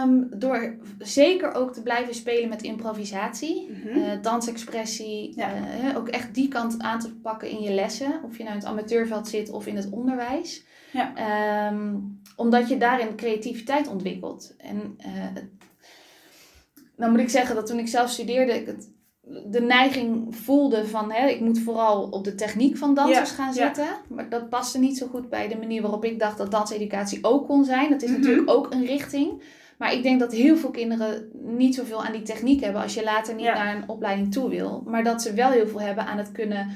Ehm, 0.00 0.38
door 0.38 0.76
zeker 0.98 1.54
ook 1.54 1.72
te 1.72 1.82
blijven 1.82 2.14
spelen 2.14 2.48
met 2.48 2.62
improvisatie, 2.62 3.70
Mhm. 3.70 3.98
eh, 3.98 4.22
dansexpressie, 4.22 5.32
Ja. 5.36 5.52
eh, 5.54 5.96
ook 5.96 6.08
echt 6.08 6.34
die 6.34 6.48
kant 6.48 6.78
aan 6.78 6.98
te 7.00 7.14
pakken 7.14 7.48
in 7.48 7.60
je 7.62 7.72
lessen, 7.72 8.20
of 8.24 8.36
je 8.36 8.42
nou 8.42 8.54
in 8.54 8.60
het 8.60 8.70
amateurveld 8.70 9.28
zit 9.28 9.50
of 9.50 9.66
in 9.66 9.76
het 9.76 9.90
onderwijs. 9.90 10.64
Ja. 10.92 11.14
Ehm, 11.14 11.94
omdat 12.36 12.68
je 12.68 12.76
daarin 12.76 13.16
creativiteit 13.16 13.88
ontwikkelt. 13.88 14.54
En 14.58 14.94
eh, 14.98 15.42
dan 16.96 17.10
moet 17.10 17.20
ik 17.20 17.28
zeggen 17.30 17.54
dat 17.54 17.66
toen 17.66 17.78
ik 17.78 17.88
zelf 17.88 18.10
studeerde, 18.10 18.52
ik 18.54 18.66
het, 18.66 18.90
de 19.46 19.60
neiging 19.60 20.36
voelde 20.36 20.86
van 20.86 21.12
hè, 21.12 21.28
ik 21.28 21.40
moet 21.40 21.58
vooral 21.58 22.02
op 22.02 22.24
de 22.24 22.34
techniek 22.34 22.76
van 22.76 22.94
dansers 22.94 23.30
Ja, 23.30 23.34
gaan 23.36 23.54
ja. 23.54 23.64
zitten. 23.66 23.86
Maar 24.08 24.28
dat 24.28 24.48
paste 24.48 24.78
niet 24.78 24.98
zo 24.98 25.06
goed 25.06 25.28
bij 25.28 25.48
de 25.48 25.56
manier 25.56 25.82
waarop 25.82 26.04
ik 26.04 26.18
dacht 26.18 26.38
dat 26.38 26.50
danseducatie 26.50 27.18
ook 27.24 27.46
kon 27.46 27.64
zijn. 27.64 27.90
Dat 27.90 28.02
is 28.02 28.10
Mhm. 28.10 28.18
natuurlijk 28.20 28.50
ook 28.50 28.72
een 28.72 28.84
richting. 28.84 29.42
Maar 29.80 29.92
ik 29.92 30.02
denk 30.02 30.20
dat 30.20 30.32
heel 30.32 30.56
veel 30.56 30.70
kinderen 30.70 31.28
niet 31.42 31.74
zoveel 31.74 32.04
aan 32.04 32.12
die 32.12 32.22
techniek 32.22 32.60
hebben 32.60 32.82
als 32.82 32.94
je 32.94 33.04
later 33.04 33.34
niet 33.34 33.44
Ja. 33.44 33.54
naar 33.54 33.76
een 33.76 33.88
opleiding 33.88 34.32
toe 34.32 34.48
wil. 34.48 34.82
Maar 34.86 35.04
dat 35.04 35.22
ze 35.22 35.32
wel 35.34 35.50
heel 35.50 35.66
veel 35.68 35.80
hebben 35.80 36.06
aan 36.06 36.18
het 36.18 36.32
kunnen 36.32 36.68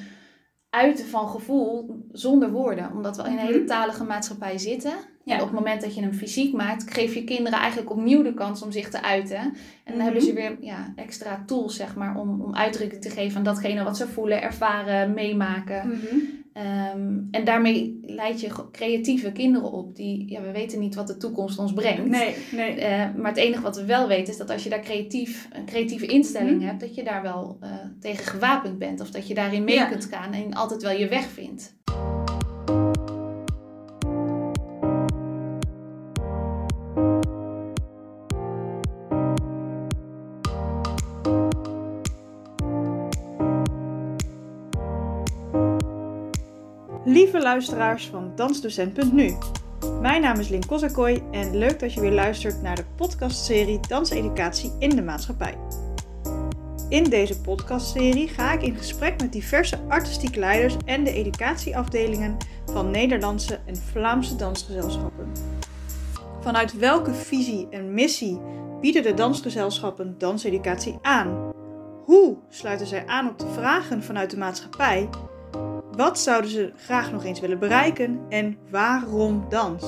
uiten 0.70 1.06
van 1.06 1.28
gevoel 1.28 2.04
zonder 2.12 2.50
woorden. 2.50 2.90
Omdat 2.92 3.16
we 3.16 3.22
in 3.22 3.28
een 3.28 3.34
Mhm. 3.34 3.46
hele 3.46 3.64
talige 3.64 4.04
maatschappij 4.04 4.58
zitten. 4.58 4.92
Ja. 5.24 5.34
En 5.34 5.40
op 5.40 5.46
het 5.46 5.54
moment 5.58 5.80
dat 5.80 5.94
je 5.94 6.00
hem 6.00 6.12
fysiek 6.12 6.52
maakt, 6.54 6.92
geef 6.92 7.14
je 7.14 7.24
kinderen 7.24 7.58
eigenlijk 7.58 7.90
opnieuw 7.90 8.22
de 8.22 8.34
kans 8.34 8.62
om 8.62 8.72
zich 8.72 8.88
te 8.90 9.02
uiten. 9.02 9.38
En 9.38 9.52
dan 9.84 9.94
Mhm. 9.94 10.02
hebben 10.04 10.22
ze 10.22 10.32
weer 10.32 10.56
ja, 10.60 10.92
extra 10.96 11.42
tools, 11.46 11.76
zeg 11.76 11.94
maar, 11.96 12.16
om, 12.16 12.40
om 12.40 12.54
uitdrukking 12.54 13.02
te 13.02 13.10
geven 13.10 13.36
aan 13.38 13.44
datgene 13.44 13.84
wat 13.84 13.96
ze 13.96 14.08
voelen, 14.08 14.42
ervaren, 14.42 15.14
meemaken. 15.14 15.88
Mhm. 15.88 16.16
Ehm, 16.54 17.18
en 17.30 17.44
daarmee 17.44 17.98
leid 18.02 18.40
je 18.40 18.48
creatieve 18.72 19.32
kinderen 19.32 19.72
op 19.72 19.96
die, 19.96 20.30
ja, 20.30 20.40
we 20.40 20.50
weten 20.50 20.78
niet 20.78 20.94
wat 20.94 21.06
de 21.06 21.16
toekomst 21.16 21.58
ons 21.58 21.72
brengt. 21.72 22.06
Nee, 22.06 22.34
nee. 22.52 22.74
Eh, 22.74 23.14
maar 23.16 23.30
het 23.30 23.36
enige 23.36 23.62
wat 23.62 23.76
we 23.76 23.84
wel 23.84 24.08
weten 24.08 24.32
is 24.32 24.38
dat 24.38 24.50
als 24.50 24.62
je 24.62 24.70
daar 24.70 24.80
creatief, 24.80 25.48
een 25.52 25.64
creatieve 25.64 26.06
instelling 26.06 26.56
Mhm. 26.58 26.66
hebt, 26.66 26.80
dat 26.80 26.94
je 26.94 27.02
daar 27.04 27.22
wel 27.22 27.56
eh, 27.60 27.70
tegen 28.00 28.24
gewapend 28.26 28.78
bent. 28.78 29.00
Of 29.00 29.10
dat 29.10 29.28
je 29.28 29.34
daarin 29.34 29.64
mee 29.64 29.74
Ja. 29.74 29.84
kunt 29.86 30.04
gaan 30.04 30.32
en 30.32 30.52
altijd 30.54 30.82
wel 30.82 30.92
je 30.96 31.08
weg 31.08 31.24
vindt. 31.28 31.74
Lieve 47.06 47.40
luisteraars 47.40 48.06
van 48.06 48.32
Dansdocent.nu. 48.34 49.36
Mijn 50.00 50.20
naam 50.20 50.38
is 50.38 50.48
Link 50.48 50.66
Kozakoy 50.66 51.22
en 51.30 51.56
leuk 51.56 51.80
dat 51.80 51.92
je 51.92 52.00
weer 52.00 52.12
luistert 52.12 52.62
naar 52.62 52.76
de 52.76 52.84
podcastserie 52.96 53.80
Danseducatie 53.88 54.72
in 54.78 54.88
de 54.96 55.02
Maatschappij. 55.02 55.58
In 56.88 57.04
deze 57.04 57.40
podcastserie 57.40 58.28
ga 58.28 58.52
ik 58.52 58.62
in 58.62 58.76
gesprek 58.76 59.20
met 59.20 59.32
diverse 59.32 59.78
artistiek 59.88 60.36
leiders 60.36 60.76
en 60.84 61.04
de 61.04 61.12
educatieafdelingen 61.12 62.36
van 62.66 62.90
Nederlandse 62.90 63.60
en 63.66 63.76
Vlaamse 63.76 64.36
dansgezelschappen. 64.36 65.32
Vanuit 66.40 66.78
welke 66.78 67.14
visie 67.14 67.68
en 67.70 67.94
missie 67.94 68.40
bieden 68.80 69.02
de 69.02 69.14
dansgezelschappen 69.14 70.14
danseducatie 70.18 70.98
aan? 71.02 71.52
Hoe 72.04 72.36
sluiten 72.48 72.86
zij 72.86 73.06
aan 73.06 73.28
op 73.28 73.38
de 73.38 73.48
vragen 73.48 74.02
vanuit 74.02 74.30
de 74.30 74.38
maatschappij 74.38 75.08
wat 75.96 76.18
zouden 76.18 76.50
ze 76.50 76.72
graag 76.76 77.12
nog 77.12 77.24
eens 77.24 77.40
willen 77.40 77.58
bereiken 77.58 78.20
en 78.28 78.58
waarom 78.70 79.46
dans? 79.48 79.84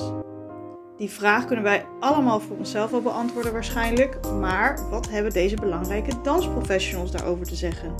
Die 0.97 1.09
vraag 1.09 1.45
kunnen 1.45 1.63
wij 1.63 1.85
allemaal 1.99 2.39
voor 2.39 2.57
onszelf 2.57 2.91
wel 2.91 3.01
beantwoorden 3.01 3.51
waarschijnlijk, 3.51 4.31
maar 4.39 4.89
wat 4.89 5.09
hebben 5.09 5.31
deze 5.31 5.55
belangrijke 5.55 6.21
dansprofessionals 6.21 7.11
daarover 7.11 7.45
te 7.45 7.55
zeggen? 7.55 7.95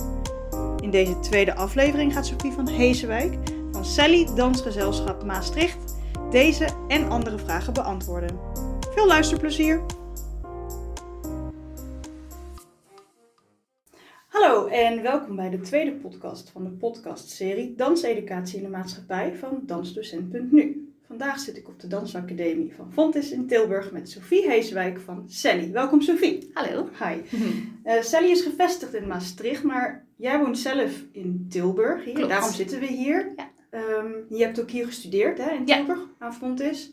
In 0.81 0.91
deze 0.91 1.19
tweede 1.19 1.55
aflevering 1.55 2.13
gaat 2.13 2.25
Sophie 2.25 2.51
van 2.51 2.67
Heesewijk 2.67 3.33
van 3.71 3.85
Sally 3.85 4.27
Dansgezelschap 4.35 5.23
Maastricht 5.23 5.95
deze 6.29 6.67
en 6.87 7.09
andere 7.09 7.37
vragen 7.37 7.73
beantwoorden. 7.73 8.39
Veel 8.93 9.07
luisterplezier! 9.07 9.81
Hallo 14.39 14.67
en 14.67 15.01
welkom 15.01 15.35
bij 15.35 15.49
de 15.49 15.59
tweede 15.59 15.91
podcast 15.91 16.49
van 16.49 16.63
de 16.63 16.69
podcastserie 16.69 17.75
Danseducatie 17.75 18.57
in 18.57 18.63
de 18.63 18.69
Maatschappij 18.69 19.35
van 19.35 19.61
Dansdocent.nu. 19.65 20.93
Vandaag 21.07 21.39
zit 21.39 21.57
ik 21.57 21.67
op 21.67 21.79
de 21.79 21.87
Dansacademie 21.87 22.73
van 22.75 22.91
Fontis 22.93 23.31
in 23.31 23.47
Tilburg 23.47 23.91
met 23.91 24.09
Sophie 24.09 24.49
Heeswijk 24.49 24.99
van 24.99 25.23
Sally. 25.27 25.71
Welkom 25.71 26.01
Sophie. 26.01 26.51
Hallo. 26.53 26.89
Hi. 27.03 27.37
Eh, 27.83 28.01
Sally 28.01 28.29
is 28.29 28.41
gevestigd 28.41 28.93
in 28.93 29.07
Maastricht, 29.07 29.63
maar 29.63 30.05
jij 30.15 30.39
woont 30.39 30.57
zelf 30.57 30.91
in 31.11 31.45
Tilburg. 31.49 32.03
Hier. 32.03 32.13
Klopt. 32.13 32.29
Daarom 32.29 32.51
zitten 32.51 32.79
we 32.79 32.85
hier. 32.87 33.33
Ja. 33.35 33.51
Ehm, 33.69 34.11
je 34.29 34.43
hebt 34.43 34.61
ook 34.61 34.69
hier 34.69 34.85
gestudeerd 34.85 35.37
hè, 35.37 35.51
in 35.51 35.65
Ja. 35.65 35.75
Tilburg 35.75 35.99
aan 36.17 36.33
Fontis. 36.33 36.91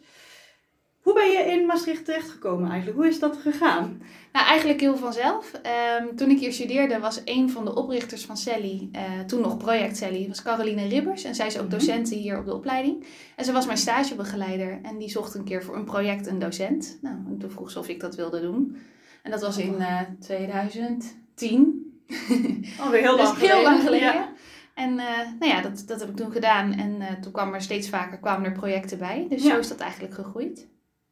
Hoe 1.04 1.14
ben 1.14 1.30
je 1.30 1.38
in 1.52 1.66
Maastricht 1.66 2.04
terechtgekomen 2.04 2.68
eigenlijk? 2.68 2.98
Hoe 2.98 3.08
is 3.08 3.18
dat 3.18 3.36
gegaan? 3.36 4.02
Nou, 4.32 4.46
eigenlijk 4.46 4.80
heel 4.80 4.96
vanzelf. 4.96 5.52
Ehm, 5.62 6.14
toen 6.16 6.30
ik 6.30 6.38
hier 6.38 6.52
studeerde 6.52 6.98
was 6.98 7.20
een 7.24 7.50
van 7.50 7.64
de 7.64 7.74
oprichters 7.74 8.24
van 8.24 8.36
Sally, 8.36 8.88
eh, 8.92 9.02
toen 9.26 9.40
nog 9.40 9.56
project 9.56 9.96
Sally, 9.96 10.28
was 10.28 10.42
Caroline 10.42 10.88
Ribbers. 10.88 11.24
En 11.24 11.34
zij 11.34 11.46
is 11.46 11.56
ook 11.58 11.62
Mhm. 11.62 11.70
docenten 11.70 12.16
hier 12.16 12.38
op 12.38 12.44
de 12.44 12.54
opleiding. 12.54 13.04
En 13.36 13.44
ze 13.44 13.52
was 13.52 13.66
mijn 13.66 13.78
stagebegeleider 13.78 14.78
en 14.82 14.98
die 14.98 15.08
zocht 15.10 15.34
een 15.34 15.44
keer 15.44 15.62
voor 15.64 15.76
een 15.76 15.84
project 15.84 16.26
een 16.26 16.38
docent. 16.38 16.98
Nou, 17.02 17.16
en 17.26 17.38
toen 17.38 17.50
vroeg 17.50 17.70
ze 17.70 17.78
of 17.78 17.88
ik 17.88 18.00
dat 18.00 18.14
wilde 18.14 18.40
doen. 18.40 18.76
En 19.22 19.30
dat 19.30 19.40
was 19.40 19.58
in 19.58 19.78
eh 19.80 20.00
2010. 20.20 21.92
Alweer 22.80 23.00
heel 23.00 23.16
lang 23.20 23.28
dus 23.28 23.38
geleden. 23.38 23.56
heel 23.56 23.62
lang 23.62 23.80
geleden. 23.82 24.12
Ja. 24.14 24.28
En 24.74 24.98
eh, 24.98 25.06
nou 25.38 25.52
ja, 25.52 25.60
dat, 25.62 25.82
dat 25.86 26.00
heb 26.00 26.08
ik 26.08 26.16
toen 26.16 26.32
gedaan. 26.32 26.72
En 26.72 27.00
eh, 27.00 27.12
toen 27.20 27.32
kwam 27.32 27.54
er 27.54 27.62
steeds 27.62 27.88
vaker 27.88 28.18
kwamen 28.18 28.46
er 28.46 28.52
projecten 28.52 28.98
bij. 28.98 29.26
Dus 29.28 29.42
Ja. 29.42 29.50
zo 29.50 29.58
is 29.58 29.68
dat 29.68 29.80
eigenlijk 29.80 30.14
gegroeid. 30.14 30.66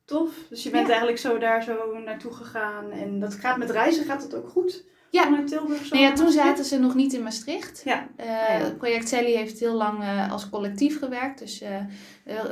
Tof. 0.05 0.31
Dus 0.49 0.63
je 0.63 0.71
bent 0.71 0.83
Ja. 0.83 0.89
eigenlijk 0.89 1.19
zo 1.21 1.39
daar 1.39 1.63
zo 1.63 1.99
naartoe 2.05 2.33
gegaan. 2.33 2.91
En 2.91 3.21
dat 3.21 3.35
gaat 3.35 3.57
met 3.57 3.71
reizen, 3.71 4.05
gaat 4.05 4.23
het 4.23 4.35
ook 4.35 4.49
goed? 4.49 4.85
Ja. 5.11 5.23
Vanuit 5.23 5.47
Tilburg 5.47 5.85
zo 5.85 5.89
Nou 5.95 6.01
ja, 6.03 6.09
naar 6.09 6.17
toen 6.17 6.31
zaten 6.33 6.65
ze 6.65 6.79
nog 6.79 6.95
niet 6.95 7.13
in 7.13 7.23
Maastricht. 7.23 7.83
Ja. 7.85 8.09
Eh, 8.17 8.27
ja. 8.27 8.33
Het 8.35 8.77
project 8.79 9.09
Sally 9.09 9.33
heeft 9.35 9.59
heel 9.61 9.75
lang 9.75 10.03
eh, 10.03 10.33
als 10.33 10.49
collectief 10.51 10.99
gewerkt. 10.99 11.39
Dus 11.39 11.61
eh, 11.61 11.77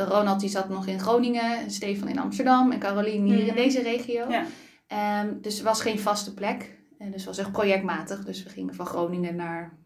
Ronald 0.08 0.40
die 0.40 0.48
zat 0.48 0.68
nog 0.68 0.86
in 0.86 1.00
Groningen, 1.00 1.58
en 1.58 1.70
Stefan 1.70 2.08
in 2.08 2.18
Amsterdam 2.18 2.72
en 2.72 2.78
Caroline 2.78 3.26
hier 3.28 3.38
in 3.40 3.46
Mhm. 3.46 3.54
deze 3.56 3.82
regio. 3.82 4.28
Ja. 4.30 4.44
Ehm, 4.86 5.28
dus 5.40 5.54
het 5.54 5.62
was 5.62 5.80
geen 5.80 5.98
vaste 5.98 6.34
plek. 6.34 6.78
En 6.98 7.06
dus 7.10 7.16
het 7.16 7.24
was 7.24 7.38
echt 7.38 7.52
projectmatig. 7.52 8.24
Dus 8.24 8.42
we 8.42 8.48
gingen 8.50 8.74
van 8.74 8.86
Groningen 8.86 9.36
naar 9.36 9.78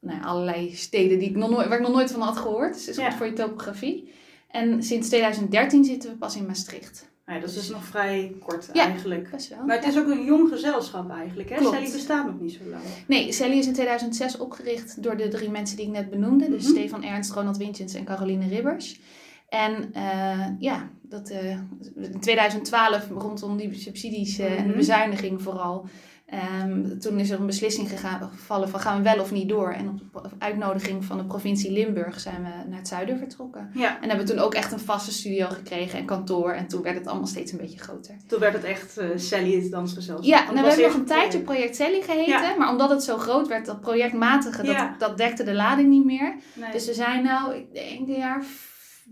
nou, 0.00 0.22
allerlei 0.24 0.74
steden 0.74 1.18
die 1.18 1.28
ik 1.30 1.36
nog 1.36 1.50
nooit, 1.50 1.68
waar 1.68 1.78
ik 1.78 1.84
nog 1.86 1.94
nooit 1.94 2.10
van 2.12 2.20
had 2.20 2.36
gehoord. 2.36 2.74
Dus 2.74 2.88
is 2.88 2.98
goed 2.98 3.14
voor 3.14 3.26
je 3.26 3.32
topografie. 3.32 4.12
En 4.54 4.82
sinds 4.82 5.08
2013 5.08 5.84
zitten 5.84 6.10
we 6.10 6.16
pas 6.16 6.36
in 6.36 6.46
Maastricht. 6.46 7.12
Ja, 7.26 7.38
dat 7.38 7.48
is 7.48 7.54
dus 7.54 7.68
nog 7.68 7.84
vrij 7.84 8.34
kort 8.46 8.68
Ja. 8.72 8.84
eigenlijk. 8.86 9.30
Best 9.30 9.48
wel. 9.48 9.64
Maar 9.66 9.76
het 9.76 9.86
is 9.86 9.98
ook 9.98 10.06
een 10.06 10.24
jong 10.24 10.48
gezelschap 10.48 11.10
eigenlijk. 11.10 11.48
Hè? 11.50 11.56
Klopt. 11.56 11.74
Sally 11.76 11.90
bestaat 11.92 12.26
nog 12.26 12.40
niet 12.40 12.52
zo 12.52 12.70
lang. 12.70 12.82
Nee, 13.06 13.32
Sally 13.32 13.58
is 13.58 13.66
in 13.66 13.72
2006 13.72 14.36
opgericht 14.38 15.02
door 15.02 15.16
de 15.16 15.28
drie 15.28 15.50
mensen 15.50 15.76
die 15.76 15.86
ik 15.86 15.92
net 15.92 16.10
benoemde. 16.10 16.50
Dus 16.50 16.62
Mhm. 16.62 16.72
Stefan 16.72 17.02
Ernst, 17.04 17.30
Ronald 17.32 17.56
Wintjens 17.56 17.94
en 17.94 18.04
Caroline 18.04 18.48
Ribbers. 18.48 19.00
En 19.48 19.92
eh, 19.92 20.46
ja, 20.58 20.88
dat, 21.02 21.28
eh, 21.28 21.50
in 21.96 22.20
2012 22.20 23.08
rondom 23.10 23.56
die 23.56 23.74
subsidies 23.74 24.38
eh, 24.38 24.50
en 24.52 24.62
de 24.62 24.68
Mhm. 24.68 24.76
bezuiniging 24.78 25.42
vooral. 25.42 25.86
Ehm, 26.34 26.98
toen 26.98 27.18
is 27.18 27.30
er 27.30 27.40
een 27.40 27.46
beslissing 27.46 27.88
gegaan, 27.88 28.30
gevallen 28.36 28.68
van 28.68 28.80
gaan 28.80 28.96
we 28.96 29.02
wel 29.02 29.20
of 29.20 29.30
niet 29.30 29.48
door. 29.48 29.72
En 29.72 30.00
op 30.12 30.32
uitnodiging 30.38 31.04
van 31.04 31.18
de 31.18 31.24
provincie 31.24 31.72
Limburg 31.72 32.20
zijn 32.20 32.42
we 32.42 32.68
naar 32.68 32.78
het 32.78 32.88
zuiden 32.88 33.18
vertrokken. 33.18 33.70
Ja. 33.74 34.00
En 34.00 34.08
hebben 34.08 34.26
toen 34.26 34.38
ook 34.38 34.54
echt 34.54 34.72
een 34.72 34.80
vaste 34.80 35.12
studio 35.12 35.46
gekregen 35.48 35.98
en 35.98 36.04
kantoor. 36.04 36.50
En 36.50 36.68
toen 36.68 36.82
werd 36.82 36.96
het 36.96 37.06
allemaal 37.06 37.26
steeds 37.26 37.52
een 37.52 37.58
beetje 37.58 37.78
groter. 37.78 38.16
Toen 38.26 38.40
werd 38.40 38.52
het 38.54 38.64
echt 38.64 38.98
eh, 38.98 39.08
Sally 39.16 39.62
het 39.62 39.70
dansgezelschap. 39.70 40.24
Ja, 40.24 40.52
nou, 40.52 40.62
we 40.62 40.68
hebben 40.68 40.86
nog 40.86 40.94
een 40.94 41.04
tijdje 41.04 41.40
Project 41.40 41.76
Sally 41.76 42.02
geheten. 42.02 42.32
Ja. 42.32 42.54
Maar 42.58 42.70
omdat 42.70 42.90
het 42.90 43.02
zo 43.02 43.16
groot 43.16 43.48
werd, 43.48 43.66
dat 43.66 43.80
projectmatige, 43.80 44.62
dat, 44.62 44.74
Ja. 44.74 44.94
dat 44.98 45.16
dekte 45.16 45.42
de 45.44 45.54
lading 45.54 45.88
niet 45.88 46.04
meer. 46.04 46.34
Nee. 46.52 46.72
Dus 46.72 46.86
we 46.86 46.94
zijn 46.94 47.24
nou, 47.24 47.54
ik 47.54 47.74
denk 47.74 48.08
een 48.08 48.14
jaar 48.14 48.44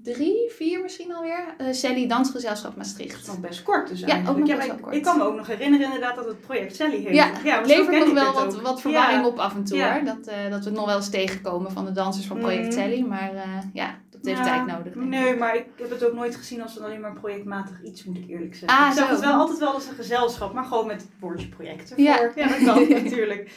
drie, 0.02 0.50
vier 0.56 0.80
misschien 0.82 1.14
alweer, 1.14 1.54
eh 1.58 1.66
Sally 1.72 2.06
Dansgezelschap 2.08 2.76
Maastricht. 2.76 3.26
nog 3.26 3.40
best 3.40 3.62
kort 3.62 3.88
dus 3.88 4.00
Ja, 4.00 4.22
ook 4.28 4.36
nog 4.36 4.48
Ja, 4.48 4.56
best 4.56 4.68
ik, 4.68 4.82
kort. 4.82 4.94
ik 4.94 5.02
kan 5.02 5.16
me 5.18 5.24
ook 5.24 5.36
nog 5.36 5.46
herinneren 5.46 5.86
inderdaad 5.86 6.16
dat 6.16 6.24
het 6.26 6.40
project 6.40 6.76
Sally 6.76 6.96
heette. 6.96 7.14
Ja, 7.14 7.30
het 7.32 7.70
zo 7.70 7.76
levert 7.78 8.14
nog 8.14 8.32
wel 8.34 8.62
wat, 8.62 8.80
verwarring 8.80 9.20
Ja. 9.22 9.26
op 9.26 9.38
af 9.38 9.54
en 9.54 9.64
toe 9.64 9.76
Ja. 9.76 9.92
hoor. 9.94 10.04
Dat, 10.04 10.26
eh, 10.26 10.50
dat 10.50 10.58
we 10.58 10.64
het 10.70 10.74
nog 10.78 10.86
wel 10.86 10.96
eens 10.96 11.10
tegenkomen 11.10 11.72
van 11.72 11.84
de 11.84 11.92
dansers 11.92 12.26
van 12.26 12.38
Project 12.38 12.62
Mhm. 12.62 12.72
Sally. 12.72 13.00
Maar 13.00 13.34
eh, 13.34 13.42
ja, 13.72 13.98
dat 14.10 14.20
heeft 14.24 14.38
Ja, 14.38 14.44
tijd 14.44 14.66
nodig. 14.66 14.94
Nee, 14.94 15.36
maar 15.36 15.56
ik 15.56 15.66
heb 15.78 15.90
het 15.90 16.04
ook 16.06 16.14
nooit 16.14 16.36
gezien 16.36 16.62
als 16.62 16.76
een 16.78 16.84
alleen 16.84 17.00
maar 17.00 17.12
projectmatig 17.12 17.82
iets, 17.82 18.04
moet 18.04 18.16
ik 18.16 18.28
eerlijk 18.28 18.54
zeggen. 18.54 18.78
Ah, 18.78 18.88
ik 18.88 18.96
zag 18.96 19.06
zo. 19.06 19.12
het 19.14 19.20
wel 19.24 19.32
altijd 19.32 19.58
wel 19.58 19.72
als 19.74 19.88
een 19.88 19.94
gezelschap, 19.94 20.52
maar 20.52 20.64
gewoon 20.64 20.86
met 20.86 21.00
het 21.00 21.10
woordje 21.20 21.48
project 21.48 21.90
ervoor. 21.90 22.04
Ja. 22.04 22.30
Ja, 22.34 22.48
dat 22.48 22.64
kan 22.64 22.88
natuurlijk. 23.02 23.50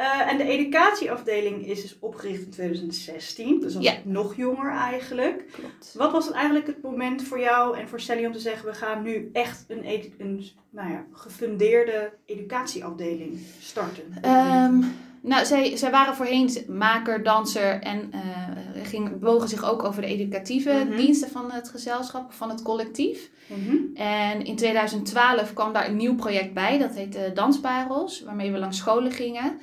Eh, 0.00 0.30
en 0.30 0.36
de 0.36 0.44
educatieafdeling 0.44 1.66
is 1.66 1.82
dus 1.82 1.96
opgericht 1.98 2.42
in 2.42 2.50
2016. 2.50 3.60
Dus 3.60 3.72
dat 3.72 3.82
Ja. 3.82 3.94
nog 4.04 4.36
jonger 4.36 4.70
eigenlijk. 4.72 5.44
Klopt. 5.52 5.94
Wat 5.96 6.12
was 6.12 6.30
eigenlijk 6.30 6.66
het 6.66 6.82
moment 6.82 7.22
voor 7.22 7.40
jou 7.40 7.78
en 7.78 7.88
voor 7.88 8.00
Sally 8.00 8.26
om 8.26 8.32
te 8.32 8.38
zeggen... 8.38 8.68
we 8.68 8.74
gaan 8.74 9.02
nu 9.02 9.30
echt 9.32 9.64
een, 9.68 9.86
een 10.18 10.44
nou 10.70 10.90
ja, 10.90 11.04
gefundeerde 11.12 12.12
educatieafdeling 12.26 13.38
starten? 13.60 14.04
Ehm, 14.22 14.78
nou, 15.20 15.44
zij, 15.46 15.76
zij 15.76 15.90
waren 15.90 16.14
voorheen 16.14 16.50
maker, 16.68 17.22
danser 17.22 17.80
en 17.82 18.12
eh 18.12 18.48
ging, 18.82 19.18
bewogen 19.18 19.48
zich 19.48 19.64
ook 19.70 19.82
over 19.84 20.02
de 20.02 20.08
educatieve 20.08 20.84
Mhm. 20.88 20.96
diensten 20.96 21.30
van 21.30 21.50
het 21.50 21.68
gezelschap, 21.68 22.32
van 22.32 22.48
het 22.50 22.62
collectief. 22.62 23.30
Mhm. 23.46 23.76
En 23.94 24.44
in 24.44 24.56
2012 24.56 25.52
kwam 25.52 25.72
daar 25.72 25.88
een 25.88 25.96
nieuw 25.96 26.14
project 26.14 26.54
bij, 26.54 26.78
dat 26.78 26.94
heette 26.94 27.30
Dansparels, 27.34 28.22
waarmee 28.22 28.52
we 28.52 28.58
langs 28.58 28.76
scholen 28.78 29.12
gingen. 29.12 29.58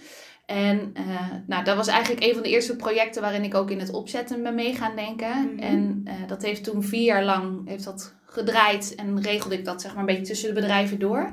En 0.47 0.91
eh, 0.93 1.31
nou, 1.47 1.63
dat 1.63 1.75
was 1.75 1.87
eigenlijk 1.87 2.23
een 2.23 2.33
van 2.33 2.43
de 2.43 2.49
eerste 2.49 2.75
projecten 2.75 3.21
waarin 3.21 3.43
ik 3.43 3.55
ook 3.55 3.71
in 3.71 3.79
het 3.79 3.91
opzetten 3.91 4.43
ben 4.43 4.55
mee 4.55 4.75
gaan 4.75 4.95
denken. 4.95 5.53
Mhm. 5.53 5.59
En 5.59 6.01
eh, 6.05 6.13
dat 6.27 6.41
heeft 6.41 6.63
toen 6.63 6.83
vier 6.83 7.03
jaar 7.03 7.23
lang 7.23 7.67
heeft 7.67 7.83
dat 7.83 8.13
gedraaid 8.25 8.95
en 8.95 9.21
regelde 9.21 9.57
ik 9.57 9.65
dat 9.65 9.81
zeg 9.81 9.91
maar 9.91 9.99
een 9.99 10.05
beetje 10.05 10.23
tussen 10.23 10.47
de 10.47 10.61
bedrijven 10.61 10.99
door. 10.99 11.31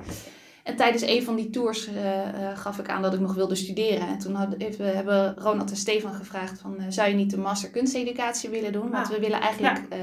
En 0.64 0.76
tijdens 0.76 1.02
een 1.02 1.22
van 1.22 1.36
die 1.36 1.50
tours 1.50 1.86
eh, 1.86 2.28
eh, 2.50 2.58
gaf 2.58 2.78
ik 2.78 2.88
aan 2.88 3.02
dat 3.02 3.14
ik 3.14 3.20
nog 3.20 3.34
wilde 3.34 3.54
studeren. 3.54 4.08
En 4.08 4.18
toen 4.18 4.36
hebben 4.80 5.34
Ronald 5.38 5.70
en 5.70 5.76
Stefan 5.76 6.14
gevraagd 6.14 6.60
van... 6.60 6.78
eh, 6.78 6.84
zou 6.88 7.08
je 7.08 7.14
niet 7.14 7.30
de 7.30 7.36
master 7.38 7.70
kunsteducatie 7.70 8.50
willen 8.50 8.72
doen? 8.72 8.90
Want 8.90 9.06
Ah. 9.06 9.10
we 9.12 9.20
willen 9.20 9.40
eigenlijk 9.40 9.78
eh, 9.88 9.98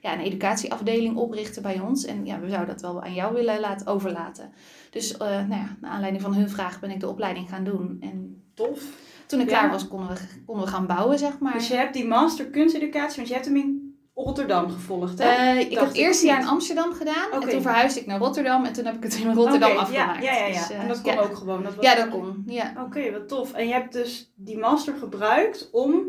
ja, 0.00 0.12
een 0.12 0.20
educatieafdeling 0.20 1.16
oprichten 1.16 1.62
bij 1.62 1.80
ons. 1.80 2.04
En 2.04 2.26
ja, 2.26 2.40
we 2.40 2.48
zouden 2.48 2.74
dat 2.74 2.80
wel 2.82 3.02
aan 3.02 3.14
jou 3.14 3.34
willen 3.34 3.60
laten 3.60 3.86
overlaten. 3.86 4.52
Dus 4.90 5.16
nou 5.16 5.30
ja, 5.50 5.76
naar 5.80 5.90
aanleiding 5.90 6.22
van 6.22 6.34
hun 6.34 6.48
vraag 6.50 6.80
ben 6.80 6.90
ik 6.90 7.00
de 7.00 7.08
opleiding 7.08 7.48
gaan 7.48 7.64
doen. 7.64 7.96
En 8.00 8.42
Tof. 8.54 8.80
toen 9.26 9.40
ik 9.40 9.50
Ja. 9.50 9.58
klaar 9.58 9.70
was, 9.70 9.88
konden 9.88 10.08
we, 10.08 10.20
konden 10.46 10.64
we 10.64 10.70
gaan 10.70 10.86
bouwen, 10.86 11.18
zeg 11.18 11.38
maar. 11.38 11.52
Dus 11.52 11.68
je 11.68 11.74
hebt 11.74 11.94
die 11.94 12.06
master 12.06 12.44
kunsteducatie, 12.46 13.16
want 13.16 13.28
je 13.28 13.34
hebt 13.34 13.46
hem 13.46 13.56
in 13.56 13.81
Rotterdam 14.14 14.70
gevolgd, 14.70 15.18
hè? 15.18 15.28
Eh, 15.28 15.60
ik 15.60 15.70
heb 15.72 15.84
het 15.84 15.94
eerste 15.94 16.26
jaar 16.26 16.40
in 16.40 16.46
Amsterdam 16.46 16.92
gedaan. 16.92 17.32
En 17.32 17.48
toen 17.48 17.62
verhuisde 17.62 18.00
ik 18.00 18.06
naar 18.06 18.18
Rotterdam. 18.18 18.64
En 18.64 18.72
toen 18.72 18.84
heb 18.84 18.94
ik 18.94 19.02
het 19.02 19.14
in 19.14 19.32
Rotterdam 19.32 19.76
afgemaakt. 19.76 20.24
Ja, 20.24 20.34
ja, 20.34 20.46
ja. 20.46 20.52
Dus, 20.58 20.70
eh, 20.70 20.80
en 20.80 20.88
dat 20.88 21.00
kon 21.02 21.12
ja. 21.12 21.20
ook 21.20 21.36
gewoon. 21.36 21.62
Dat 21.62 21.74
was 21.74 21.84
Ja, 21.84 21.94
dat 21.94 22.08
kon. 22.08 22.42
Ja. 22.46 22.72
Oké, 22.86 23.10
wat 23.12 23.28
tof. 23.28 23.52
En 23.52 23.66
je 23.66 23.72
hebt 23.72 23.92
dus 23.92 24.32
die 24.36 24.58
master 24.58 24.94
gebruikt 24.94 25.68
om 25.72 26.02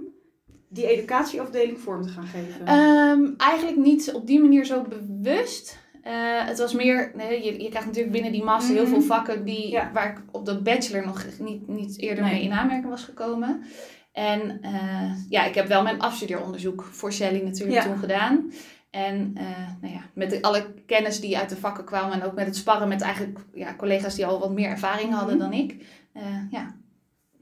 die 0.70 0.88
educatieafdeling 0.88 1.80
vorm 1.80 2.02
te 2.02 2.10
gaan 2.10 2.26
geven. 2.28 2.66
Ehm, 2.66 3.32
eigenlijk 3.38 3.78
niet 3.78 4.12
op 4.14 4.28
die 4.28 4.42
manier 4.42 4.66
zo 4.66 4.82
bewust. 4.82 5.82
Eh, 6.02 6.14
het 6.46 6.58
was 6.60 6.74
meer, 6.74 7.12
nee, 7.16 7.44
je, 7.44 7.62
je 7.64 7.70
krijgt 7.70 7.88
natuurlijk 7.88 8.14
binnen 8.14 8.32
die 8.32 8.44
master 8.44 8.74
heel 8.76 8.84
Mhm. 8.84 8.92
veel 8.94 9.02
vakken 9.02 9.46
die, 9.46 9.70
Ja. 9.72 9.92
waar 9.94 10.10
ik 10.12 10.22
op 10.32 10.46
de 10.46 10.62
bachelor 10.62 11.06
nog 11.06 11.26
niet, 11.40 11.68
niet 11.68 12.00
eerder 12.00 12.24
Nee. 12.24 12.34
mee 12.34 12.44
in 12.44 12.52
aanmerking 12.52 12.90
was 12.90 13.04
gekomen. 13.04 13.64
En 14.13 14.62
eh, 14.62 15.12
ja, 15.30 15.45
ik 15.45 15.56
heb 15.56 15.68
wel 15.68 15.83
mijn 15.83 16.00
afstudeeronderzoek 16.00 16.83
voor 16.83 17.13
Shelly 17.13 17.42
natuurlijk 17.44 17.77
Ja. 17.77 17.83
toen 17.83 17.98
gedaan. 17.98 18.51
En 18.89 19.31
eh, 19.36 19.44
nou 19.81 19.94
ja, 19.94 20.01
met 20.13 20.30
de, 20.30 20.42
alle 20.42 20.65
kennis 20.86 21.19
die 21.19 21.38
uit 21.38 21.50
de 21.50 21.56
vakken 21.57 21.83
kwam 21.83 22.12
en 22.12 22.24
ook 22.24 22.33
met 22.33 22.45
het 22.45 22.56
sparren 22.56 22.88
met 22.88 23.01
eigenlijk 23.01 23.39
ja, 23.54 23.75
collega's 23.75 24.15
die 24.15 24.25
al 24.25 24.39
wat 24.39 24.51
meer 24.51 24.69
ervaring 24.69 25.13
hadden 25.13 25.38
Mhm. 25.38 25.44
dan 25.50 25.54
ik. 25.60 25.86
eh, 26.13 26.24
ja, 26.51 26.75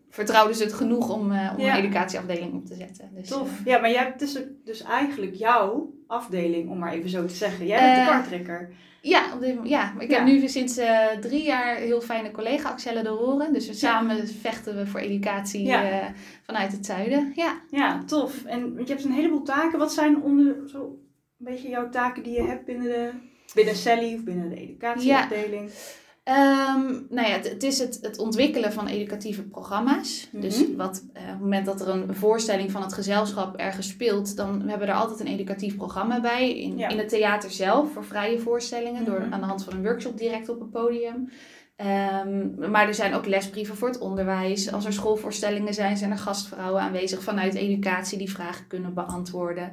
vertrouwden 0.10 0.56
ze 0.56 0.64
het 0.64 0.74
genoeg 0.74 1.10
om, 1.10 1.22
om 1.22 1.32
Ja. 1.32 1.54
een 1.58 1.84
educatieafdeling 1.84 2.54
op 2.54 2.66
te 2.66 2.76
zetten. 2.76 3.10
Dus, 3.14 3.28
Tof. 3.28 3.50
Ja, 3.66 3.80
maar 3.80 3.90
jij 3.92 4.04
hebt 4.04 4.20
dus, 4.20 4.40
dus 4.66 4.82
eigenlijk 4.84 5.36
jouw 5.36 5.94
afdeling, 6.08 6.70
om 6.70 6.78
maar 6.78 6.94
even 6.94 7.10
zo 7.10 7.26
te 7.26 7.36
zeggen. 7.36 7.66
Jij 7.68 7.80
bent 7.96 8.06
de 8.08 8.12
kartrekker. 8.12 8.74
Ja, 9.04 9.34
op 9.34 9.40
dit 9.40 9.50
moment- 9.50 9.70
ja, 9.70 9.94
ik 10.00 10.10
Ja. 10.12 10.18
heb 10.18 10.26
nu 10.26 10.48
sinds 10.48 10.78
eh, 10.78 11.08
drie 11.08 11.44
jaar 11.44 11.76
heel 11.76 12.02
fijne 12.02 12.32
collega 12.32 12.70
Axelle 12.70 13.04
de 13.04 13.10
Horen. 13.10 13.54
Dus 13.54 13.68
we 13.68 13.74
samen 13.74 14.28
vechten 14.28 14.76
we 14.78 14.88
voor 14.88 15.00
educatie 15.00 15.66
Ja. 15.66 15.90
eh, 15.90 16.06
vanuit 16.44 16.72
het 16.72 16.86
zuiden. 16.86 17.32
Ja. 17.36 17.62
Ja, 17.70 18.04
tof. 18.06 18.44
En 18.46 18.76
want 18.76 18.88
je 18.88 18.94
hebt 18.94 19.06
een 19.06 19.12
heleboel 19.12 19.44
taken. 19.44 19.80
Wat 19.80 19.94
zijn 19.94 20.22
onder, 20.22 20.56
zo 20.70 20.84
een 20.84 21.46
beetje 21.46 21.70
jouw 21.70 21.90
taken 21.90 22.24
die 22.24 22.34
je 22.34 22.44
hebt 22.44 22.66
binnen 22.66 22.86
de... 22.88 23.10
Binnen 23.54 23.76
Sally 23.76 24.14
of 24.14 24.24
binnen 24.24 24.50
de 24.50 24.56
educatieafdeling? 24.56 25.70
Ehm, 26.24 26.92
nou 27.10 27.28
ja, 27.28 27.34
het, 27.34 27.50
het 27.50 27.64
is 27.64 27.80
het, 27.80 28.00
het 28.02 28.18
ontwikkelen 28.18 28.74
van 28.74 28.88
educatieve 28.88 29.44
programma's. 29.44 30.30
Mhm. 30.32 30.42
Dus 30.42 30.64
wat, 30.76 31.04
eh, 31.14 31.22
op 31.24 31.30
het 31.30 31.40
moment 31.40 31.66
dat 31.66 31.82
er 31.82 31.88
een 31.88 32.16
voorstelling 32.16 32.72
van 32.72 32.82
het 32.82 32.94
gezelschap 32.94 33.56
ergens 33.56 33.88
speelt, 33.88 34.36
dan 34.36 34.60
hebben 34.60 34.88
we 34.88 34.94
er 34.94 35.00
altijd 35.00 35.20
een 35.20 35.28
educatief 35.28 35.76
programma 35.78 36.22
bij. 36.22 36.58
In, 36.60 36.78
Ja. 36.78 36.90
in 36.90 36.98
het 36.98 37.10
theater 37.10 37.52
zelf, 37.52 37.92
voor 37.94 38.06
vrije 38.06 38.40
voorstellingen, 38.40 39.06
door, 39.06 39.20
Mhm. 39.22 39.34
aan 39.34 39.40
de 39.40 39.46
hand 39.46 39.64
van 39.64 39.74
een 39.74 39.84
workshop 39.84 40.18
direct 40.18 40.50
op 40.50 40.60
het 40.60 40.72
podium. 40.72 41.30
Ehm, 41.76 42.70
maar 42.72 42.88
er 42.88 42.94
zijn 42.94 43.14
ook 43.14 43.26
lesbrieven 43.26 43.76
voor 43.78 43.88
het 43.88 44.00
onderwijs. 44.00 44.72
Als 44.72 44.86
er 44.86 44.94
schoolvoorstellingen 44.94 45.74
zijn, 45.74 45.98
zijn 45.98 46.12
er 46.12 46.18
gastvrouwen 46.18 46.82
aanwezig 46.82 47.24
vanuit 47.24 47.56
educatie 47.56 48.18
die 48.18 48.32
vragen 48.32 48.68
kunnen 48.68 48.94
beantwoorden. 48.94 49.72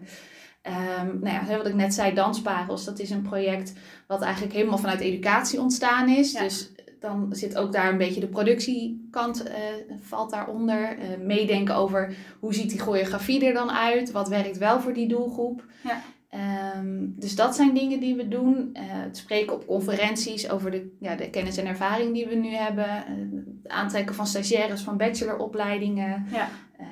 Ehm, 0.68 1.18
nou 1.20 1.34
ja, 1.34 1.56
wat 1.56 1.66
ik 1.66 1.74
net 1.74 1.94
zei, 1.94 2.14
Dansparels, 2.14 2.84
dat 2.84 2.98
is 2.98 3.10
een 3.10 3.22
project 3.22 3.72
wat 4.06 4.22
eigenlijk 4.22 4.54
helemaal 4.54 4.78
vanuit 4.78 5.00
educatie 5.00 5.60
ontstaan 5.60 6.08
is. 6.08 6.32
Ja. 6.32 6.42
Dus 6.42 6.70
dan 7.00 7.28
zit 7.30 7.56
ook 7.56 7.72
daar 7.72 7.88
een 7.90 7.98
beetje 7.98 8.20
de 8.20 8.26
productiekant, 8.26 9.42
eh, 9.42 9.60
valt 10.00 10.30
daaronder. 10.30 10.98
Eh, 10.98 11.06
meedenken 11.20 11.74
over 11.74 12.16
hoe 12.40 12.54
ziet 12.54 12.70
die 12.70 12.80
choreografie 12.80 13.46
er 13.46 13.54
dan 13.54 13.70
uit? 13.70 14.10
Wat 14.10 14.28
werkt 14.28 14.58
wel 14.58 14.80
voor 14.80 14.92
die 14.92 15.08
doelgroep? 15.08 15.64
Ja. 15.84 16.00
Ehm, 16.28 16.96
dus 17.00 17.34
dat 17.34 17.54
zijn 17.54 17.74
dingen 17.74 18.00
die 18.00 18.14
we 18.14 18.28
doen. 18.28 18.70
Eh, 18.72 18.82
het 18.86 19.16
spreken 19.16 19.54
op 19.54 19.66
conferenties 19.66 20.50
over 20.50 20.70
de, 20.70 20.96
ja, 21.00 21.16
de 21.16 21.30
kennis 21.30 21.56
en 21.56 21.66
ervaring 21.66 22.14
die 22.14 22.26
we 22.26 22.34
nu 22.34 22.54
hebben. 22.54 22.88
Het 22.88 23.68
aantrekken 23.68 24.14
van 24.14 24.26
stagiaires 24.26 24.80
van 24.80 24.96
bacheloropleidingen. 24.96 26.26
Ja. 26.32 26.48
Eh, 26.76 26.86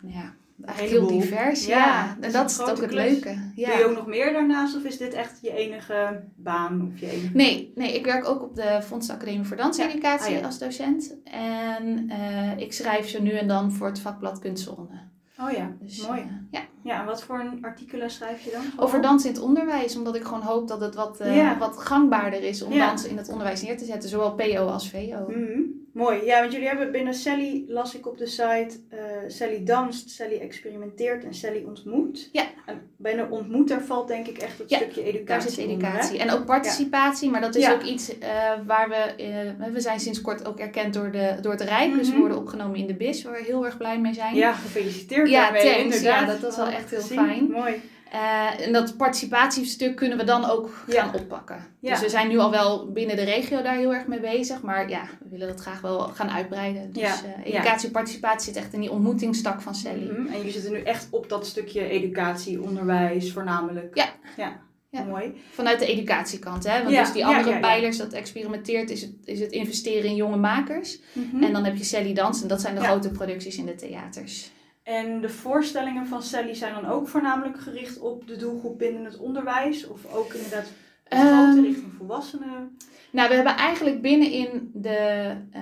nou 0.00 0.14
ja, 0.14 0.34
eigenlijk 0.64 1.08
heel 1.08 1.20
divers. 1.20 1.66
Ja, 1.66 2.16
en 2.20 2.32
dat 2.32 2.50
is 2.50 2.56
het 2.56 2.70
ook 2.70 2.80
het 2.80 2.90
klus. 2.90 3.04
leuke. 3.10 3.50
Ja. 3.54 3.68
Doe 3.68 3.78
je 3.78 3.84
ook 3.84 3.96
nog 3.96 4.06
meer 4.06 4.32
daarnaast 4.32 4.76
of 4.76 4.82
is 4.84 4.96
dit 4.98 5.12
echt 5.12 5.38
je 5.42 5.52
enige 5.56 6.22
baan? 6.34 6.90
Of 6.92 7.00
je 7.00 7.10
enige... 7.10 7.30
Nee, 7.36 7.72
nee, 7.74 7.94
ik 7.94 8.04
werk 8.04 8.28
ook 8.28 8.42
op 8.42 8.54
de 8.56 8.78
Fondsacademie 8.82 9.44
voor 9.46 9.56
Danseducatie 9.56 10.36
Ah, 10.38 10.44
als 10.44 10.58
docent. 10.58 11.14
En 11.24 12.10
eh, 12.10 12.58
ik 12.58 12.72
schrijf 12.72 13.08
zo 13.08 13.22
nu 13.22 13.30
en 13.30 13.48
dan 13.48 13.72
voor 13.72 13.86
het 13.86 14.00
vakblad 14.00 14.38
Kunstzone. 14.38 15.00
Oh 15.40 15.50
ja, 15.50 15.70
Dus, 15.80 16.06
mooi. 16.06 16.20
eh, 16.20 16.26
ja. 16.50 16.60
Ja, 16.84 17.00
en 17.00 17.06
wat 17.06 17.22
voor 17.22 17.40
een 17.40 17.64
artikelen 17.64 18.10
schrijf 18.10 18.40
je 18.44 18.50
dan? 18.50 18.84
Over 18.84 19.02
dans 19.02 19.24
in 19.24 19.32
het 19.32 19.40
onderwijs, 19.40 19.96
omdat 19.96 20.16
ik 20.16 20.22
gewoon 20.24 20.42
hoop 20.42 20.68
dat 20.68 20.80
het 20.80 20.94
wat, 20.94 21.20
eh, 21.20 21.58
wat 21.58 21.78
gangbaarder 21.78 22.42
is 22.42 22.62
om 22.62 22.78
dans 22.78 23.04
in 23.06 23.16
het 23.16 23.28
onderwijs 23.28 23.62
neer 23.62 23.78
te 23.78 23.84
zetten, 23.84 24.08
zowel 24.08 24.34
PO 24.34 24.66
als 24.66 24.90
VO. 24.90 25.24
Mhm. 25.28 25.60
Mooi. 25.92 26.24
Ja, 26.24 26.40
want 26.40 26.52
jullie 26.52 26.68
hebben 26.68 26.92
binnen 26.92 27.14
Sally, 27.14 27.64
las 27.68 27.94
ik 27.94 28.06
op 28.06 28.18
de 28.18 28.26
site, 28.26 28.70
eh, 28.88 28.98
Sally 29.26 29.64
danst, 29.64 30.10
Sally 30.10 30.38
experimenteert 30.38 31.24
en 31.24 31.34
Sally 31.34 31.64
ontmoet. 31.66 32.28
Ja. 32.32 32.44
En 32.66 32.80
binnen 32.96 33.30
ontmoet, 33.30 33.68
daar 33.68 33.82
valt 33.82 34.08
denk 34.08 34.26
ik 34.26 34.38
echt 34.38 34.58
het 34.58 34.70
Ja, 34.70 34.76
stukje 34.76 35.02
educatie 35.02 35.24
Daar 35.26 35.40
zit 35.40 35.58
onder, 35.66 35.88
educatie. 35.88 36.18
En 36.18 36.30
ook 36.30 36.44
participatie, 36.44 37.30
maar 37.30 37.40
dat 37.40 37.54
is 37.54 37.62
Ja. 37.64 37.72
ook 37.72 37.82
iets 37.82 38.18
eh, 38.18 38.28
waar 38.66 38.88
we... 38.88 38.94
eh, 38.94 39.72
we 39.72 39.80
zijn 39.80 40.00
sinds 40.00 40.20
kort 40.20 40.46
ook 40.46 40.58
erkend 40.58 40.94
door, 40.94 41.10
de, 41.10 41.36
door 41.40 41.52
het 41.52 41.60
Rijk, 41.60 41.94
dus 41.94 42.06
we 42.06 42.12
Mhm. 42.12 42.20
worden 42.20 42.38
opgenomen 42.38 42.76
in 42.78 42.86
de 42.86 42.94
BIS, 42.94 43.22
waar 43.22 43.32
we 43.32 43.42
heel 43.46 43.64
erg 43.64 43.76
blij 43.76 43.98
mee 44.00 44.14
zijn. 44.14 44.34
Ja, 44.34 44.52
gefeliciteerd 44.52 45.28
Ja, 45.30 45.42
daarmee, 45.42 45.62
thanks. 45.62 45.82
inderdaad. 45.96 46.26
Ja, 46.26 46.36
dat- 46.40 46.50
is 46.50 46.56
wel 46.56 46.66
echt 46.68 46.90
heel 46.90 47.00
gezien. 47.00 47.18
fijn. 47.18 47.50
Mooi. 47.50 47.80
Eh, 48.12 48.66
en 48.66 48.72
dat 48.72 48.96
participatiestuk 48.96 49.96
kunnen 49.96 50.18
we 50.18 50.24
dan 50.24 50.44
ook 50.50 50.84
Ja. 50.86 51.02
gaan 51.02 51.14
oppakken. 51.14 51.66
Ja. 51.80 51.90
Dus 51.90 52.00
we 52.00 52.08
zijn 52.08 52.28
nu 52.28 52.38
al 52.38 52.50
wel 52.50 52.92
binnen 52.92 53.16
de 53.16 53.22
regio 53.22 53.62
daar 53.62 53.76
heel 53.76 53.94
erg 53.94 54.06
mee 54.06 54.20
bezig. 54.20 54.62
Maar 54.62 54.88
ja, 54.90 55.02
we 55.20 55.28
willen 55.30 55.48
dat 55.48 55.60
graag 55.60 55.80
wel 55.80 55.98
gaan 56.00 56.30
uitbreiden. 56.30 56.92
Dus 56.92 57.02
Ja. 57.02 57.14
eh, 57.44 57.54
educatie 57.54 57.86
en 57.86 57.92
participatie 57.92 58.52
zit 58.52 58.62
echt 58.62 58.72
in 58.72 58.80
die 58.80 58.90
ontmoetingstak 58.90 59.60
van 59.60 59.74
Sally. 59.74 60.10
Mhm. 60.10 60.26
En 60.26 60.36
jullie 60.36 60.52
zitten 60.52 60.72
nu 60.72 60.80
echt 60.80 61.06
op 61.10 61.28
dat 61.28 61.46
stukje 61.46 61.88
educatie, 61.88 62.62
onderwijs 62.62 63.32
voornamelijk. 63.32 63.96
Ja. 63.96 64.06
Ja, 64.36 64.60
Ja. 64.90 65.02
mooi. 65.02 65.34
Vanuit 65.50 65.78
de 65.78 65.86
educatiekant. 65.86 66.64
Hè? 66.66 66.78
Want 66.82 66.94
Ja, 66.94 67.02
dus 67.02 67.12
die 67.12 67.26
andere 67.26 67.50
ja, 67.50 67.58
pijlers, 67.60 67.96
dat 67.96 68.12
experimenteert, 68.12 68.90
is 68.90 69.00
het, 69.02 69.12
is 69.24 69.40
het 69.40 69.52
investeren 69.52 70.04
in 70.10 70.16
jonge 70.16 70.36
makers. 70.36 70.98
Mhm. 71.12 71.42
En 71.44 71.52
dan 71.52 71.64
heb 71.64 71.76
je 71.76 71.84
Sally 71.84 72.12
Dans. 72.12 72.42
En 72.42 72.48
dat 72.48 72.60
zijn 72.60 72.74
de 72.74 72.80
grote 72.80 73.10
producties 73.10 73.56
in 73.56 73.66
de 73.66 73.74
theaters. 73.74 74.50
En 74.82 75.20
de 75.20 75.28
voorstellingen 75.28 76.06
van 76.06 76.22
Sally 76.22 76.54
zijn 76.54 76.74
dan 76.74 76.86
ook 76.90 77.08
voornamelijk 77.08 77.60
gericht 77.60 78.00
op 78.00 78.26
de 78.26 78.36
doelgroep 78.36 78.78
binnen 78.78 79.04
het 79.04 79.18
onderwijs? 79.18 79.86
Of 79.86 80.14
ook 80.14 80.32
inderdaad 80.34 80.72
grote 81.04 81.26
Ehm, 81.58 81.60
richting 81.64 81.92
volwassenen? 81.98 82.76
Nou, 83.10 83.28
we 83.28 83.34
hebben 83.34 83.56
eigenlijk 83.56 84.02
binnenin, 84.02 84.70
de, 84.74 85.30
eh, 85.50 85.60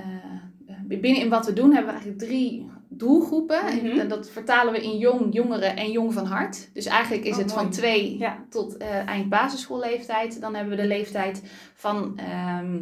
binnenin 0.84 1.28
wat 1.28 1.46
we 1.46 1.52
doen, 1.52 1.72
hebben 1.74 1.94
we 1.94 2.00
eigenlijk 2.00 2.18
drie 2.30 2.70
doelgroepen. 2.88 3.64
Mhm. 3.64 3.98
En 3.98 4.08
dat 4.08 4.30
vertalen 4.30 4.72
we 4.72 4.82
in 4.82 4.98
jong, 4.98 5.34
jongeren 5.34 5.76
en 5.76 5.90
jong 5.90 6.12
van 6.12 6.26
hart. 6.26 6.70
Dus 6.74 6.86
eigenlijk 6.86 7.24
is 7.24 7.32
Oh, 7.32 7.38
het 7.38 7.46
mooi. 7.46 7.60
van 7.60 7.70
twee 7.70 8.18
Ja. 8.18 8.44
tot 8.50 8.76
eh, 8.76 9.06
eind 9.08 9.28
basisschoolleeftijd. 9.28 10.40
Dan 10.40 10.54
hebben 10.54 10.76
we 10.76 10.82
de 10.82 10.88
leeftijd 10.88 11.42
van 11.74 12.18
ehm, 12.18 12.76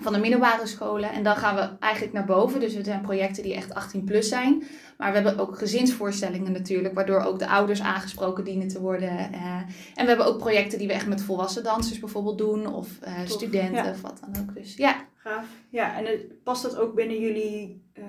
van 0.00 0.12
de 0.12 0.18
middelbare 0.18 0.66
scholen. 0.66 1.12
En 1.12 1.22
dan 1.22 1.36
gaan 1.36 1.54
we 1.54 1.68
eigenlijk 1.80 2.14
naar 2.14 2.24
boven. 2.24 2.60
Dus 2.60 2.74
het 2.74 2.84
zijn 2.84 3.00
projecten 3.00 3.42
die 3.42 3.54
echt 3.54 3.74
18 3.74 4.04
plus 4.04 4.28
zijn. 4.28 4.62
Maar 4.98 5.08
we 5.12 5.18
hebben 5.18 5.38
ook 5.38 5.58
gezinsvoorstellingen 5.58 6.52
natuurlijk, 6.52 6.94
waardoor 6.94 7.20
ook 7.20 7.38
de 7.38 7.48
ouders 7.48 7.80
aangesproken 7.80 8.44
dienen 8.44 8.68
te 8.68 8.80
worden. 8.80 9.12
Uh, 9.32 9.56
en 9.94 10.02
we 10.02 10.06
hebben 10.08 10.26
ook 10.26 10.38
projecten 10.38 10.78
die 10.78 10.86
we 10.86 10.92
echt 10.92 11.06
met 11.06 11.22
volwassen 11.22 11.62
dansers 11.62 11.98
bijvoorbeeld 11.98 12.38
doen, 12.38 12.74
of 12.74 12.88
uh, 13.04 13.12
studenten 13.24 13.84
ja. 13.84 13.90
of 13.90 14.00
wat 14.00 14.20
dan 14.20 14.42
ook. 14.42 14.54
Dus 14.54 14.76
ja. 14.76 15.06
Gaaf. 15.16 15.46
Ja, 15.68 15.96
en 15.96 16.04
het, 16.04 16.42
past 16.42 16.62
dat 16.62 16.76
ook 16.76 16.94
binnen 16.94 17.20
jullie 17.20 17.82
uh, 17.94 18.04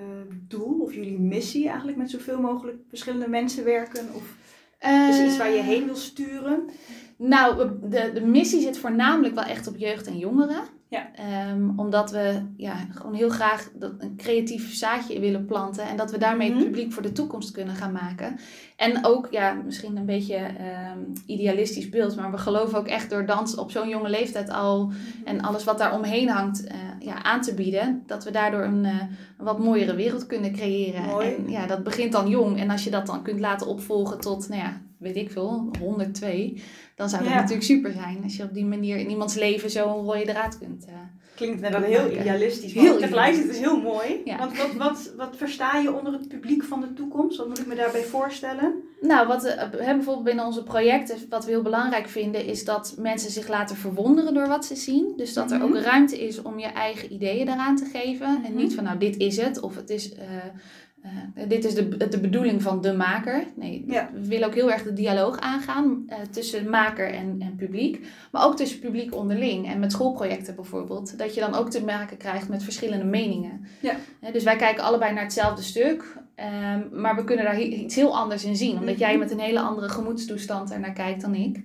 doel 0.48 0.80
of 0.80 0.94
jullie 0.94 1.20
missie 1.20 1.68
eigenlijk 1.68 1.98
met 1.98 2.10
zoveel 2.10 2.40
mogelijk 2.40 2.78
verschillende 2.88 3.28
mensen 3.28 3.64
werken? 3.64 4.08
Of 4.14 4.24
is 5.10 5.18
het 5.18 5.28
iets 5.28 5.38
waar 5.38 5.52
je 5.52 5.62
heen 5.62 5.86
wil 5.86 5.96
sturen? 5.96 6.70
Nou, 7.18 7.70
de, 7.82 8.12
de 8.14 8.26
missie 8.26 8.62
zit 8.62 8.78
voornamelijk 8.78 9.36
wel 9.36 9.44
echt 9.44 9.68
op 9.68 9.78
jeugd 9.78 10.08
en 10.08 10.18
jongeren. 10.18 10.64
Ja. 10.90 11.10
Um, 11.52 11.74
omdat 11.80 12.12
we 12.12 12.42
ja, 12.58 12.76
gewoon 12.92 13.14
heel 13.14 13.30
graag 13.30 13.70
dat 13.74 13.92
een 13.98 14.16
creatief 14.18 14.74
zaadje 14.74 15.20
willen 15.20 15.46
planten. 15.46 15.88
En 15.88 15.98
dat 15.98 16.12
we 16.12 16.18
daarmee 16.18 16.52
het 16.52 16.64
publiek 16.64 16.94
voor 16.94 17.02
de 17.02 17.12
toekomst 17.12 17.52
kunnen 17.52 17.76
gaan 17.76 17.92
maken. 17.92 18.40
En 18.76 19.06
ook, 19.06 19.28
ja, 19.32 19.54
misschien 19.54 19.98
een 19.98 20.06
beetje 20.06 20.38
um, 20.38 21.14
idealistisch 21.26 21.90
beeld. 21.90 22.16
Maar 22.16 22.32
we 22.32 22.38
geloven 22.38 22.78
ook 22.78 22.88
echt 22.88 23.10
door 23.10 23.26
dans 23.26 23.56
op 23.56 23.72
zo'n 23.72 23.90
jonge 23.90 24.10
leeftijd 24.10 24.50
al. 24.50 24.92
En 25.26 25.42
alles 25.42 25.64
wat 25.64 25.78
daar 25.78 25.94
omheen 25.94 26.30
hangt 26.30 26.64
uh, 26.66 26.72
ja, 27.00 27.24
aan 27.24 27.42
te 27.42 27.54
bieden. 27.54 28.04
Dat 28.06 28.24
we 28.24 28.32
daardoor 28.32 28.64
een, 28.64 28.84
uh, 28.84 29.02
een 29.38 29.46
wat 29.46 29.60
mooiere 29.60 29.96
wereld 29.96 30.26
kunnen 30.26 30.52
creëren. 30.52 31.04
Mooi. 31.06 31.36
En 31.36 31.50
ja, 31.50 31.68
dat 31.68 31.84
begint 31.84 32.12
dan 32.12 32.28
jong. 32.28 32.60
En 32.60 32.70
als 32.70 32.84
je 32.84 32.90
dat 32.90 33.06
dan 33.06 33.24
kunt 33.24 33.40
laten 33.40 33.68
opvolgen 33.68 34.20
tot, 34.20 34.50
nou 34.50 34.62
ja, 34.62 34.82
weet 35.00 35.16
ik 35.16 35.32
veel, 35.32 35.70
102. 35.80 36.62
Dan 36.96 37.10
zou 37.10 37.24
dat 37.24 37.32
Ja. 37.32 37.38
natuurlijk 37.38 37.64
super 37.66 37.92
zijn. 37.92 38.20
Als 38.24 38.36
je 38.36 38.44
op 38.44 38.54
die 38.54 38.66
manier 38.66 38.98
in 38.98 39.10
iemands 39.10 39.36
leven 39.36 39.70
zo'n 39.70 40.06
rode 40.06 40.26
draad 40.26 40.58
kunt. 40.58 40.86
eh, 40.86 40.94
Klinkt 41.36 41.62
net 41.62 41.76
heel 41.76 42.02
maken. 42.02 42.20
idealistisch, 42.20 42.74
Heel 42.74 42.84
maar 42.84 42.98
tegelijkertijd 43.00 43.50
is 43.50 43.58
het 43.58 43.66
heel 43.66 43.82
mooi. 43.82 44.22
Ja. 44.26 44.38
Want 44.38 44.58
wat, 44.58 44.74
wat, 44.74 45.14
wat 45.18 45.36
versta 45.38 45.78
je 45.78 45.94
onder 45.94 46.14
het 46.14 46.28
publiek 46.28 46.64
van 46.64 46.82
de 46.82 46.94
toekomst? 46.94 47.38
Wat 47.38 47.48
moet 47.48 47.60
ik 47.60 47.68
me 47.68 47.76
daarbij 47.76 48.04
voorstellen? 48.04 48.74
Nou, 49.02 49.28
wat 49.28 49.44
we 49.44 49.50
hè, 49.50 49.94
bijvoorbeeld 49.96 50.24
binnen 50.24 50.46
onze 50.46 50.64
projecten, 50.64 51.18
wat 51.30 51.46
we 51.46 51.52
heel 51.52 51.62
belangrijk 51.62 52.08
vinden, 52.08 52.46
is 52.46 52.66
dat 52.66 52.96
mensen 52.98 53.32
zich 53.32 53.48
laten 53.48 53.76
verwonderen 53.76 54.34
door 54.34 54.48
wat 54.48 54.66
ze 54.66 54.76
zien. 54.76 55.14
Dus 55.18 55.34
dat 55.34 55.52
er 55.52 55.58
Mhm. 55.58 55.66
ook 55.68 55.76
ruimte 55.84 56.20
is 56.28 56.42
om 56.42 56.60
je 56.60 56.68
eigen 56.68 57.14
ideeën 57.14 57.46
daaraan 57.46 57.76
te 57.76 57.86
geven. 57.94 58.28
En 58.28 58.52
Mhm. 58.52 58.56
niet 58.56 58.76
van, 58.76 58.84
nou, 58.84 58.98
dit 58.98 59.18
is 59.18 59.38
het, 59.38 59.60
of 59.60 59.76
het 59.76 59.90
is, 59.90 60.14
eh, 60.14 60.26
eh, 61.02 61.44
dit 61.50 61.66
is 61.66 61.74
de, 61.76 62.08
de 62.10 62.20
bedoeling 62.20 62.62
van 62.62 62.82
de 62.82 62.94
maker. 62.94 63.44
Nee, 63.56 63.84
Ja. 63.88 64.10
we 64.14 64.28
willen 64.28 64.48
ook 64.48 64.54
heel 64.54 64.72
erg 64.72 64.84
de 64.84 64.94
dialoog 64.94 65.40
aangaan 65.40 66.04
eh, 66.08 66.18
tussen 66.32 66.70
maker 66.70 67.14
en, 67.14 67.36
en 67.40 67.56
publiek. 67.56 68.08
Maar 68.32 68.46
ook 68.46 68.56
tussen 68.58 68.80
publiek 68.80 69.16
onderling. 69.16 69.68
En 69.70 69.80
met 69.80 69.92
schoolprojecten 69.92 70.56
bijvoorbeeld. 70.56 71.18
Dat 71.18 71.34
je 71.34 71.40
dan 71.42 71.56
ook 71.56 71.70
te 71.70 71.84
maken 71.84 72.18
krijgt 72.18 72.50
met 72.50 72.64
verschillende 72.64 73.06
meningen. 73.06 73.66
Ja. 73.80 73.96
Dus 74.32 74.44
wij 74.44 74.56
kijken 74.56 74.84
allebei 74.84 75.14
naar 75.14 75.24
hetzelfde 75.24 75.62
stuk. 75.64 76.18
ehm, 76.36 76.82
maar 77.02 77.16
we 77.16 77.24
kunnen 77.24 77.46
daar 77.46 77.60
iets 77.62 77.96
heel 77.96 78.18
anders 78.18 78.46
in 78.46 78.56
zien. 78.56 78.72
Omdat 78.78 78.90
Mhm. 78.96 79.00
jij 79.04 79.18
met 79.18 79.32
een 79.32 79.40
hele 79.40 79.60
andere 79.60 79.90
gemoedstoestand 79.90 80.72
er 80.72 80.80
naar 80.80 80.94
kijkt 80.94 81.22
dan 81.22 81.36
ik. 81.36 81.64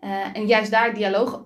Eh, 0.00 0.10
en 0.36 0.46
juist 0.46 0.70
daar 0.70 0.94
dialoog 0.94 1.42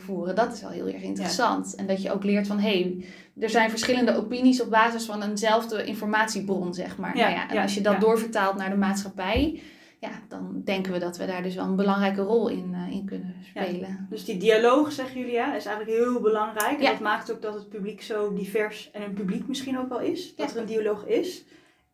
voeren, 0.00 0.34
dat 0.34 0.52
is 0.52 0.60
wel 0.60 0.70
heel 0.70 0.88
erg 0.88 1.02
interessant. 1.02 1.74
En 1.74 1.86
dat 1.86 2.02
je 2.02 2.12
ook 2.12 2.24
leert 2.24 2.46
van, 2.46 2.58
hé, 2.58 2.80
hey, 2.80 3.04
er 3.40 3.50
zijn 3.50 3.70
verschillende 3.70 4.16
opinies 4.16 4.62
op 4.62 4.70
basis 4.70 5.04
van 5.04 5.22
eenzelfde 5.22 5.84
informatiebron, 5.84 6.74
zeg 6.74 6.96
maar. 6.96 7.16
Ja, 7.16 7.22
nou 7.22 7.34
ja, 7.34 7.48
en 7.48 7.54
ja, 7.54 7.62
als 7.62 7.74
je 7.74 7.80
dat 7.80 8.00
doorvertaalt 8.00 8.56
naar 8.56 8.70
de 8.70 8.76
maatschappij, 8.76 9.62
ja, 10.00 10.10
dan 10.28 10.62
denken 10.64 10.92
we 10.92 10.98
dat 10.98 11.16
we 11.16 11.26
daar 11.26 11.42
dus 11.42 11.54
wel 11.54 11.64
een 11.64 11.76
belangrijke 11.76 12.22
rol 12.22 12.48
in, 12.48 12.74
eh, 12.74 12.92
in 12.94 13.04
kunnen 13.04 13.34
spelen. 13.42 14.06
Dus 14.10 14.24
die 14.24 14.36
dialoog, 14.36 14.92
zeggen 14.92 15.18
jullie, 15.20 15.34
ja, 15.34 15.54
is 15.54 15.66
eigenlijk 15.66 15.98
heel 15.98 16.20
belangrijk. 16.20 16.78
En 16.78 16.90
dat 16.90 17.00
maakt 17.00 17.32
ook 17.32 17.42
dat 17.42 17.54
het 17.54 17.68
publiek 17.68 18.02
zo 18.02 18.32
divers 18.32 18.90
en 18.90 19.02
een 19.02 19.14
publiek 19.14 19.46
misschien 19.46 19.78
ook 19.78 19.88
wel 19.88 20.00
is. 20.00 20.34
Dat 20.36 20.50
er 20.50 20.60
een 20.60 20.66
dialoog 20.66 21.06
is. 21.06 21.44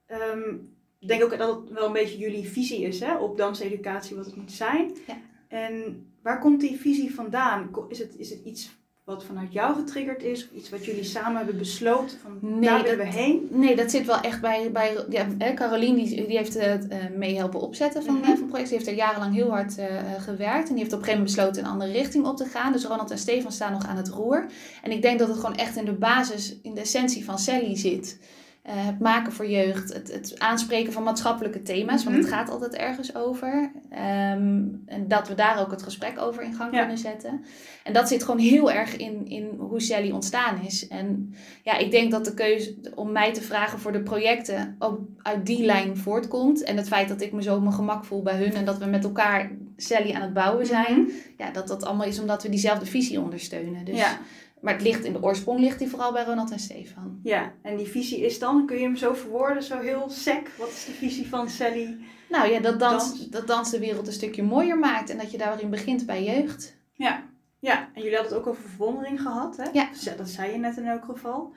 Ehm, 0.07 0.55
ik 0.99 1.09
denk 1.09 1.23
ook 1.23 1.39
dat 1.39 1.57
het 1.57 1.71
wel 1.71 1.87
een 1.87 1.93
beetje 1.93 2.19
jullie 2.19 2.49
visie 2.49 2.83
is 2.83 3.01
hè, 3.01 3.17
op 3.17 3.37
danseducatie, 3.37 4.17
wat 4.17 4.27
het 4.27 4.37
moet 4.37 4.53
zijn. 4.53 4.91
Ja. 5.07 5.17
En 5.55 6.07
waar 6.23 6.39
komt 6.39 6.61
die 6.61 6.81
visie 6.81 7.15
vandaan? 7.15 7.71
Is 7.89 7.99
het, 7.99 8.17
is 8.19 8.31
het 8.31 8.41
iets 8.45 8.77
wat 9.05 9.25
vanuit 9.25 9.53
jou 9.53 9.75
getriggerd 9.75 10.23
is? 10.23 10.49
Iets 10.55 10.71
wat 10.71 10.85
jullie 10.85 11.05
samen 11.05 11.37
hebben 11.37 11.59
besloten 11.59 12.19
van 12.19 12.39
Nee, 12.41 12.61
daar 12.61 12.83
willen 12.83 12.99
we 12.99 13.05
heen? 13.05 13.49
Nee, 13.51 13.77
dat 13.77 13.91
zit 13.91 14.07
wel 14.07 14.21
echt 14.21 14.41
bij. 14.41 14.73
bij 14.73 14.97
ja, 15.09 15.27
hè, 15.39 15.55
Carolien 15.55 15.95
die, 15.95 16.27
die 16.27 16.37
heeft 16.37 16.55
het 16.55 16.89
eh, 16.89 16.99
mee 17.17 17.37
helpen 17.37 17.61
opzetten 17.61 18.03
van, 18.03 18.17
eh, 18.17 18.23
van 18.23 18.31
het 18.31 18.47
project. 18.47 18.69
Die 18.69 18.79
heeft 18.79 18.91
er 18.91 18.97
jarenlang 18.97 19.35
heel 19.35 19.51
hard 19.51 19.79
eh, 19.79 19.99
eh, 19.99 20.23
gewerkt. 20.23 20.69
En 20.69 20.75
die 20.75 20.83
heeft 20.83 20.93
op 20.93 20.99
een 20.99 21.05
gegeven 21.05 21.25
moment 21.25 21.37
besloten 21.37 21.65
een 21.65 21.71
andere 21.71 21.93
richting 21.93 22.27
op 22.27 22.37
te 22.37 22.45
gaan. 22.45 22.73
Dus 22.73 22.85
Ronald 22.85 23.11
en 23.11 23.19
Stefan 23.19 23.53
staan 23.53 23.73
nog 23.73 23.87
aan 23.87 23.97
het 23.97 24.09
roer. 24.09 24.47
En 24.83 24.91
ik 24.91 25.03
denk 25.03 25.19
dat 25.19 25.29
het 25.29 25.37
gewoon 25.37 25.57
echt 25.57 25.77
in 25.77 25.85
de 25.85 25.93
basis, 25.93 26.57
in 26.63 26.75
de 26.75 26.81
essentie 26.81 27.25
van 27.25 27.39
Sally 27.39 27.77
zit. 27.77 28.19
Eh, 28.65 28.73
het 28.87 28.99
maken 28.99 29.33
voor 29.33 29.47
jeugd, 29.49 29.93
het, 29.93 30.13
het 30.13 30.39
aanspreken 30.39 30.93
van 30.93 31.03
maatschappelijke 31.03 31.63
thema's, 31.63 32.05
want 32.05 32.17
Mhm. 32.17 32.25
het 32.25 32.35
gaat 32.35 32.51
altijd 32.51 32.75
ergens 32.75 33.15
over. 33.15 33.73
Ehm, 33.91 34.63
en 34.87 35.05
dat 35.09 35.29
we 35.29 35.35
daar 35.35 35.61
ook 35.61 35.71
het 35.71 35.83
gesprek 35.83 36.21
over 36.21 36.43
in 36.43 36.55
gang 36.55 36.73
Ja. 36.73 36.79
kunnen 36.79 36.99
zetten. 36.99 37.45
En 37.83 37.93
dat 37.93 38.09
zit 38.09 38.23
gewoon 38.25 38.41
heel 38.41 38.73
erg 38.73 38.97
in, 38.97 39.27
in 39.27 39.49
hoe 39.59 39.81
Sally 39.81 40.11
ontstaan 40.11 40.61
is. 40.67 40.89
En 40.89 41.35
ja, 41.63 41.77
ik 41.79 41.91
denk 41.91 42.11
dat 42.11 42.25
de 42.25 42.35
keuze 42.35 42.75
om 42.95 43.13
mij 43.13 43.33
te 43.33 43.43
vragen 43.43 43.79
voor 43.79 43.93
de 43.93 44.03
projecten 44.03 44.77
ook 44.79 44.99
uit 45.23 45.47
die 45.47 45.65
lijn 45.65 45.97
voortkomt. 45.97 46.63
En 46.63 46.77
het 46.77 46.89
feit 46.89 47.09
dat 47.09 47.21
ik 47.21 47.33
me 47.33 47.43
zo 47.43 47.55
op 47.57 47.63
mijn 47.63 47.75
gemak 47.75 48.05
voel 48.05 48.23
bij 48.23 48.37
hun 48.37 48.55
en 48.55 48.65
dat 48.65 48.79
we 48.79 48.85
met 48.87 49.05
elkaar 49.05 49.51
Sally 49.77 50.13
aan 50.13 50.23
het 50.23 50.33
bouwen 50.35 50.67
zijn. 50.67 51.01
Mhm. 51.01 51.11
Ja, 51.39 51.51
dat 51.51 51.69
dat 51.69 51.85
allemaal 51.85 52.07
is 52.07 52.21
omdat 52.21 52.43
we 52.43 52.49
diezelfde 52.49 52.87
visie 52.87 53.21
ondersteunen. 53.21 53.85
Dus, 53.85 53.97
Ja. 53.97 54.19
Maar 54.65 54.73
het 54.73 54.83
ligt 54.83 55.05
in 55.05 55.13
de 55.13 55.23
oorsprong 55.23 55.61
ligt 55.61 55.79
die 55.79 55.89
vooral 55.89 56.13
bij 56.13 56.25
Ronald 56.25 56.51
en 56.51 56.59
Stefan. 56.59 57.21
Ja, 57.23 57.53
en 57.63 57.77
die 57.77 57.87
visie 57.87 58.21
is 58.21 58.39
dan, 58.39 58.67
kun 58.67 58.77
je 58.77 58.83
hem 58.83 58.97
zo 58.97 59.15
verwoorden, 59.15 59.63
zo 59.63 59.79
heel 59.79 60.11
sec? 60.11 60.51
Wat 60.59 60.69
is 60.69 60.85
de 60.85 60.93
visie 60.93 61.29
van 61.29 61.49
Sally? 61.49 61.99
Nou 62.29 62.49
ja, 62.49 62.61
dat 62.61 62.79
dans, 62.79 63.09
Dans. 63.09 63.29
dat 63.29 63.47
dans 63.47 63.71
de 63.71 63.79
wereld 63.79 64.07
een 64.07 64.13
stukje 64.13 64.43
mooier 64.43 64.79
maakt. 64.79 65.11
En 65.11 65.19
dat 65.19 65.31
je 65.31 65.39
daarin 65.39 65.71
begint 65.71 66.07
bij 66.07 66.25
jeugd. 66.25 66.77
Ja, 66.93 67.25
ja. 67.59 67.91
en 67.95 68.03
jullie 68.03 68.17
hadden 68.17 68.33
het 68.33 68.41
ook 68.41 68.47
over 68.47 68.69
verwondering 68.69 69.21
gehad, 69.21 69.57
hè? 69.57 69.69
Ja. 69.73 69.89
Dat 70.17 70.29
zei 70.29 70.53
je 70.53 70.59
net 70.59 70.77
in 70.77 70.87
elk 70.87 71.05
geval. 71.05 71.55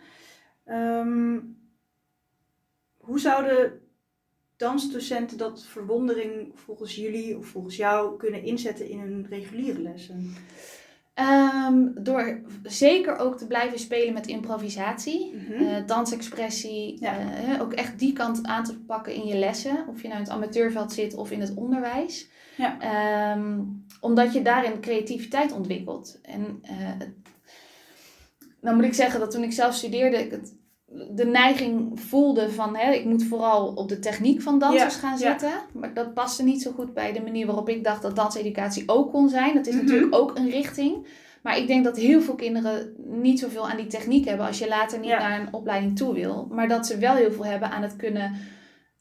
Ehm, 0.66 1.40
hoe 2.98 3.20
zouden 3.20 3.82
dansdocenten 4.58 5.38
dat 5.38 5.66
verwondering 5.66 6.52
volgens 6.54 6.96
jullie 6.96 7.38
of 7.38 7.46
volgens 7.46 7.76
jou 7.76 8.18
kunnen 8.18 8.44
inzetten 8.44 8.90
in 8.90 9.00
hun 9.00 9.26
reguliere 9.30 9.82
lessen? 9.82 10.36
Ehm, 11.18 11.88
door 11.96 12.42
zeker 12.64 13.18
ook 13.18 13.38
te 13.38 13.48
blijven 13.48 13.80
spelen 13.80 14.14
met 14.14 14.28
improvisatie. 14.28 15.34
Mhm. 15.36 15.64
Eh, 15.64 15.86
dansexpressie, 15.86 16.98
Ja. 17.00 17.18
eh, 17.20 17.62
ook 17.62 17.74
echt 17.74 18.00
die 18.00 18.14
kant 18.14 18.46
aan 18.46 18.64
te 18.64 18.80
pakken 18.80 19.14
in 19.14 19.26
je 19.26 19.36
lessen. 19.38 19.86
Of 19.88 20.02
je 20.02 20.08
nou 20.08 20.20
in 20.20 20.26
het 20.26 20.34
amateurveld 20.36 20.94
zit 20.94 21.16
of 21.16 21.32
in 21.32 21.42
het 21.42 21.54
onderwijs. 21.56 22.30
Ja. 22.58 22.80
Ehm, 22.80 23.60
omdat 24.02 24.34
je 24.34 24.42
daarin 24.42 24.80
creativiteit 24.82 25.52
ontwikkelt. 25.52 26.20
En 26.22 26.60
eh, 26.62 27.08
dan 28.62 28.76
moet 28.76 28.84
ik 28.86 28.94
zeggen 28.94 29.20
dat 29.20 29.32
toen 29.32 29.44
ik 29.44 29.52
zelf 29.52 29.74
studeerde, 29.76 30.18
ik 30.18 30.32
het, 30.32 30.56
de 31.12 31.26
neiging 31.26 32.00
voelde 32.00 32.50
van 32.52 32.76
hè, 32.76 32.92
ik 32.92 33.06
moet 33.06 33.24
vooral 33.24 33.68
op 33.68 33.90
de 33.90 34.00
techniek 34.00 34.42
van 34.42 34.60
dansers 34.60 34.94
Ja, 34.94 35.00
gaan 35.00 35.18
ja. 35.18 35.30
zitten. 35.30 35.52
Maar 35.74 35.94
dat 35.94 36.14
paste 36.14 36.44
niet 36.44 36.62
zo 36.62 36.72
goed 36.72 36.94
bij 36.94 37.14
de 37.14 37.22
manier 37.22 37.46
waarop 37.46 37.70
ik 37.70 37.84
dacht 37.84 38.02
dat 38.02 38.16
danseducatie 38.16 38.84
ook 38.86 39.12
kon 39.12 39.30
zijn. 39.30 39.56
Dat 39.56 39.68
is 39.68 39.74
Mhm. 39.76 39.84
natuurlijk 39.86 40.16
ook 40.16 40.38
een 40.38 40.50
richting. 40.50 41.08
Maar 41.44 41.58
ik 41.58 41.68
denk 41.68 41.84
dat 41.84 41.98
heel 41.98 42.22
veel 42.22 42.36
kinderen 42.36 42.94
niet 42.98 43.40
zoveel 43.40 43.70
aan 43.70 43.78
die 43.78 43.88
techniek 43.88 44.26
hebben 44.26 44.46
als 44.48 44.60
je 44.60 44.68
later 44.68 45.00
niet 45.00 45.10
Ja. 45.10 45.18
naar 45.20 45.40
een 45.40 45.54
opleiding 45.54 45.98
toe 45.98 46.14
wil. 46.14 46.48
Maar 46.52 46.68
dat 46.68 46.88
ze 46.88 46.98
wel 46.98 47.16
heel 47.16 47.32
veel 47.32 47.46
hebben 47.46 47.72
aan 47.72 47.82
het 47.82 47.96
kunnen 47.96 48.34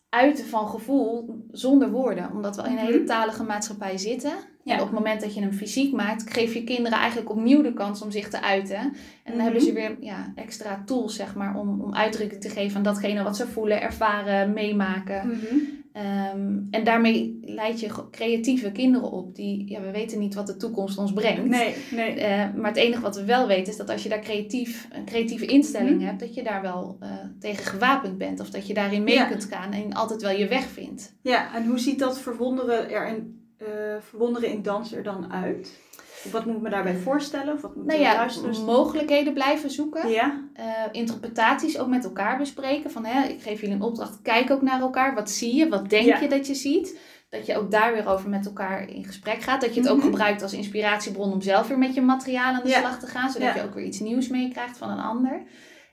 uiten 0.08 0.44
van 0.46 0.68
gevoel 0.68 1.44
zonder 1.50 1.90
woorden. 1.90 2.30
Omdat 2.32 2.56
we 2.56 2.62
in 2.62 2.68
een 2.68 2.74
Mhm. 2.74 2.84
hele 2.86 3.04
talige 3.04 3.42
maatschappij 3.42 3.98
zitten. 3.98 4.32
Ja. 4.66 4.74
En 4.74 4.80
op 4.80 4.86
het 4.86 4.98
moment 4.98 5.20
dat 5.20 5.34
je 5.34 5.40
hem 5.40 5.52
fysiek 5.52 5.92
maakt, 5.92 6.32
geef 6.32 6.54
je 6.54 6.64
kinderen 6.64 6.98
eigenlijk 6.98 7.30
opnieuw 7.30 7.62
de 7.62 7.72
kans 7.72 8.02
om 8.02 8.10
zich 8.10 8.28
te 8.28 8.42
uiten. 8.42 8.76
En 8.78 8.92
dan 9.24 9.34
Mhm. 9.34 9.42
hebben 9.44 9.60
ze 9.62 9.72
weer 9.72 9.96
ja, 10.00 10.32
extra 10.34 10.82
tools, 10.86 11.14
zeg 11.16 11.34
maar, 11.34 11.56
om, 11.58 11.80
om 11.80 11.94
uitdrukking 11.94 12.40
te 12.40 12.48
geven 12.48 12.76
aan 12.76 12.82
datgene 12.82 13.22
wat 13.22 13.36
ze 13.36 13.46
voelen, 13.46 13.80
ervaren, 13.82 14.52
meemaken. 14.52 15.26
Mhm. 15.28 15.56
Ehm, 15.92 16.56
en 16.70 16.84
daarmee 16.84 17.38
leid 17.42 17.80
je 17.80 17.88
creatieve 18.10 18.72
kinderen 18.72 19.10
op 19.12 19.34
die, 19.34 19.70
ja, 19.70 19.80
we 19.80 19.90
weten 19.90 20.18
niet 20.18 20.34
wat 20.34 20.46
de 20.46 20.56
toekomst 20.56 20.98
ons 20.98 21.12
brengt. 21.12 21.44
Nee, 21.44 21.74
nee. 21.90 22.14
Eh, 22.14 22.44
maar 22.54 22.68
het 22.70 22.76
enige 22.76 23.00
wat 23.00 23.16
we 23.16 23.24
wel 23.24 23.46
weten 23.46 23.72
is 23.72 23.76
dat 23.78 23.90
als 23.90 24.02
je 24.02 24.08
daar 24.08 24.20
creatief, 24.20 24.88
een 24.92 25.04
creatieve 25.04 25.46
instelling 25.46 25.96
Mhm. 25.96 26.06
hebt, 26.06 26.20
dat 26.20 26.34
je 26.34 26.42
daar 26.42 26.62
wel 26.62 26.96
eh, 27.00 27.08
tegen 27.40 27.64
gewapend 27.64 28.18
bent. 28.18 28.40
Of 28.40 28.50
dat 28.50 28.66
je 28.66 28.74
daarin 28.74 29.04
mee 29.04 29.14
Ja. 29.14 29.24
kunt 29.24 29.44
gaan 29.44 29.72
en 29.72 29.92
altijd 29.92 30.22
wel 30.22 30.36
je 30.36 30.48
weg 30.48 30.64
vindt. 30.66 31.14
Ja, 31.22 31.54
en 31.54 31.66
hoe 31.66 31.78
ziet 31.78 31.98
dat 31.98 32.20
verwonderen, 32.20 32.90
er 32.90 33.08
in, 33.08 33.35
eh, 33.58 33.66
verwonderen 34.00 34.48
in 34.48 34.62
dans 34.62 34.92
er 34.92 35.02
dan 35.02 35.32
uit? 35.32 35.80
Of 36.24 36.32
wat 36.32 36.44
moet 36.44 36.56
ik 36.56 36.62
me 36.62 36.70
daarbij 36.70 36.96
voorstellen? 36.96 37.54
Of 37.54 37.60
wat 37.60 37.76
moet 37.76 37.86
Nou 37.86 38.00
ja, 38.00 38.28
mogelijkheden 38.64 39.32
blijven 39.32 39.70
zoeken. 39.70 40.08
Ja, 40.10 40.42
eh, 40.54 40.64
interpretaties 40.92 41.78
ook 41.78 41.88
met 41.88 42.04
elkaar 42.04 42.38
bespreken. 42.38 42.90
Van 42.90 43.04
hè, 43.04 43.28
ik 43.28 43.42
geef 43.42 43.60
jullie 43.60 43.74
een 43.74 43.82
opdracht, 43.82 44.22
kijk 44.22 44.50
ook 44.50 44.62
naar 44.62 44.80
elkaar. 44.80 45.14
Wat 45.14 45.30
zie 45.30 45.54
je? 45.54 45.68
Wat 45.68 45.88
denk 45.90 46.06
Ja. 46.06 46.20
je 46.20 46.28
dat 46.28 46.46
je 46.46 46.54
ziet? 46.54 46.98
Dat 47.30 47.46
je 47.46 47.56
ook 47.56 47.70
daar 47.70 47.92
weer 47.92 48.08
over 48.08 48.28
met 48.28 48.46
elkaar 48.46 48.88
in 48.88 49.04
gesprek 49.04 49.40
gaat. 49.42 49.60
Dat 49.60 49.74
je 49.74 49.80
het 49.80 49.88
ook 49.90 49.96
Mhm. 49.96 50.06
gebruikt 50.06 50.42
als 50.42 50.52
inspiratiebron 50.52 51.32
om 51.32 51.40
zelf 51.40 51.68
weer 51.68 51.78
met 51.78 51.94
je 51.94 52.00
materiaal 52.02 52.54
aan 52.54 52.62
de 52.62 52.68
Ja. 52.68 52.78
slag 52.78 52.98
te 53.00 53.06
gaan. 53.06 53.30
Zodat 53.30 53.54
je 53.54 53.62
ook 53.62 53.74
weer 53.74 53.84
iets 53.84 54.00
nieuws 54.00 54.28
meekrijgt 54.28 54.78
van 54.78 54.90
een 54.90 54.98
ander. 55.00 55.42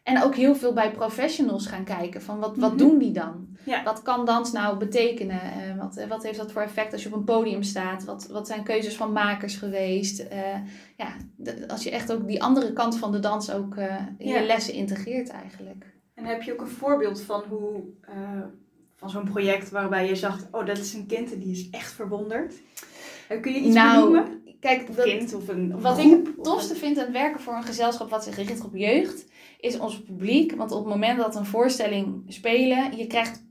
En 0.03 0.23
ook 0.23 0.35
heel 0.35 0.55
veel 0.55 0.73
bij 0.73 0.91
professionals 0.91 1.65
gaan 1.67 1.83
kijken 1.83 2.21
van 2.21 2.39
wat, 2.39 2.57
wat 2.57 2.69
Mhm. 2.69 2.77
doen 2.77 2.97
die 2.97 3.11
dan? 3.11 3.47
Ja. 3.65 3.83
Wat 3.83 4.01
kan 4.01 4.25
dans 4.25 4.51
nou 4.51 4.77
betekenen? 4.77 5.41
Eh, 5.41 5.77
wat, 5.79 5.97
eh, 5.97 6.07
wat 6.07 6.23
heeft 6.23 6.37
dat 6.37 6.51
voor 6.51 6.61
effect 6.61 6.93
als 6.93 7.03
je 7.03 7.09
op 7.09 7.15
een 7.15 7.23
podium 7.23 7.63
staat? 7.63 8.03
Wat, 8.03 8.27
wat 8.31 8.47
zijn 8.47 8.63
keuzes 8.63 8.95
van 8.95 9.11
makers 9.11 9.55
geweest? 9.55 10.19
Eh, 10.19 10.39
ja, 10.97 11.07
de- 11.35 11.67
als 11.67 11.83
je 11.83 11.91
echt 11.91 12.11
ook 12.11 12.27
die 12.27 12.43
andere 12.43 12.73
kant 12.73 12.97
van 12.97 13.11
de 13.11 13.19
dans 13.19 13.51
ook 13.51 13.75
in 14.17 14.27
Ja. 14.27 14.39
je 14.39 14.45
lessen 14.45 14.73
integreert 14.73 15.29
eigenlijk. 15.29 15.85
En 16.13 16.25
heb 16.25 16.41
je 16.41 16.53
ook 16.53 16.61
een 16.61 16.67
voorbeeld 16.67 17.21
van 17.21 17.43
hoe, 17.49 17.83
van 18.95 19.09
zo'n 19.09 19.29
project 19.29 19.69
waarbij 19.69 20.07
je 20.07 20.15
zag, 20.15 20.39
oh 20.51 20.65
dat 20.65 20.77
is 20.77 20.93
een 20.93 21.05
kind 21.05 21.33
en 21.33 21.39
die 21.39 21.51
is 21.51 21.69
echt 21.69 21.91
verwonderd? 21.91 22.53
Kun 23.41 23.53
je 23.53 23.59
iets 23.59 23.75
nou, 23.75 23.99
benoemen? 24.11 24.41
Kijk, 24.63 24.87
Een 24.89 24.95
dat, 24.95 25.05
kind 25.05 25.33
of 25.33 25.47
een, 25.47 25.81
wat 25.81 25.97
ik 25.97 26.09
het 26.09 26.37
of 26.37 26.43
tofste 26.45 26.75
vind 26.75 26.97
aan 26.97 27.03
het 27.03 27.13
werken 27.13 27.41
voor 27.41 27.53
een 27.53 27.63
gezelschap 27.63 28.09
wat 28.09 28.23
zich 28.23 28.35
richt 28.35 28.63
op 28.63 28.75
jeugd, 28.75 29.25
is 29.59 29.79
ons 29.79 30.01
publiek. 30.01 30.55
Want 30.55 30.71
op 30.71 30.79
het 30.85 30.93
moment 30.93 31.17
dat 31.17 31.35
een 31.35 31.45
voorstelling 31.45 32.23
spelen, 32.27 32.97
je 32.97 33.07
krijgt 33.07 33.43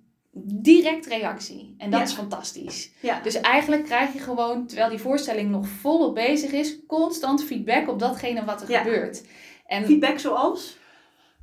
direct 0.45 1.07
reactie. 1.07 1.75
En 1.79 1.91
dat 1.91 2.01
Ja. 2.01 2.07
is 2.07 2.13
fantastisch. 2.13 2.91
Ja. 3.01 3.21
Dus 3.21 3.41
eigenlijk 3.41 3.85
krijg 3.85 4.13
je 4.13 4.19
gewoon, 4.19 4.67
terwijl 4.67 4.91
die 4.91 4.99
voorstelling 4.99 5.51
nog 5.51 5.69
volop 5.69 6.15
bezig 6.15 6.53
is, 6.53 6.79
constant 6.87 7.45
feedback 7.45 7.89
op 7.89 7.99
datgene 7.99 8.45
wat 8.45 8.63
er 8.63 8.71
Ja. 8.71 8.79
gebeurt. 8.83 9.23
En 9.67 9.85
Feedback 9.85 10.19
zoals? 10.19 10.79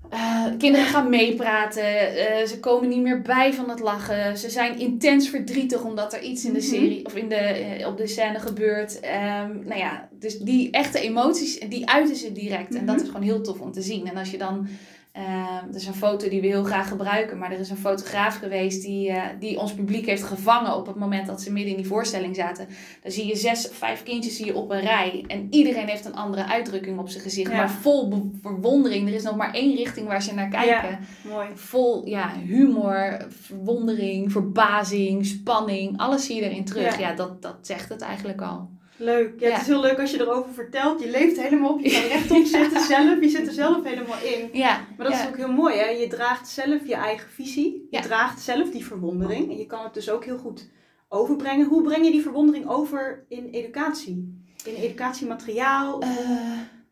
Eh, 0.10 0.46
kinderen 0.58 0.86
gaan 0.88 1.10
meepraten, 1.10 1.84
eh, 2.18 2.46
ze 2.48 2.60
komen 2.60 2.89
niet 2.89 3.01
meer 3.01 3.22
bij 3.22 3.53
van 3.53 3.70
het 3.70 3.79
lachen. 3.79 4.38
Ze 4.38 4.50
zijn 4.50 4.79
intens 4.79 5.29
verdrietig 5.29 5.84
omdat 5.84 6.13
er 6.13 6.22
iets 6.22 6.46
in 6.46 6.53
de 6.53 6.60
Mhm. 6.60 6.68
serie 6.68 7.06
of 7.06 7.15
in 7.15 7.29
de, 7.29 7.36
eh, 7.36 7.88
op 7.88 7.98
de 7.98 8.08
scène 8.08 8.39
gebeurt. 8.39 9.00
Ehm, 9.00 9.51
nou 9.65 9.79
ja, 9.79 10.10
dus 10.20 10.38
die 10.39 10.72
echte 10.72 11.00
emoties, 11.00 11.60
die 11.60 11.89
uiten 11.89 12.15
ze 12.15 12.32
direct. 12.32 12.75
En 12.75 12.86
dat 12.86 12.96
Mhm. 12.96 13.03
is 13.03 13.10
gewoon 13.12 13.25
heel 13.25 13.41
tof 13.41 13.60
om 13.60 13.72
te 13.72 13.82
zien. 13.82 14.08
En 14.08 14.18
als 14.18 14.32
je 14.32 14.38
dan, 14.38 14.68
er 15.12 15.75
is 15.75 15.88
een 15.88 15.94
foto 15.94 16.30
die 16.30 16.42
we 16.42 16.48
heel 16.48 16.63
graag 16.63 16.88
gebruiken, 16.88 17.38
maar 17.38 17.51
er 17.51 17.60
is 17.60 17.70
een 17.70 17.78
fotograaf 17.78 18.36
geweest 18.36 18.82
die, 18.82 19.10
eh, 19.10 19.24
die 19.39 19.60
ons 19.60 19.74
publiek 19.74 20.06
heeft 20.06 20.24
gevangen 20.24 20.75
op 20.75 20.88
het 20.88 20.96
moment 20.96 21.28
dat 21.28 21.42
ze 21.42 21.51
midden 21.51 21.72
in 21.72 21.78
die 21.78 21.88
voorstelling 21.88 22.36
zaten. 22.36 22.68
Dan 23.01 23.12
zie 23.12 23.28
je 23.28 23.36
zes 23.36 23.70
of 23.70 23.75
vijf 23.75 24.04
kindjes 24.04 24.36
zie 24.36 24.46
je 24.46 24.56
op 24.56 24.70
een 24.70 24.80
rij. 24.80 25.24
En 25.28 25.48
iedereen 25.50 25.88
heeft 25.88 26.06
een 26.06 26.16
andere 26.16 26.46
uitdrukking 26.46 27.00
op 27.00 27.10
zijn 27.10 27.24
gezicht. 27.24 27.51
Ja. 27.51 27.58
Maar 27.58 27.72
vol 27.72 28.32
verwondering. 28.42 29.08
Er 29.08 29.13
is 29.13 29.24
nog 29.24 29.36
maar 29.36 29.54
één 29.54 29.75
richting 29.75 30.08
waar 30.08 30.22
ze 30.22 30.34
naar 30.34 30.50
kijken. 30.50 31.00
Mooi. 31.28 31.48
Vol 31.56 32.08
ja, 32.08 32.34
humor, 32.46 33.25
verwondering, 33.30 34.32
verbazing, 34.32 35.25
spanning. 35.25 35.98
Alles 35.98 36.25
zie 36.25 36.36
je 36.36 36.50
erin 36.50 36.66
terug. 36.66 37.00
Ja. 37.00 37.10
Ja, 37.10 37.16
dat, 37.16 37.42
dat 37.42 37.58
zegt 37.62 37.89
het 37.89 38.01
eigenlijk 38.01 38.42
al. 38.42 38.70
Leuk. 39.00 39.39
Ja, 39.39 39.48
Ja. 39.48 39.53
Het 39.53 39.62
is 39.62 39.68
heel 39.68 39.82
leuk 39.82 40.00
als 40.00 40.12
je 40.12 40.20
erover 40.20 40.53
vertelt. 40.53 41.01
Je 41.01 41.10
leeft 41.10 41.41
helemaal 41.41 41.70
op. 41.74 41.79
Je 41.79 41.91
kan 41.91 42.01
rechtop 42.01 42.46
zitten 42.60 42.82
zelf. 42.82 43.22
Je 43.22 43.29
zit 43.29 43.48
er 43.48 43.53
zelf 43.53 43.84
helemaal 43.84 44.18
in. 44.24 44.50
Ja, 44.53 44.86
Maar 44.98 45.08
dat 45.08 45.15
ja. 45.15 45.22
is 45.22 45.27
ook 45.27 45.38
heel 45.38 45.51
mooi, 45.51 45.75
hè? 45.77 45.86
Je 45.89 46.08
draagt 46.08 46.48
zelf 46.48 46.88
je 46.88 46.96
eigen 46.96 47.29
visie. 47.29 47.88
Je 47.89 48.00
draagt 48.01 48.41
zelf 48.41 48.70
die 48.72 48.86
verwondering. 48.86 49.50
En 49.51 49.58
je 49.58 49.65
kan 49.65 49.84
het 49.84 49.94
dus 49.94 50.10
ook 50.10 50.25
heel 50.25 50.38
goed 50.38 50.70
overbrengen. 51.10 51.68
Hoe 51.68 51.82
breng 51.84 52.06
je 52.06 52.12
die 52.12 52.22
verwondering 52.22 52.68
over 52.70 53.25
in 53.29 53.48
educatie? 53.51 54.44
In 54.65 54.74
educatiemateriaal? 54.75 56.01
Eh, 56.01 56.10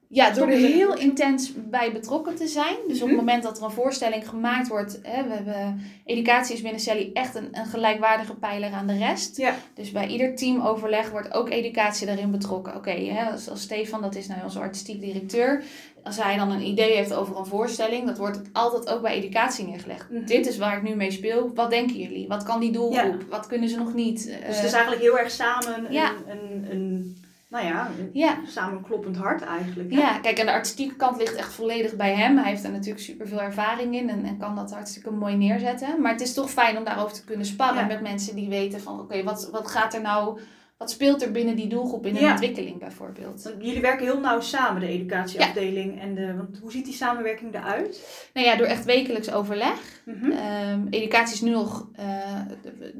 ja, 0.09 0.31
door 0.31 0.47
er 0.47 0.57
heel 0.57 0.97
intens 0.97 1.51
bij 1.55 1.91
betrokken 1.91 2.35
te 2.35 2.47
zijn. 2.47 2.75
Dus 2.87 3.01
op 3.01 3.07
Mhm. 3.07 3.17
het 3.17 3.25
moment 3.25 3.43
dat 3.43 3.57
er 3.57 3.63
een 3.63 3.71
voorstelling 3.71 4.29
gemaakt 4.29 4.67
wordt, 4.67 4.99
hè, 5.03 5.23
we 5.27 5.33
hebben, 5.33 5.81
educatie 6.05 6.55
is 6.55 6.61
binnen 6.61 6.81
Sally 6.81 7.09
echt 7.13 7.35
een, 7.35 7.47
een 7.51 7.65
gelijkwaardige 7.65 8.35
pijler 8.35 8.71
aan 8.71 8.87
de 8.87 8.97
rest. 8.97 9.37
Ja. 9.37 9.55
Dus 9.73 9.91
bij 9.91 10.07
ieder 10.07 10.35
teamoverleg 10.35 11.09
wordt 11.11 11.33
ook 11.33 11.49
educatie 11.49 12.05
daarin 12.07 12.31
betrokken. 12.31 12.75
Oké, 12.75 12.91
hè, 12.91 13.31
als, 13.31 13.49
als 13.49 13.61
Stefan, 13.61 14.01
dat 14.01 14.15
is 14.15 14.27
nou 14.27 14.43
onze 14.43 14.59
artistiek 14.59 15.01
directeur, 15.01 15.63
als 16.03 16.23
hij 16.23 16.37
dan 16.37 16.51
een 16.51 16.65
idee 16.65 16.95
heeft 16.95 17.13
over 17.13 17.37
een 17.37 17.45
voorstelling, 17.45 18.05
dat 18.05 18.17
wordt 18.17 18.39
altijd 18.53 18.89
ook 18.89 19.01
bij 19.01 19.13
educatie 19.15 19.67
neergelegd. 19.67 20.09
Mhm. 20.09 20.25
Dit 20.25 20.47
is 20.47 20.57
waar 20.57 20.77
ik 20.77 20.83
nu 20.83 20.95
mee 20.95 21.11
speel. 21.11 21.51
Wat 21.55 21.69
denken 21.69 21.95
jullie? 21.95 22.27
Wat 22.27 22.43
kan 22.43 22.59
die 22.59 22.71
doelgroep? 22.71 23.23
Wat 23.29 23.47
kunnen 23.47 23.69
ze 23.69 23.77
nog 23.77 23.93
niet? 23.93 24.23
Dus 24.25 24.33
Eh, 24.35 24.45
het 24.55 24.63
is 24.65 24.71
eigenlijk 24.71 25.01
heel 25.01 25.19
erg 25.19 25.31
samen 25.31 25.77
een, 25.77 25.95
een, 26.27 26.71
een, 26.71 27.17
nou 27.49 27.65
ja, 27.65 27.89
ja. 28.13 28.37
samenkloppend 28.47 29.17
hart 29.17 29.41
eigenlijk. 29.41 29.91
hè? 29.93 29.99
Ja, 29.99 30.19
kijk, 30.19 30.37
en 30.37 30.45
de 30.45 30.51
artistieke 30.51 30.95
kant 30.95 31.17
ligt 31.17 31.35
echt 31.35 31.53
volledig 31.53 31.95
bij 31.95 32.13
hem. 32.15 32.37
Hij 32.37 32.49
heeft 32.49 32.63
er 32.63 32.71
natuurlijk 32.71 32.99
super 33.03 33.27
veel 33.27 33.41
ervaring 33.41 33.95
in 33.95 34.09
en, 34.09 34.25
en 34.25 34.37
kan 34.37 34.55
dat 34.55 34.71
hartstikke 34.71 35.11
mooi 35.11 35.35
neerzetten. 35.35 36.01
Maar 36.01 36.11
het 36.11 36.21
is 36.21 36.33
toch 36.33 36.51
fijn 36.51 36.77
om 36.77 36.83
daarover 36.83 37.13
te 37.15 37.23
kunnen 37.23 37.45
sparren 37.45 37.81
Ja. 37.81 37.85
met 37.87 38.01
mensen 38.01 38.35
die 38.35 38.49
weten 38.49 38.81
van, 38.81 38.99
oké, 38.99 39.23
wat, 39.23 39.49
wat 39.51 39.67
gaat 39.67 39.93
er 39.93 40.01
nou, 40.01 40.39
wat 40.77 40.91
speelt 40.91 41.21
er 41.21 41.31
binnen 41.31 41.55
die 41.55 41.67
doelgroep 41.67 42.05
in 42.05 42.15
Ja. 42.15 42.31
ontwikkeling 42.31 42.79
bijvoorbeeld? 42.79 43.43
Want 43.43 43.55
Jullie 43.65 43.81
werken 43.81 44.05
heel 44.05 44.19
nauw 44.19 44.39
samen, 44.39 44.81
de 44.81 44.87
educatieafdeling. 44.87 46.01
En 46.01 46.15
de, 46.15 46.35
want 46.35 46.57
hoe 46.61 46.71
ziet 46.71 46.85
die 46.85 46.93
samenwerking 46.93 47.55
eruit? 47.55 48.01
Nou 48.33 48.47
ja, 48.47 48.55
door 48.55 48.67
echt 48.67 48.85
wekelijks 48.85 49.31
overleg. 49.31 50.01
Mhm. 50.05 50.31
Ehm, 50.31 50.87
educatie 50.89 51.33
is 51.35 51.41
nu 51.41 51.49
nog, 51.51 51.87
eh, 51.95 52.05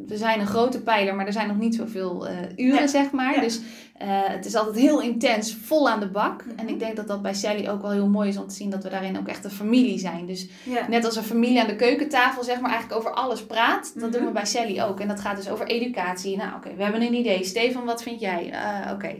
we 0.07 0.17
zijn 0.17 0.39
een 0.39 0.47
grote 0.47 0.81
pijler, 0.83 1.15
maar 1.15 1.25
er 1.25 1.33
zijn 1.33 1.47
nog 1.47 1.57
niet 1.57 1.75
zoveel 1.75 2.27
eh, 2.27 2.36
uren, 2.55 2.79
Ja. 2.81 2.88
zeg 2.88 3.12
maar. 3.12 3.41
Dus 3.41 3.62
eh, 3.97 4.07
het 4.23 4.45
is 4.45 4.55
altijd 4.55 4.75
heel 4.75 5.01
intens, 5.01 5.55
vol 5.55 5.89
aan 5.89 5.99
de 5.99 6.10
bak. 6.10 6.45
Mhm. 6.45 6.60
En 6.60 6.69
ik 6.69 6.79
denk 6.79 6.95
dat 6.95 7.07
dat 7.07 7.21
bij 7.21 7.33
Sally 7.33 7.67
ook 7.69 7.81
wel 7.81 7.91
heel 7.91 8.07
mooi 8.10 8.29
is 8.29 8.38
om 8.38 8.47
te 8.47 8.55
zien 8.55 8.69
dat 8.69 8.83
we 8.83 8.89
daarin 8.89 9.17
ook 9.17 9.27
echt 9.27 9.43
een 9.43 9.51
familie 9.51 9.99
zijn. 9.99 10.25
Dus 10.25 10.47
net 10.89 11.05
als 11.05 11.15
een 11.15 11.23
familie 11.23 11.62
aan 11.62 11.67
de 11.67 11.75
keukentafel, 11.75 12.43
zeg 12.43 12.60
maar, 12.62 12.71
eigenlijk 12.71 12.99
over 12.99 13.13
alles 13.13 13.45
praat. 13.45 13.91
Dat 13.93 14.03
Mhm. 14.03 14.12
doen 14.12 14.25
we 14.25 14.31
bij 14.31 14.45
Sally 14.45 14.81
ook. 14.81 14.99
En 14.99 15.07
dat 15.07 15.19
gaat 15.19 15.36
dus 15.36 15.49
over 15.49 15.67
educatie. 15.67 16.38
Nou, 16.38 16.55
oké, 16.55 16.75
we 16.75 16.83
hebben 16.83 17.01
een 17.01 17.13
idee. 17.13 17.43
Stefan, 17.43 17.86
wat 17.86 18.03
vind 18.03 18.19
jij? 18.19 18.51
Eh, 18.51 18.91
oké. 18.93 19.15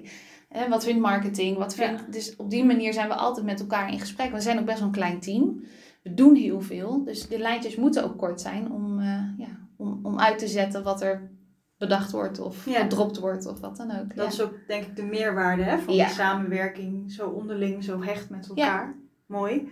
Eh, 0.50 0.68
wat 0.70 0.84
vindt 0.84 1.02
marketing? 1.02 1.58
Wat 1.58 1.76
vindt... 1.76 2.12
Dus 2.13 2.36
op 2.36 2.50
die 2.50 2.66
manier 2.66 2.94
zijn 2.94 3.08
we 3.08 3.13
altijd 3.16 3.46
met 3.46 3.60
elkaar 3.60 3.92
in 3.92 4.00
gesprek. 4.00 4.32
We 4.32 4.42
zijn 4.42 4.60
ook 4.60 4.66
best 4.66 4.78
wel 4.78 4.88
een 4.88 4.94
klein 4.94 5.20
team. 5.20 5.63
We 6.04 6.13
doen 6.13 6.36
heel 6.36 6.62
veel. 6.62 7.04
Dus 7.04 7.28
de 7.28 7.40
lijntjes 7.40 7.76
moeten 7.76 8.04
ook 8.04 8.18
kort 8.18 8.42
zijn 8.42 8.72
om, 8.72 9.02
ja, 9.38 9.60
om, 9.78 10.00
om 10.04 10.20
uit 10.20 10.38
te 10.40 10.48
zetten 10.48 10.84
wat 10.84 11.02
er 11.02 11.30
bedacht 11.78 12.12
wordt 12.12 12.40
of 12.40 12.66
Ja. 12.66 12.80
gedropt 12.82 13.20
wordt 13.20 13.46
of 13.46 13.60
wat 13.60 13.78
dan 13.78 13.92
ook. 13.92 14.16
Dat 14.16 14.26
ja. 14.26 14.32
is 14.32 14.42
ook 14.42 14.54
denk 14.68 14.84
ik 14.86 14.96
de 14.96 15.04
meerwaarde 15.04 15.63
hè, 15.63 15.78
van 15.80 15.94
Ja. 15.94 16.06
die 16.06 16.13
samenwerking. 16.13 17.12
Zo 17.12 17.28
onderling, 17.30 17.84
zo 17.84 18.02
hecht 18.02 18.30
met 18.30 18.48
elkaar. 18.48 18.96
Mooi. 19.26 19.70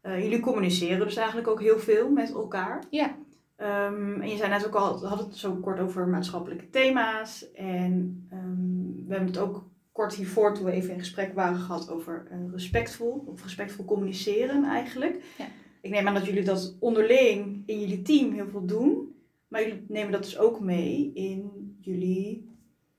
Eh, 0.00 0.22
jullie 0.22 0.40
communiceren 0.40 1.06
dus 1.06 1.16
eigenlijk 1.16 1.48
ook 1.48 1.60
heel 1.60 1.78
veel 1.78 2.10
met 2.10 2.32
elkaar. 2.32 2.82
Ja. 2.90 3.14
Ehm, 3.56 4.20
en 4.20 4.28
je 4.28 4.36
zei 4.36 4.50
net 4.50 4.66
ook 4.66 4.74
al, 4.74 5.00
we 5.00 5.06
hadden 5.06 5.26
het 5.26 5.36
zo 5.36 5.54
kort 5.54 5.80
over 5.80 6.08
maatschappelijke 6.08 6.70
thema's. 6.70 7.50
En 7.52 8.26
ehm, 8.30 9.06
we 9.06 9.14
hebben 9.14 9.26
het 9.28 9.38
ook 9.38 9.68
kort 9.92 10.14
hiervoor, 10.14 10.54
toen 10.54 10.64
we 10.64 10.70
even 10.70 10.92
in 10.92 10.98
gesprek 10.98 11.34
waren, 11.34 11.58
gehad 11.58 11.90
over 11.90 12.26
eh, 12.30 12.38
respectvol. 12.52 13.24
Of 13.26 13.42
respectvol 13.42 13.84
communiceren 13.84 14.64
eigenlijk. 14.64 15.24
Ja. 15.38 15.44
Ik 15.80 15.90
neem 15.90 16.08
aan 16.08 16.14
dat 16.14 16.26
jullie 16.26 16.44
dat 16.44 16.76
onderling 16.80 17.62
in 17.66 17.80
jullie 17.80 18.02
team 18.02 18.32
heel 18.32 18.48
veel 18.48 18.66
doen. 18.66 19.14
Maar 19.50 19.62
jullie 19.62 19.84
nemen 19.88 20.12
dat 20.12 20.22
dus 20.22 20.38
ook 20.38 20.60
mee 20.60 21.10
in 21.14 21.50
jullie 21.80 22.48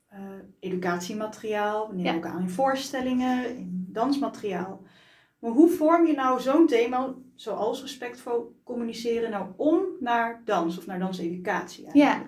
eh, 0.08 0.18
educatiemateriaal. 0.60 1.88
We 1.88 1.94
nemen 1.94 2.10
Ja. 2.12 2.16
ook 2.18 2.26
aan 2.26 2.40
in 2.40 2.50
voorstellingen, 2.50 3.56
in 3.56 3.86
dansmateriaal. 3.88 4.82
Maar 5.38 5.50
hoe 5.50 5.68
vorm 5.68 6.06
je 6.06 6.12
nou 6.12 6.40
zo'n 6.40 6.66
thema, 6.66 7.14
zoals 7.34 7.80
respectvol 7.82 8.54
communiceren, 8.64 9.30
nou 9.30 9.46
om 9.56 9.80
naar 10.00 10.42
dans 10.44 10.78
of 10.78 10.86
naar 10.86 10.98
danseducatie? 10.98 11.86
Ja, 11.92 12.22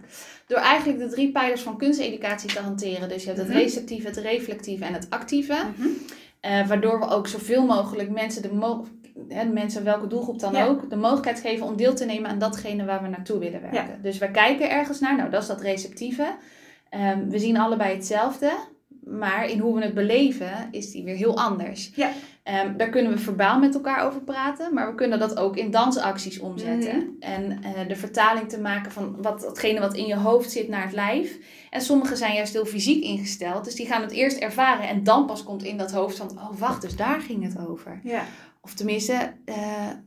door 0.46 0.58
eigenlijk 0.58 0.98
de 0.98 1.08
drie 1.08 1.32
pijlers 1.32 1.62
van 1.62 1.76
kunsteducatie 1.78 2.52
te 2.52 2.60
hanteren. 2.60 3.08
Dus 3.08 3.20
je 3.22 3.26
hebt 3.26 3.40
het 3.40 3.48
Mhm. 3.48 3.58
receptieve, 3.58 4.06
het 4.06 4.16
reflectieve 4.16 4.84
en 4.84 4.92
het 4.92 5.10
actieve. 5.10 5.66
Mhm. 5.76 5.88
Eh, 6.40 6.68
waardoor 6.68 6.98
we 6.98 7.06
ook 7.08 7.26
zoveel 7.26 7.66
mogelijk 7.66 8.10
mensen, 8.10 8.42
de 8.42 8.52
mo- 8.54 8.86
hè, 9.28 9.44
mensen 9.44 9.84
welke 9.84 10.06
doelgroep 10.06 10.38
dan 10.40 10.52
Ja. 10.52 10.66
ook, 10.66 10.90
de 10.90 10.96
mogelijkheid 10.96 11.40
geven 11.40 11.66
om 11.66 11.76
deel 11.76 11.94
te 11.94 12.04
nemen 12.04 12.30
aan 12.30 12.38
datgene 12.38 12.84
waar 12.84 13.02
we 13.02 13.08
naartoe 13.08 13.38
willen 13.38 13.60
werken. 13.60 14.02
Dus 14.02 14.18
we 14.18 14.30
kijken 14.30 14.70
ergens 14.70 15.00
naar, 15.00 15.16
nou 15.16 15.30
dat 15.30 15.42
is 15.42 15.48
dat 15.48 15.60
receptieve. 15.60 16.34
Ehm, 16.90 17.28
we 17.28 17.38
zien 17.38 17.56
allebei 17.58 17.94
hetzelfde, 17.94 18.50
maar 19.04 19.48
in 19.48 19.58
hoe 19.58 19.74
we 19.74 19.84
het 19.84 19.94
beleven 19.94 20.68
is 20.70 20.90
die 20.90 21.04
weer 21.04 21.16
heel 21.16 21.36
anders. 21.38 21.92
Ja. 21.94 22.10
Ehm, 22.42 22.76
daar 22.76 22.88
kunnen 22.88 23.12
we 23.12 23.18
verbaal 23.18 23.58
met 23.58 23.74
elkaar 23.74 24.06
over 24.06 24.20
praten, 24.20 24.74
maar 24.74 24.88
we 24.88 24.94
kunnen 24.94 25.18
dat 25.18 25.36
ook 25.36 25.56
in 25.56 25.70
dansacties 25.70 26.38
omzetten. 26.38 26.96
Mhm. 26.96 27.06
En 27.20 27.62
eh, 27.62 27.88
de 27.88 27.96
vertaling 27.96 28.48
te 28.48 28.60
maken 28.60 28.92
van 28.92 29.16
wat, 29.22 29.40
datgene 29.40 29.80
wat 29.80 29.94
in 29.94 30.06
je 30.06 30.16
hoofd 30.16 30.50
zit 30.50 30.68
naar 30.68 30.82
het 30.82 30.92
lijf. 30.92 31.38
En 31.70 31.80
sommigen 31.80 32.16
zijn 32.16 32.34
juist 32.34 32.52
heel 32.52 32.66
fysiek 32.66 33.02
ingesteld, 33.04 33.64
dus 33.64 33.74
die 33.74 33.86
gaan 33.86 34.02
het 34.02 34.10
eerst 34.10 34.36
ervaren 34.38 34.88
en 34.88 35.04
dan 35.04 35.26
pas 35.26 35.44
komt 35.44 35.62
in 35.62 35.76
dat 35.78 35.92
hoofd 35.92 36.16
van, 36.16 36.30
oh 36.30 36.58
wacht, 36.58 36.82
dus 36.82 36.96
daar 36.96 37.20
ging 37.20 37.42
het 37.42 37.66
over. 37.68 38.00
Ja. 38.02 38.22
Of 38.64 38.74
tenminste, 38.74 39.32
eh, 39.44 39.56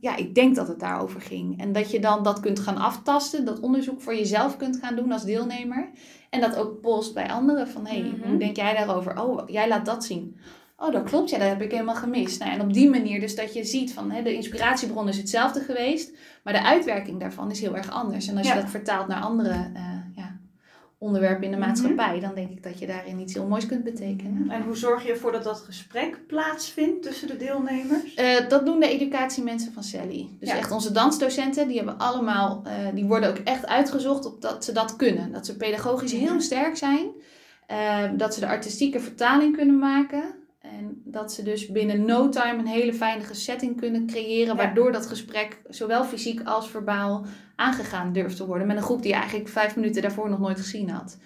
ja, 0.00 0.16
ik 0.16 0.34
denk 0.34 0.56
dat 0.56 0.68
het 0.68 0.80
daarover 0.80 1.20
ging. 1.20 1.60
En 1.60 1.72
dat 1.72 1.90
je 1.90 2.00
dan 2.00 2.22
dat 2.22 2.40
kunt 2.40 2.58
gaan 2.58 2.76
aftasten, 2.76 3.44
dat 3.44 3.60
onderzoek 3.60 4.00
voor 4.00 4.14
jezelf 4.14 4.56
kunt 4.56 4.76
gaan 4.76 4.96
doen 4.96 5.12
als 5.12 5.24
deelnemer. 5.24 5.90
En 6.30 6.40
dat 6.40 6.56
ook 6.56 6.80
post 6.80 7.14
bij 7.14 7.30
anderen 7.30 7.68
van, 7.68 7.86
hé, 7.86 8.00
hey, 8.00 8.10
Mhm. 8.18 8.28
hoe 8.28 8.38
denk 8.38 8.56
jij 8.56 8.74
daarover? 8.76 9.22
Oh, 9.22 9.48
jij 9.48 9.68
laat 9.68 9.84
dat 9.86 10.04
zien. 10.04 10.36
Oh, 10.76 10.92
dat 10.92 11.02
klopt, 11.04 11.30
ja, 11.30 11.38
dat 11.38 11.48
heb 11.48 11.62
ik 11.62 11.70
helemaal 11.70 11.94
gemist. 11.94 12.38
Nou, 12.40 12.52
en 12.52 12.60
op 12.60 12.72
die 12.72 12.90
manier 12.90 13.20
dus 13.20 13.36
dat 13.36 13.54
je 13.54 13.64
ziet 13.64 13.92
van, 13.92 14.10
hè, 14.10 14.22
de 14.22 14.34
inspiratiebron 14.34 15.08
is 15.08 15.16
hetzelfde 15.16 15.60
geweest, 15.60 16.12
maar 16.44 16.52
de 16.52 16.62
uitwerking 16.64 17.20
daarvan 17.20 17.50
is 17.50 17.60
heel 17.60 17.76
erg 17.76 17.90
anders. 17.90 18.26
En 18.28 18.36
als 18.36 18.46
Ja. 18.46 18.54
je 18.54 18.60
dat 18.60 18.70
vertaalt 18.70 19.08
naar 19.08 19.20
andere 19.22 19.70
eh, 19.74 19.82
ja, 21.00 21.06
onderwerpen 21.06 21.44
in 21.44 21.50
de 21.50 21.56
Mhm. 21.56 21.66
maatschappij, 21.66 22.20
dan 22.20 22.34
denk 22.34 22.50
ik 22.50 22.62
dat 22.62 22.78
je 22.78 22.86
daarin 22.86 23.18
iets 23.18 23.34
heel 23.34 23.46
moois 23.46 23.66
kunt 23.66 23.84
betekenen. 23.84 24.50
En 24.50 24.62
hoe 24.62 24.76
zorg 24.76 25.06
je 25.06 25.10
ervoor 25.12 25.32
dat 25.32 25.44
dat 25.44 25.58
gesprek 25.60 26.26
plaatsvindt 26.26 27.02
tussen 27.02 27.28
de 27.28 27.36
deelnemers? 27.36 28.14
Eh, 28.14 28.48
dat 28.48 28.66
doen 28.66 28.80
de 28.80 28.88
educatiemensen 28.88 29.72
van 29.72 29.82
Sally. 29.82 30.28
Dus 30.40 30.48
Ja. 30.48 30.56
echt 30.56 30.70
onze 30.70 30.92
dansdocenten, 30.92 31.68
die 31.68 31.76
hebben 31.76 31.98
allemaal, 31.98 32.62
eh, 32.64 32.72
die 32.94 33.04
worden 33.04 33.28
ook 33.28 33.38
echt 33.38 33.66
uitgezocht 33.66 34.24
op 34.26 34.40
dat 34.42 34.64
ze 34.64 34.72
dat 34.72 34.96
kunnen. 34.96 35.32
Dat 35.32 35.46
ze 35.46 35.56
pedagogisch 35.56 36.12
Mhm. 36.12 36.22
heel 36.24 36.40
sterk 36.40 36.76
zijn. 36.76 37.06
Eh, 37.66 38.04
dat 38.16 38.34
ze 38.34 38.40
de 38.40 38.46
artistieke 38.46 39.00
vertaling 39.00 39.56
kunnen 39.56 39.78
maken. 39.78 40.22
En 40.60 41.02
dat 41.04 41.32
ze 41.32 41.42
dus 41.42 41.66
binnen 41.70 42.04
no 42.04 42.28
time 42.28 42.58
een 42.58 42.66
hele 42.66 42.94
veilige 42.94 43.34
setting 43.34 43.76
kunnen 43.80 44.06
creëren. 44.06 44.46
Ja. 44.46 44.62
Waardoor 44.62 44.92
dat 44.92 45.06
gesprek 45.06 45.60
zowel 45.68 46.04
fysiek 46.04 46.40
als 46.44 46.70
verbaal 46.70 47.24
aangegaan 47.58 48.12
durft 48.12 48.36
te 48.36 48.46
worden. 48.46 48.66
Met 48.66 48.76
een 48.76 48.82
groep 48.82 49.02
die 49.02 49.10
je 49.12 49.16
eigenlijk 49.18 49.48
vijf 49.48 49.76
minuten 49.76 50.02
daarvoor 50.02 50.30
nog 50.30 50.38
nooit 50.38 50.58
gezien 50.58 50.90
had. 50.90 51.18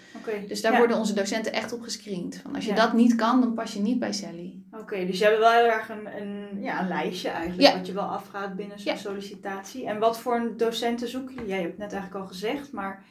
Dus 0.49 0.63
daar 0.63 0.73
ja. 0.73 0.79
worden 0.79 0.97
onze 0.97 1.15
docenten 1.15 1.53
echt 1.53 1.73
op 1.73 1.83
gescreend. 1.83 2.41
Van 2.43 2.55
als 2.55 2.65
je 2.65 2.71
Ja. 2.71 2.77
dat 2.77 2.93
niet 2.93 3.15
kan, 3.15 3.41
dan 3.41 3.55
pas 3.55 3.73
je 3.75 3.81
niet 3.81 3.99
bij 3.99 4.13
Sally. 4.13 4.55
Oké, 4.71 5.07
dus 5.07 5.19
je 5.19 5.25
hebt 5.25 5.39
wel 5.39 5.51
heel 5.51 5.71
erg 5.71 5.89
een, 5.89 6.07
een, 6.23 6.63
ja, 6.63 6.81
een 6.81 6.89
lijstje 6.89 7.29
eigenlijk, 7.29 7.69
Ja. 7.69 7.77
wat 7.77 7.87
je 7.87 7.93
wel 7.93 8.05
afgaat 8.05 8.57
binnen 8.57 8.79
zo'n 8.79 8.97
sollicitatie. 8.97 9.87
En 9.87 9.99
wat 9.99 10.19
voor 10.19 10.35
een 10.37 10.57
docenten 10.57 11.09
zoeken 11.09 11.35
jullie? 11.35 11.49
Jij 11.49 11.59
hebt 11.59 11.71
het 11.71 11.79
net 11.81 11.93
eigenlijk 11.93 12.23
al 12.23 12.29
gezegd, 12.29 12.73
maar 12.73 13.05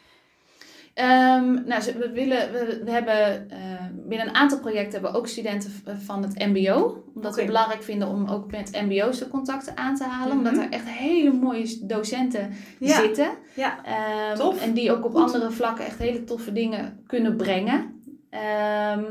Ehm, 0.93 1.53
nou, 1.65 1.81
we, 1.97 2.09
willen, 2.13 2.51
we, 2.51 2.81
we 2.85 2.91
hebben 2.91 3.49
eh, 3.49 3.57
binnen 4.07 4.27
een 4.27 4.35
aantal 4.35 4.59
projecten 4.59 4.91
hebben 4.91 5.11
we 5.11 5.17
ook 5.17 5.27
studenten 5.27 5.71
van 5.99 6.23
het 6.23 6.39
MBO. 6.47 7.03
Omdat 7.15 7.33
we 7.35 7.41
het 7.41 7.49
belangrijk 7.49 7.83
vinden 7.83 8.07
om 8.07 8.27
ook 8.27 8.51
met 8.51 8.81
MBO's 8.89 9.19
de 9.19 9.27
contacten 9.27 9.77
aan 9.77 9.95
te 9.95 10.03
halen. 10.03 10.37
Omdat 10.37 10.53
Mhm. 10.53 10.61
er 10.61 10.69
echt 10.71 10.87
hele 10.89 11.31
mooie 11.33 11.77
docenten 11.85 12.51
ja, 12.79 12.95
zitten. 13.01 13.29
ja. 13.55 13.83
Ehm, 13.83 14.35
Tof. 14.37 14.61
En 14.63 14.73
die 14.73 14.91
ook 14.91 15.05
op 15.05 15.11
Goed. 15.15 15.21
andere 15.21 15.51
vlakken 15.51 15.85
echt 15.85 15.97
hele 15.99 16.23
toffe 16.23 16.51
dingen 16.51 16.99
kunnen 17.07 17.35
brengen. 17.35 17.99
Ehm, 18.29 19.03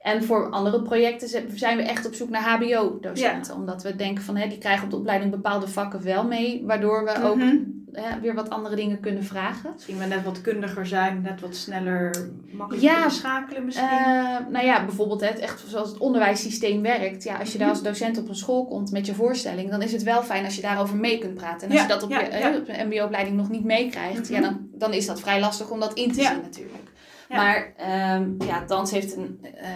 en 0.00 0.22
voor 0.24 0.50
andere 0.50 0.82
projecten 0.82 1.28
zijn 1.54 1.76
we 1.76 1.82
echt 1.82 2.06
op 2.06 2.14
zoek 2.14 2.28
naar 2.30 2.42
HBO-docenten. 2.42 3.54
Omdat 3.54 3.82
we 3.82 3.96
denken 3.96 4.24
van 4.24 4.36
hè, 4.36 4.48
die 4.48 4.58
krijgen 4.58 4.84
op 4.84 4.90
de 4.90 4.96
opleiding 4.96 5.30
bepaalde 5.30 5.68
vakken 5.68 6.02
wel 6.02 6.24
mee. 6.26 6.62
Waardoor 6.66 7.04
we 7.04 7.22
ook 7.24 7.36
Mhm. 7.36 7.56
Hè, 7.92 8.20
weer 8.20 8.34
wat 8.34 8.50
andere 8.50 8.76
dingen 8.76 9.00
kunnen 9.00 9.24
vragen. 9.24 9.70
Misschien 9.74 9.98
wel 9.98 10.08
net 10.08 10.24
wat 10.24 10.40
kundiger 10.40 10.86
zijn, 10.86 11.22
net 11.22 11.40
wat 11.40 11.56
sneller, 11.56 12.30
makkelijker 12.52 12.90
Ja. 12.98 13.08
schakelen 13.08 13.64
misschien. 13.64 13.88
Eh, 13.88 14.36
nou 14.50 14.64
ja, 14.64 14.84
bijvoorbeeld 14.84 15.20
het, 15.20 15.38
echt 15.38 15.64
zoals 15.66 15.88
het 15.88 15.98
onderwijssysteem 15.98 16.82
werkt. 16.82 17.22
Ja, 17.22 17.36
als 17.36 17.52
je 17.52 17.58
daar 17.58 17.66
Mhm. 17.66 17.76
als 17.76 17.86
docent 17.86 18.18
op 18.18 18.28
een 18.28 18.34
school 18.34 18.64
komt 18.66 18.90
met 18.92 19.06
je 19.06 19.14
voorstelling, 19.14 19.70
dan 19.70 19.82
is 19.82 19.92
het 19.92 20.02
wel 20.02 20.22
fijn 20.22 20.44
als 20.44 20.56
je 20.56 20.62
daarover 20.62 20.96
mee 20.96 21.18
kunt 21.18 21.34
praten. 21.34 21.60
En 21.68 21.72
als 21.72 21.74
Ja, 21.76 21.82
je 21.82 21.92
dat 21.92 22.02
op, 22.02 22.10
ja, 22.10 22.20
je, 22.20 22.38
ja. 22.38 22.56
op 22.56 22.68
een 22.68 22.86
mbo-opleiding 22.86 23.36
nog 23.36 23.48
niet 23.50 23.64
meekrijgt, 23.64 24.22
Mhm. 24.30 24.32
ja, 24.32 24.40
dan, 24.40 24.68
dan 24.74 24.92
is 24.92 25.06
dat 25.06 25.20
vrij 25.20 25.40
lastig 25.40 25.70
om 25.70 25.80
dat 25.80 25.94
in 25.94 26.12
te 26.12 26.22
zien 26.22 26.40
natuurlijk. 26.42 26.88
Maar 27.28 27.72
ehm, 27.76 28.30
ja, 28.38 28.64
dans 28.66 28.90
heeft 28.90 29.16
een... 29.16 29.38
eh, 29.54 29.68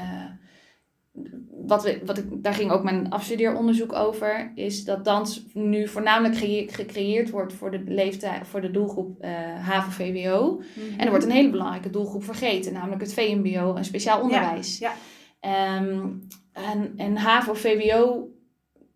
wat 1.66 1.83
we, 1.83 2.00
wat 2.05 2.18
ik, 2.18 2.24
daar 2.42 2.55
ging 2.55 2.70
ook 2.70 2.83
mijn 2.83 3.11
afstudeeronderzoek 3.11 3.92
over, 3.92 4.53
is 4.55 4.85
dat 4.85 5.05
dans 5.05 5.44
nu 5.53 5.88
voornamelijk 5.88 6.37
gecre- 6.37 6.72
gecreëerd 6.72 7.31
wordt 7.31 7.53
voor 7.53 7.70
de 7.70 7.83
leeftijd, 7.87 8.46
voor 8.46 8.61
de 8.61 8.70
doelgroep 8.70 9.20
eh 9.20 9.31
HAVO-VWO. 9.68 10.55
Mhm. 10.74 10.98
En 10.98 11.05
er 11.05 11.11
wordt 11.11 11.24
een 11.24 11.31
hele 11.31 11.50
belangrijke 11.50 11.90
doelgroep 11.90 12.24
vergeten, 12.24 12.72
namelijk 12.72 13.00
het 13.00 13.14
VMBO 13.14 13.74
en 13.74 13.85
speciaal 13.85 14.20
onderwijs. 14.20 14.79
ja. 14.79 14.92
Ehm, 15.40 16.09
en, 16.53 16.92
en 16.96 17.16
HAVO-VWO 17.16 18.29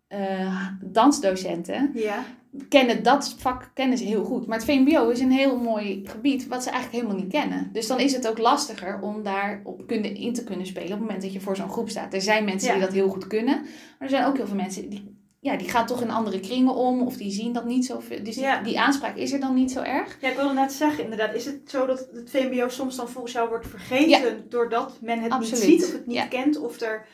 eh, 0.07 0.67
dansdocenten 0.83 1.91
Ja, 1.93 2.23
kennen 2.69 3.03
dat 3.03 3.35
vak 3.37 3.71
kennen 3.73 3.97
ze 3.97 4.03
heel 4.03 4.23
goed. 4.23 4.47
Maar 4.47 4.57
het 4.57 4.67
VMBO 4.67 5.09
is 5.09 5.19
een 5.19 5.31
heel 5.31 5.57
mooi 5.57 6.01
gebied 6.05 6.47
wat 6.47 6.63
ze 6.63 6.69
eigenlijk 6.69 7.03
helemaal 7.03 7.23
niet 7.23 7.33
kennen. 7.33 7.69
Dus 7.73 7.87
dan 7.87 7.99
is 7.99 8.13
het 8.13 8.27
ook 8.27 8.37
lastiger 8.37 8.99
om 9.01 9.23
daarop 9.23 9.83
kunnen, 9.87 10.15
in 10.15 10.33
te 10.33 10.43
kunnen 10.43 10.65
spelen 10.65 10.87
op 10.87 10.93
het 10.93 10.99
moment 11.01 11.21
dat 11.21 11.33
je 11.33 11.39
voor 11.41 11.55
zo'n 11.55 11.69
groep 11.69 11.89
staat. 11.89 12.13
Er 12.13 12.21
zijn 12.21 12.45
mensen 12.45 12.67
Ja. 12.67 12.73
die 12.75 12.83
dat 12.85 12.93
heel 12.93 13.09
goed 13.09 13.27
kunnen, 13.27 13.55
maar 13.61 13.97
er 13.99 14.09
zijn 14.09 14.25
ook 14.25 14.37
heel 14.37 14.47
veel 14.47 14.55
mensen 14.55 14.89
die, 14.89 15.17
ja, 15.39 15.57
die 15.57 15.69
gaan 15.69 15.85
toch 15.85 16.01
in 16.01 16.09
andere 16.11 16.39
kringen 16.39 16.75
om 16.75 17.01
of 17.01 17.17
die 17.17 17.31
zien 17.31 17.53
dat 17.53 17.65
niet 17.65 17.85
zo 17.85 17.99
veel. 17.99 18.23
Dus 18.23 18.35
die- 18.35 18.43
Ja. 18.43 18.61
die 18.63 18.79
aanspraak 18.79 19.15
is 19.15 19.31
er 19.31 19.39
dan 19.39 19.53
niet 19.53 19.71
zo 19.71 19.81
erg. 19.81 20.17
ja, 20.21 20.29
ik 20.29 20.35
wilde 20.35 20.53
net 20.53 20.71
zeggen, 20.71 21.03
inderdaad, 21.03 21.33
is 21.35 21.45
het 21.45 21.59
zo 21.65 21.85
dat 21.85 22.09
het 22.13 22.29
VMBO 22.29 22.69
soms 22.69 22.95
dan 22.95 23.09
volgens 23.09 23.33
jou 23.33 23.49
wordt 23.49 23.67
vergeten 23.67 24.45
doordat 24.49 24.97
men 25.01 25.19
het 25.19 25.31
Absoluut. 25.31 25.67
niet 25.67 25.79
ziet 25.79 25.87
of 25.87 25.93
het 25.93 26.07
niet 26.07 26.27
kent 26.27 26.59
of 26.59 26.79
er 26.81 27.05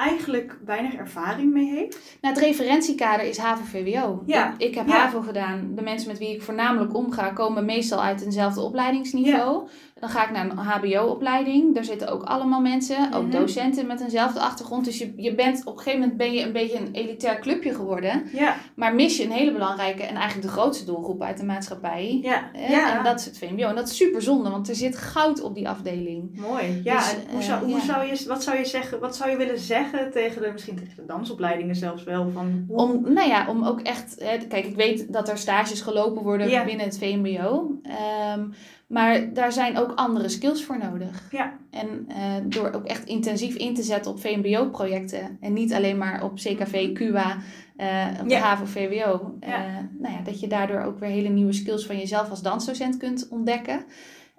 eigenlijk 0.00 0.58
weinig 0.64 0.94
ervaring 0.94 1.52
mee 1.52 1.70
heeft? 1.70 2.18
Nou, 2.20 2.34
het 2.34 2.44
referentiekader 2.44 3.26
is 3.26 3.38
HAVO-VWO. 3.38 4.22
Ja. 4.26 4.54
Ik, 4.58 4.68
ik 4.68 4.74
heb 4.74 4.86
Ja. 4.86 4.92
HAVO 4.96 5.20
gedaan. 5.20 5.72
De 5.74 5.82
mensen 5.82 6.08
met 6.08 6.18
wie 6.18 6.34
ik 6.34 6.42
voornamelijk 6.42 6.94
omga 6.94 7.30
komen 7.30 7.64
meestal 7.64 8.02
uit 8.02 8.24
eenzelfde 8.24 8.60
opleidingsniveau. 8.60 9.68
Dan 10.00 10.08
ga 10.08 10.24
ik 10.24 10.30
naar 10.30 10.44
een 10.50 10.56
HBO-opleiding. 10.58 11.74
Daar 11.74 11.84
zitten 11.84 12.08
ook 12.08 12.22
allemaal 12.22 12.60
mensen, 12.60 13.12
ook 13.14 13.22
Mhm. 13.22 13.30
docenten 13.30 13.86
met 13.86 14.00
eenzelfde 14.00 14.40
achtergrond. 14.40 14.84
Dus 14.84 14.98
je, 14.98 15.12
je 15.16 15.34
bent 15.34 15.64
op 15.64 15.72
een 15.76 15.78
gegeven 15.82 16.00
moment 16.00 16.18
ben 16.18 16.32
je 16.32 16.42
een 16.42 16.52
beetje 16.52 16.78
een 16.78 16.92
elitair 16.92 17.38
clubje 17.40 17.74
geworden. 17.74 18.22
Ja, 18.32 18.56
Maar 18.74 18.94
mis 18.94 19.16
je 19.16 19.24
een 19.24 19.30
hele 19.30 19.52
belangrijke 19.52 20.02
en 20.02 20.14
eigenlijk 20.14 20.46
de 20.46 20.52
grootste 20.52 20.84
doelgroep 20.84 21.22
uit 21.22 21.38
de 21.38 21.44
maatschappij. 21.44 22.18
ja, 22.22 22.50
Hè? 22.52 22.72
ja. 22.72 22.98
En 22.98 23.04
dat 23.04 23.18
is 23.18 23.24
het 23.24 23.38
VMBO. 23.38 23.62
En 23.68 23.74
dat 23.74 23.88
is 23.88 23.96
super 23.96 24.22
zonde, 24.22 24.50
want 24.50 24.68
er 24.68 24.74
zit 24.74 24.96
goud 24.96 25.42
op 25.42 25.54
die 25.54 25.68
afdeling. 25.68 26.40
Mooi. 26.40 26.80
Ja, 26.84 26.96
Dus, 26.96 27.12
en 27.14 27.20
hoe 27.30 27.40
eh, 27.40 27.46
zou, 27.46 27.60
hoe 27.64 27.70
ja. 27.74 27.80
zou 27.84 28.06
je, 28.06 28.24
wat 28.28 28.42
zou 28.42 28.58
je 28.58 28.64
zeggen, 28.64 29.00
wat 29.00 29.16
zou 29.16 29.30
je 29.30 29.36
willen 29.36 29.58
zeggen 29.58 30.10
tegen 30.10 30.42
de, 30.42 30.50
misschien 30.52 30.76
tegen 30.76 30.96
de 30.96 31.04
dansopleidingen 31.06 31.76
zelfs 31.76 32.04
wel, 32.04 32.30
van 32.30 32.64
hoe- 32.68 32.76
Om, 32.76 33.12
nou 33.12 33.28
ja, 33.28 33.48
om 33.48 33.64
ook 33.64 33.80
echt. 33.80 34.14
Hè, 34.18 34.36
kijk, 34.46 34.64
ik 34.64 34.76
weet 34.76 35.12
dat 35.12 35.28
er 35.28 35.38
stages 35.38 35.80
gelopen 35.80 36.22
worden 36.22 36.48
Ja. 36.48 36.64
binnen 36.64 36.86
het 36.86 36.98
VMBO. 36.98 37.78
Ehm, 37.82 38.44
maar 38.90 39.32
daar 39.32 39.52
zijn 39.52 39.78
ook 39.78 39.92
andere 39.94 40.28
skills 40.28 40.64
voor 40.64 40.78
nodig. 40.78 41.28
Ja. 41.30 41.52
En 41.70 42.04
eh, 42.08 42.16
door 42.44 42.72
ook 42.72 42.84
echt 42.84 43.04
intensief 43.06 43.54
in 43.54 43.74
te 43.74 43.82
zetten 43.82 44.10
op 44.12 44.20
VMBO-projecten. 44.20 45.36
En 45.40 45.52
niet 45.52 45.72
alleen 45.72 45.98
maar 45.98 46.24
op 46.24 46.34
CKV, 46.34 46.92
QA, 46.92 47.36
eh 47.76 48.06
op 48.20 48.28
de 48.28 48.34
Ja. 48.34 48.40
HAVO, 48.40 48.64
VWO. 48.64 49.34
eh, 49.40 49.50
nou 49.98 50.14
ja, 50.14 50.20
dat 50.24 50.40
je 50.40 50.46
daardoor 50.46 50.80
ook 50.80 50.98
weer 50.98 51.08
hele 51.10 51.28
nieuwe 51.28 51.52
skills 51.52 51.86
van 51.86 51.98
jezelf 51.98 52.30
als 52.30 52.42
dansdocent 52.42 52.96
kunt 52.96 53.28
ontdekken. 53.30 53.84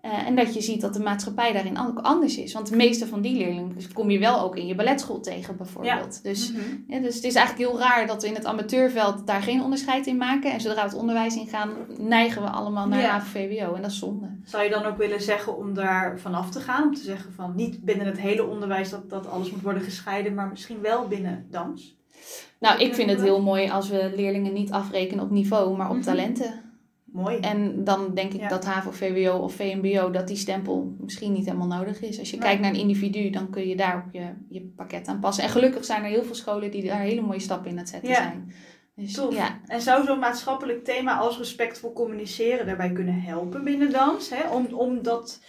Eh, 0.01 0.27
en 0.27 0.35
dat 0.35 0.53
je 0.53 0.61
ziet 0.61 0.81
dat 0.81 0.93
de 0.93 0.99
maatschappij 0.99 1.53
daarin 1.53 1.79
ook 1.79 1.99
anders 1.99 2.37
is. 2.37 2.53
Want 2.53 2.69
de 2.69 2.75
meeste 2.75 3.07
van 3.07 3.21
die 3.21 3.37
leerlingen 3.37 3.75
kom 3.93 4.09
je 4.11 4.19
wel 4.19 4.39
ook 4.41 4.55
in 4.55 4.67
je 4.67 4.75
balletschool 4.75 5.19
tegen, 5.19 5.57
bijvoorbeeld. 5.57 6.23
Dus 6.23 6.51
Mhm. 6.51 6.61
ja, 6.87 6.99
dus 6.99 7.15
het 7.15 7.23
is 7.23 7.35
eigenlijk 7.35 7.69
heel 7.69 7.79
raar 7.79 8.07
dat 8.07 8.21
we 8.21 8.27
in 8.27 8.33
het 8.35 8.45
amateurveld 8.45 9.27
daar 9.27 9.41
geen 9.41 9.63
onderscheid 9.63 10.07
in 10.07 10.17
maken. 10.17 10.51
En 10.51 10.61
zodra 10.61 10.81
we 10.83 10.89
het 10.89 10.97
onderwijs 10.99 11.35
ingaan, 11.35 11.69
neigen 11.97 12.41
we 12.41 12.49
allemaal 12.49 12.87
naar 12.87 12.99
Ja. 12.99 13.21
En 13.75 13.81
dat 13.81 13.91
is 13.91 13.99
zonde. 13.99 14.27
Zou 14.43 14.63
je 14.63 14.69
dan 14.69 14.85
ook 14.85 14.97
willen 14.97 15.21
zeggen 15.21 15.57
om 15.57 15.73
daar 15.73 16.19
vanaf 16.19 16.49
te 16.51 16.59
gaan? 16.59 16.83
Om 16.83 16.93
te 16.95 17.01
zeggen 17.03 17.33
van 17.33 17.53
niet 17.55 17.83
binnen 17.83 18.05
het 18.05 18.19
hele 18.19 18.45
onderwijs 18.45 18.89
dat, 18.89 19.09
dat 19.09 19.29
alles 19.29 19.51
moet 19.51 19.61
worden 19.61 19.81
gescheiden, 19.83 20.33
maar 20.33 20.47
misschien 20.47 20.81
wel 20.81 21.07
binnen 21.07 21.45
dans? 21.49 21.95
Nou, 22.59 22.79
ik 22.79 22.93
vind 22.95 23.09
het 23.09 23.21
heel 23.21 23.41
mooi 23.41 23.69
als 23.69 23.89
we 23.89 24.11
leerlingen 24.15 24.53
niet 24.53 24.71
afrekenen 24.71 25.23
op 25.23 25.31
niveau, 25.31 25.77
maar 25.77 25.89
op 25.89 25.95
Mhm. 25.95 26.03
talenten. 26.05 26.61
Mooi. 27.11 27.37
En 27.39 27.83
dan 27.83 28.13
denk 28.13 28.33
ik 28.33 28.39
Ja. 28.39 28.47
dat 28.47 28.65
HAVO-VWO 28.65 29.37
of 29.37 29.53
VMBO, 29.53 30.11
dat 30.11 30.27
die 30.27 30.37
stempel 30.37 30.95
misschien 30.99 31.31
niet 31.33 31.45
helemaal 31.45 31.77
nodig 31.79 32.01
is. 32.01 32.19
Als 32.19 32.29
je 32.29 32.37
Nee. 32.37 32.45
kijkt 32.45 32.61
naar 32.61 32.71
een 32.71 32.79
individu, 32.79 33.29
dan 33.29 33.49
kun 33.49 33.67
je 33.67 33.75
daar 33.75 33.95
ook 33.95 34.11
je, 34.13 34.33
je 34.49 34.61
pakket 34.75 35.07
aan 35.07 35.19
passen. 35.19 35.43
En 35.43 35.49
gelukkig 35.49 35.85
zijn 35.85 36.03
er 36.03 36.09
heel 36.09 36.23
veel 36.23 36.35
scholen 36.35 36.71
die 36.71 36.83
daar 36.87 36.99
hele 36.99 37.21
mooie 37.21 37.39
stappen 37.39 37.65
in 37.69 37.73
aan 37.73 37.79
het 37.79 37.89
zetten 37.89 38.09
Ja. 38.09 38.15
zijn. 38.15 38.53
Dus 38.95 39.13
Tof. 39.13 39.33
ja, 39.33 39.59
En 39.65 39.81
zou 39.81 40.05
zo'n 40.05 40.19
maatschappelijk 40.19 40.83
thema 40.83 41.17
als 41.17 41.37
respectvol 41.37 41.93
communiceren 41.93 42.65
daarbij 42.65 42.91
kunnen 42.91 43.21
helpen 43.21 43.63
binnen 43.63 43.91
dans? 43.91 44.29
Hè? 44.29 44.49
Om, 44.49 44.65
om 44.73 45.01
dat, 45.03 45.41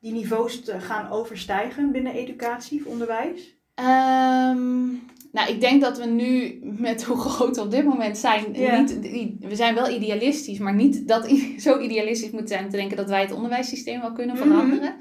die 0.00 0.12
niveaus 0.12 0.60
te 0.64 0.80
gaan 0.80 1.10
overstijgen 1.10 1.92
binnen 1.92 2.12
educatie 2.12 2.80
of 2.80 2.86
onderwijs? 2.92 3.56
Ehm, 3.74 4.88
nou, 5.32 5.52
ik 5.52 5.60
denk 5.60 5.80
dat 5.80 5.98
we 5.98 6.04
nu 6.06 6.58
met 6.62 7.04
hoe 7.04 7.16
groot 7.16 7.56
we 7.56 7.62
op 7.62 7.70
dit 7.70 7.84
moment 7.84 8.18
zijn, 8.18 8.44
niet, 9.00 9.34
we 9.40 9.56
zijn 9.56 9.74
wel 9.74 9.90
idealistisch, 9.90 10.58
maar 10.58 10.74
niet 10.74 11.08
dat 11.08 11.28
zo 11.58 11.78
idealistisch 11.80 12.30
moet 12.30 12.48
zijn 12.48 12.64
om 12.64 12.70
te 12.70 12.76
denken 12.76 12.96
dat 12.96 13.08
wij 13.08 13.20
het 13.20 13.32
onderwijssysteem 13.32 14.00
wel 14.00 14.12
kunnen 14.12 14.36
Mhm. 14.36 14.44
veranderen. 14.46 14.94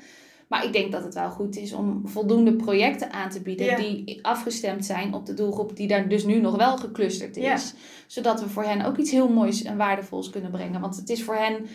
Maar 0.47 0.65
ik 0.65 0.73
denk 0.73 0.91
dat 0.91 1.03
het 1.03 1.13
wel 1.13 1.29
goed 1.29 1.57
is 1.57 1.73
om 1.73 2.01
voldoende 2.07 2.55
projecten 2.55 3.11
aan 3.11 3.29
te 3.29 3.41
bieden 3.41 3.75
die 3.75 4.19
afgestemd 4.21 4.85
zijn 4.85 5.13
op 5.13 5.25
de 5.25 5.33
doelgroep 5.33 5.75
die 5.75 5.87
daar 5.87 6.09
dus 6.09 6.25
nu 6.25 6.39
nog 6.41 6.55
wel 6.55 6.77
geclusterd 6.77 7.37
is. 7.37 7.73
Zodat 8.07 8.41
we 8.41 8.49
voor 8.49 8.63
hen 8.63 8.85
ook 8.85 8.97
iets 8.97 9.11
heel 9.11 9.29
moois 9.29 9.63
en 9.63 9.77
waardevols 9.77 10.29
kunnen 10.29 10.51
brengen. 10.51 10.81
Want 10.81 10.95
het 10.95 11.09
is 11.09 11.23
voor 11.23 11.35
hen 11.35 11.65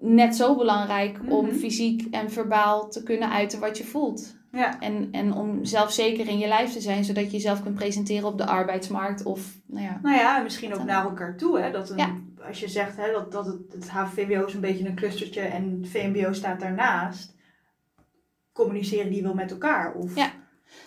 net 0.00 0.36
zo 0.36 0.56
belangrijk 0.56 1.18
om 1.28 1.46
Mhm. 1.46 1.54
fysiek 1.54 2.06
en 2.10 2.30
verbaal 2.30 2.88
te 2.90 3.02
kunnen 3.02 3.30
uiten 3.30 3.60
wat 3.60 3.78
je 3.78 3.84
voelt. 3.84 4.36
Ja. 4.58 4.80
En, 4.80 5.08
en 5.12 5.32
om 5.32 5.64
zelfzeker 5.64 6.28
in 6.28 6.38
je 6.38 6.48
lijf 6.48 6.72
te 6.72 6.80
zijn, 6.80 7.04
zodat 7.04 7.24
je 7.24 7.30
jezelf 7.30 7.62
kunt 7.62 7.74
presenteren 7.74 8.28
op 8.28 8.38
de 8.38 8.46
arbeidsmarkt. 8.46 9.22
Of, 9.22 9.40
nou 9.66 9.84
ja. 9.84 9.98
Nou 10.02 10.16
ja, 10.16 10.36
en 10.36 10.42
misschien 10.42 10.74
ook 10.74 10.84
naar 10.84 11.04
elkaar 11.04 11.36
toe. 11.36 11.60
Hè? 11.60 11.70
Dat 11.70 11.90
een, 11.90 11.96
Ja. 11.96 12.14
Als 12.48 12.60
je 12.60 12.68
zegt 12.68 12.96
hè, 12.96 13.12
dat, 13.12 13.32
dat 13.32 13.46
het, 13.46 13.58
het 13.72 13.88
HVWO 13.90 14.44
is 14.44 14.54
een 14.54 14.60
beetje 14.60 14.86
een 14.86 14.94
clustertje 14.94 15.40
en 15.40 15.78
het 15.80 15.90
VMBO 15.90 16.32
staat 16.32 16.60
daarnaast. 16.60 17.34
Communiceren 18.52 19.10
die 19.10 19.22
wel 19.22 19.34
met 19.34 19.50
elkaar? 19.50 19.92
Of 19.94 20.14
Ja. 20.16 20.30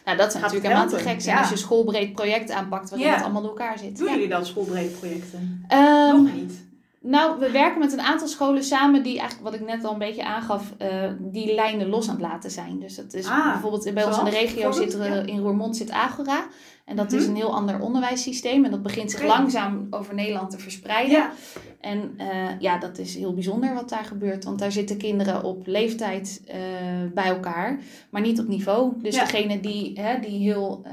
Nou, 0.05 0.17
dat 0.17 0.31
Gaat 0.31 0.41
natuurlijk 0.41 0.67
helemaal 0.67 0.89
te 0.89 0.97
gek 1.09 1.21
zijn 1.21 1.35
ja. 1.35 1.41
als 1.41 1.49
je 1.51 1.57
schoolbreed 1.57 2.13
project 2.13 2.51
aanpakt 2.51 2.89
waarin 2.89 3.07
Ja. 3.07 3.13
het 3.15 3.23
allemaal 3.23 3.41
door 3.41 3.51
elkaar 3.57 3.77
zit. 3.77 3.97
doen 3.97 4.11
jullie 4.11 4.27
dat 4.27 4.47
schoolbreed 4.47 4.99
projecten? 4.99 5.65
Ehm, 5.67 6.23
Nog 6.23 6.33
niet. 6.33 6.69
Nou, 7.03 7.39
we 7.39 7.51
werken 7.51 7.79
met 7.79 7.93
een 7.93 8.01
aantal 8.01 8.27
scholen 8.27 8.63
samen 8.63 9.03
die 9.03 9.19
eigenlijk, 9.19 9.49
wat 9.51 9.59
ik 9.61 9.67
net 9.67 9.83
al 9.85 9.93
een 9.93 9.99
beetje 9.99 10.25
aangaf, 10.25 10.73
uh, 10.81 10.87
die 11.19 11.53
lijnen 11.55 11.87
los 11.89 12.07
aan 12.09 12.15
het 12.15 12.23
laten 12.23 12.51
zijn. 12.51 12.79
Dus 12.79 12.95
dat 12.95 13.13
is 13.13 13.25
Ah, 13.27 13.51
bijvoorbeeld 13.51 13.93
bij 13.93 14.05
ons 14.05 14.17
in 14.17 14.23
de 14.23 14.29
regio 14.29 14.71
zit 14.71 14.93
er, 14.93 15.27
in 15.27 15.39
Roermond 15.39 15.77
zit 15.77 15.91
Agora. 15.91 16.45
En 16.85 16.95
dat 16.95 17.05
Mhm. 17.11 17.15
is 17.15 17.27
een 17.27 17.35
heel 17.35 17.53
ander 17.53 17.79
onderwijssysteem. 17.79 18.65
En 18.65 18.71
dat 18.71 18.81
begint 18.83 19.11
zich 19.11 19.23
langzaam 19.23 19.87
over 19.89 20.13
Nederland 20.15 20.49
te 20.49 20.57
verspreiden. 20.59 21.11
Ja, 21.17 21.31
En 21.79 22.13
eh, 22.17 22.59
ja, 22.59 22.77
dat 22.77 22.97
is 22.97 23.15
heel 23.15 23.33
bijzonder 23.33 23.73
wat 23.73 23.89
daar 23.89 24.05
gebeurt. 24.05 24.43
Want 24.43 24.59
daar 24.59 24.71
zitten 24.71 24.97
kinderen 24.97 25.43
op 25.43 25.67
leeftijd 25.67 26.41
eh, 26.47 26.57
bij 27.13 27.25
elkaar, 27.25 27.79
maar 28.09 28.21
niet 28.21 28.39
op 28.39 28.47
niveau. 28.47 28.93
Dus 29.01 29.15
Ja. 29.15 29.23
degene 29.25 29.59
die, 29.59 29.99
hè, 30.01 30.19
die 30.19 30.39
heel 30.39 30.81
eh, 30.83 30.91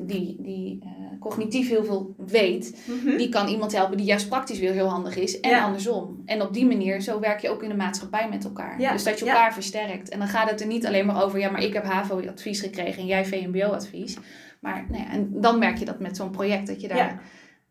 die, 0.00 0.36
die 0.40 0.78
eh, 0.82 0.97
cognitief 1.20 1.68
heel 1.68 1.84
veel 1.84 2.14
weet, 2.26 2.76
Mhm. 2.86 3.16
die 3.16 3.28
kan 3.28 3.48
iemand 3.48 3.72
helpen 3.72 3.96
die 3.96 4.06
juist 4.06 4.28
praktisch 4.28 4.58
weer 4.58 4.72
heel 4.72 4.88
handig 4.88 5.16
is. 5.16 5.40
En 5.40 5.50
Ja. 5.50 5.64
andersom. 5.64 6.22
En 6.24 6.42
op 6.42 6.52
die 6.54 6.66
manier, 6.66 7.00
zo 7.00 7.20
werk 7.20 7.40
je 7.40 7.48
ook 7.50 7.62
in 7.62 7.68
de 7.68 7.74
maatschappij 7.76 8.28
met 8.28 8.44
elkaar. 8.44 8.80
Ja, 8.80 8.92
Dus 8.92 9.04
dat 9.04 9.18
je 9.18 9.24
ja. 9.24 9.30
elkaar 9.32 9.52
versterkt. 9.52 10.08
En 10.08 10.18
dan 10.18 10.28
gaat 10.28 10.50
het 10.50 10.60
er 10.60 10.66
niet 10.66 10.86
alleen 10.86 11.06
maar 11.06 11.24
over, 11.24 11.38
ja, 11.38 11.50
maar 11.50 11.62
ik 11.62 11.72
heb 11.72 11.84
HAVO-advies 11.84 12.60
gekregen 12.60 13.00
en 13.02 13.06
jij 13.06 13.24
VMBO-advies. 13.26 14.16
Maar 14.60 14.84
nou 14.90 15.02
ja, 15.02 15.10
en 15.10 15.28
dan 15.40 15.58
merk 15.58 15.76
je 15.78 15.84
dat 15.84 15.98
met 16.00 16.16
zo'n 16.16 16.30
project, 16.30 16.66
dat 16.66 16.80
je 16.80 16.88
daar 16.88 17.22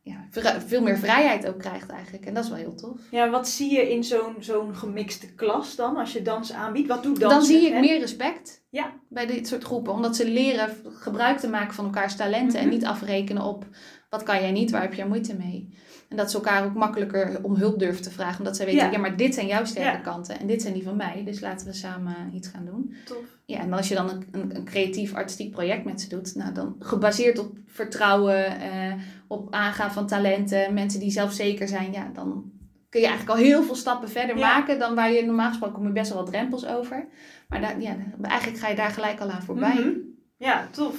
Ja. 0.07 0.59
veel 0.67 0.81
meer 0.81 0.97
vrijheid 0.97 1.47
ook 1.47 1.59
krijgt 1.59 1.89
eigenlijk. 1.89 2.25
En 2.25 2.33
dat 2.33 2.43
is 2.43 2.49
wel 2.49 2.59
heel 2.59 2.75
tof. 2.75 2.99
ja, 3.11 3.29
wat 3.29 3.47
zie 3.49 3.71
je 3.73 3.91
in 3.91 4.03
zo'n 4.03 4.35
zo'n 4.39 4.75
gemixte 4.75 5.33
klas 5.33 5.75
dan, 5.75 5.97
als 5.97 6.13
je 6.13 6.21
dans 6.21 6.53
aanbiedt? 6.53 6.87
Wat 6.87 7.03
doet 7.03 7.19
dans? 7.19 7.33
dan 7.33 7.43
zie 7.43 7.67
ik 7.67 7.79
meer 7.79 7.99
respect 7.99 8.65
Ja. 8.69 8.93
bij 9.09 9.25
dit 9.25 9.47
soort 9.47 9.63
groepen. 9.63 9.93
Omdat 9.93 10.15
ze 10.15 10.29
leren 10.29 10.69
gebruik 10.85 11.37
te 11.37 11.49
maken 11.49 11.73
van 11.73 11.85
elkaars 11.85 12.15
talenten. 12.15 12.59
En 12.59 12.65
Mhm. 12.65 12.73
niet 12.73 12.85
afrekenen 12.85 13.43
op 13.43 13.65
wat 14.09 14.23
kan 14.23 14.41
jij 14.41 14.51
niet, 14.51 14.71
waar 14.71 14.81
heb 14.81 14.93
jij 14.93 15.07
moeite 15.07 15.35
mee. 15.35 15.77
En 16.09 16.17
dat 16.17 16.31
ze 16.31 16.37
elkaar 16.37 16.65
ook 16.65 16.73
makkelijker 16.73 17.39
om 17.41 17.55
hulp 17.55 17.79
durven 17.79 18.01
te 18.03 18.11
vragen. 18.11 18.37
Omdat 18.37 18.55
zij 18.55 18.65
weten, 18.65 18.85
Ja. 18.85 18.91
ja, 18.91 18.97
maar 18.99 19.17
dit 19.17 19.33
zijn 19.33 19.47
jouw 19.47 19.65
sterke 19.65 19.97
Ja. 19.97 20.03
kanten. 20.03 20.39
En 20.39 20.47
dit 20.47 20.61
zijn 20.61 20.73
die 20.73 20.83
van 20.83 20.95
mij. 20.95 21.21
Dus 21.25 21.39
laten 21.39 21.67
we 21.67 21.73
samen 21.73 22.15
iets 22.33 22.47
gaan 22.47 22.65
doen. 22.65 22.95
Tof. 23.05 23.17
Ja, 23.45 23.59
en 23.59 23.73
als 23.73 23.87
je 23.87 23.95
dan 23.95 24.09
een, 24.09 24.27
een, 24.31 24.55
een 24.55 24.65
creatief 24.65 25.13
artistiek 25.13 25.51
project 25.51 25.85
met 25.85 26.01
ze 26.01 26.09
doet. 26.09 26.35
Nou, 26.35 26.53
dan 26.53 26.75
gebaseerd 26.79 27.39
op 27.39 27.57
vertrouwen. 27.65 28.59
eh, 28.61 28.93
op 29.27 29.53
aangaan 29.53 29.91
van 29.91 30.07
talenten. 30.07 30.73
Mensen 30.73 30.99
die 30.99 31.11
zelfzeker 31.11 31.67
zijn. 31.67 31.91
Ja, 31.91 32.09
dan 32.13 32.51
kun 32.89 33.01
je 33.01 33.07
eigenlijk 33.07 33.37
al 33.39 33.43
heel 33.45 33.63
veel 33.63 33.75
stappen 33.75 34.09
verder 34.09 34.37
Ja. 34.37 34.47
maken. 34.57 34.79
Dan 34.79 34.95
waar 34.95 35.11
je 35.11 35.25
normaal 35.25 35.47
gesproken 35.47 35.75
kom 35.75 35.85
je 35.87 35.91
best 35.93 36.09
wel 36.13 36.21
wat 36.23 36.31
drempels 36.31 36.65
over. 36.67 37.07
Maar 37.47 37.61
daar, 37.61 37.81
ja, 37.81 37.95
eigenlijk 38.21 38.59
ga 38.59 38.67
je 38.69 38.75
daar 38.75 38.89
gelijk 38.89 39.19
al 39.19 39.29
aan 39.29 39.43
voorbij. 39.43 39.73
Mhm. 39.73 39.89
Ja, 40.37 40.67
tof. 40.71 40.95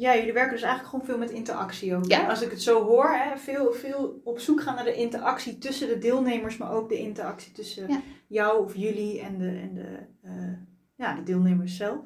Ja, 0.00 0.16
jullie 0.16 0.32
werken 0.32 0.52
dus 0.52 0.62
eigenlijk 0.62 0.90
gewoon 0.90 1.06
veel 1.06 1.18
met 1.18 1.30
interactie 1.30 1.96
ook. 1.96 2.04
Ja. 2.04 2.28
Als 2.28 2.42
ik 2.42 2.50
het 2.50 2.62
zo 2.62 2.84
hoor, 2.84 3.10
hè, 3.10 3.36
veel, 3.38 3.72
veel 3.72 4.20
op 4.24 4.38
zoek 4.38 4.60
gaan 4.60 4.74
naar 4.74 4.84
de 4.84 4.94
interactie 4.94 5.58
tussen 5.58 5.88
de 5.88 5.98
deelnemers, 5.98 6.56
maar 6.56 6.72
ook 6.72 6.88
de 6.88 6.98
interactie 6.98 7.52
tussen 7.52 7.88
Ja. 7.88 8.00
jou 8.26 8.64
of 8.64 8.76
jullie 8.76 9.20
en 9.20 9.38
de, 9.38 9.48
en 9.48 9.74
de, 9.74 9.98
eh, 10.22 10.52
ja, 10.96 11.14
de 11.14 11.22
deelnemers 11.22 11.76
zelf. 11.76 12.04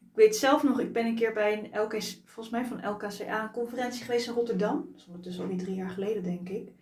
Ik 0.00 0.16
weet 0.16 0.36
zelf 0.36 0.62
nog, 0.62 0.80
ik 0.80 0.92
ben 0.92 1.06
een 1.06 1.14
keer 1.14 1.32
bij 1.32 1.58
een 1.58 1.80
LK, 1.82 2.02
volgens 2.24 2.50
mij 2.50 2.64
van 2.64 2.88
LKCA, 2.90 3.42
een 3.42 3.50
conferentie 3.50 4.04
geweest 4.04 4.26
in 4.28 4.34
Rotterdam. 4.34 4.88
Dat 4.90 5.00
is 5.00 5.06
ondertussen 5.06 5.42
alweer 5.42 5.58
drie 5.58 5.74
jaar 5.74 5.90
geleden, 5.90 6.22
denk 6.22 6.48
ik. 6.48 6.72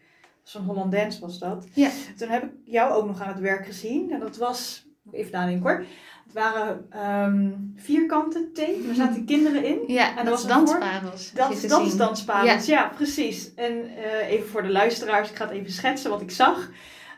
Zo'n 0.43 0.65
Holland 0.65 0.93
Dance 0.93 1.21
was 1.21 1.39
dat. 1.39 1.67
Ja. 1.75 1.91
Toen 2.17 2.29
heb 2.29 2.43
ik 2.43 2.51
jou 2.65 2.93
ook 2.93 3.07
nog 3.07 3.21
aan 3.21 3.29
het 3.33 3.41
werk 3.41 3.67
gezien. 3.67 4.13
En 4.13 4.21
dat 4.21 4.37
was, 4.37 4.88
even 5.13 5.33
nadenken 5.33 5.71
hoor. 5.71 5.85
Het 6.25 6.33
waren 6.33 6.87
ehm, 6.91 7.51
vierkante 7.77 8.51
tape. 8.53 8.87
Daar 8.87 8.95
zaten 8.95 9.25
kinderen 9.25 9.65
in. 9.65 9.79
Ja, 9.87 10.09
En 10.09 10.17
dat 10.17 10.25
dat 10.25 10.35
was 10.35 10.47
dansparels. 10.47 11.33
Dat, 11.33 11.65
dat 11.69 11.87
is 11.87 11.97
dansparels, 11.97 12.67
ja. 12.67 12.93
precies. 12.95 13.55
En 13.55 13.97
eh, 13.97 14.31
even 14.31 14.49
voor 14.49 14.63
de 14.63 14.71
luisteraars, 14.71 15.31
ik 15.31 15.37
ga 15.37 15.45
het 15.45 15.55
even 15.55 15.73
schetsen 15.73 16.11
wat 16.11 16.21
ik 16.21 16.31
zag. 16.31 16.71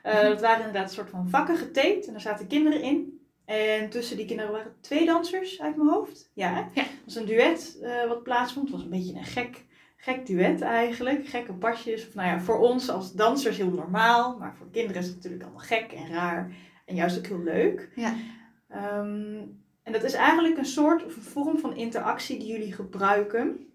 Mhm. 0.03 0.25
dat 0.25 0.41
waren 0.41 0.59
inderdaad 0.59 0.89
een 0.89 0.95
soort 0.95 1.11
van 1.11 1.29
vakken 1.29 1.57
getaped 1.57 2.07
en 2.07 2.13
daar 2.13 2.21
zaten 2.21 2.47
kinderen 2.47 2.83
in. 2.83 3.21
En 3.45 3.89
tussen 3.89 4.17
die 4.17 4.27
kinderen 4.27 4.53
waren 4.53 4.75
twee 4.81 5.07
dansers 5.07 5.61
uit 5.61 5.77
mijn 5.77 5.89
hoofd. 5.89 6.31
Ja, 6.35 6.53
hè? 6.53 6.61
Ja. 6.61 6.83
Het 6.83 7.01
was 7.05 7.15
een 7.15 7.27
duet 7.27 7.79
eh, 7.83 8.09
wat 8.09 8.23
plaatsvond. 8.23 8.67
Het 8.69 8.75
was 8.77 8.85
een 8.85 8.91
beetje 8.91 9.15
een 9.15 9.25
gek, 9.25 9.65
gek 9.97 10.27
duet 10.27 10.61
eigenlijk. 10.61 11.27
Gekke 11.27 11.53
pasjes. 11.53 12.07
Of, 12.07 12.15
nou 12.15 12.29
ja, 12.29 12.41
voor 12.41 12.59
ons 12.59 12.91
als 12.91 13.13
dansers 13.13 13.57
heel 13.57 13.71
normaal. 13.71 14.39
Maar 14.39 14.55
voor 14.57 14.71
kinderen 14.71 15.03
is 15.03 15.07
het 15.07 15.17
natuurlijk 15.17 15.43
allemaal 15.43 15.65
gek 15.65 15.93
en 15.93 16.09
raar. 16.09 16.53
En 16.91 16.97
juist 16.97 17.19
ook 17.19 17.27
heel 17.27 17.43
leuk. 17.43 17.89
Ja. 17.95 18.15
Ehm, 18.69 19.39
en 19.83 19.93
dat 19.93 20.03
is 20.05 20.13
eigenlijk 20.13 20.59
een 20.59 20.65
soort 20.65 21.05
of 21.05 21.17
een 21.17 21.23
vorm 21.23 21.59
van 21.59 21.77
interactie 21.77 22.39
die 22.39 22.49
jullie 22.49 22.73
gebruiken. 22.73 23.67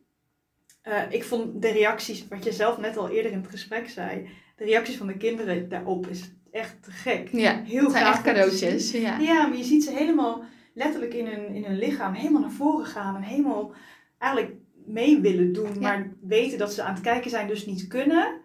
Eh, 0.81 1.01
ik 1.09 1.23
vond 1.23 1.61
de 1.61 1.71
reacties, 1.71 2.27
wat 2.27 2.43
je 2.43 2.51
zelf 2.51 2.77
net 2.77 2.97
al 2.97 3.09
eerder 3.09 3.31
in 3.31 3.37
het 3.37 3.49
gesprek 3.49 3.89
zei, 3.89 4.29
de 4.55 4.63
reacties 4.63 4.97
van 4.97 5.07
de 5.07 5.17
kinderen 5.17 5.69
daarop 5.69 6.07
is 6.07 6.31
echt 6.51 6.83
te 6.83 6.91
gek. 6.91 7.29
Ja, 7.31 7.61
Heel 7.63 7.83
het 7.83 7.91
zijn 7.91 8.05
echt 8.05 8.21
cadeautjes. 8.21 8.91
Ja. 8.91 9.17
Ja, 9.19 9.47
maar 9.47 9.57
je 9.57 9.63
ziet 9.63 9.83
ze 9.83 9.91
helemaal 9.91 10.43
letterlijk 10.73 11.13
in 11.13 11.25
hun, 11.27 11.47
in 11.47 11.63
hun 11.63 11.77
lichaam 11.77 12.13
helemaal 12.13 12.41
naar 12.41 12.51
voren 12.51 12.85
gaan 12.85 13.15
en 13.15 13.21
helemaal 13.21 13.73
eigenlijk 14.17 14.53
mee 14.85 15.19
willen 15.19 15.53
doen, 15.53 15.73
Ja. 15.73 15.79
maar 15.79 16.11
weten 16.21 16.57
dat 16.57 16.73
ze 16.73 16.83
aan 16.83 16.93
het 16.93 17.03
kijken 17.03 17.29
zijn, 17.29 17.47
dus 17.47 17.65
niet 17.65 17.87
kunnen. 17.87 18.43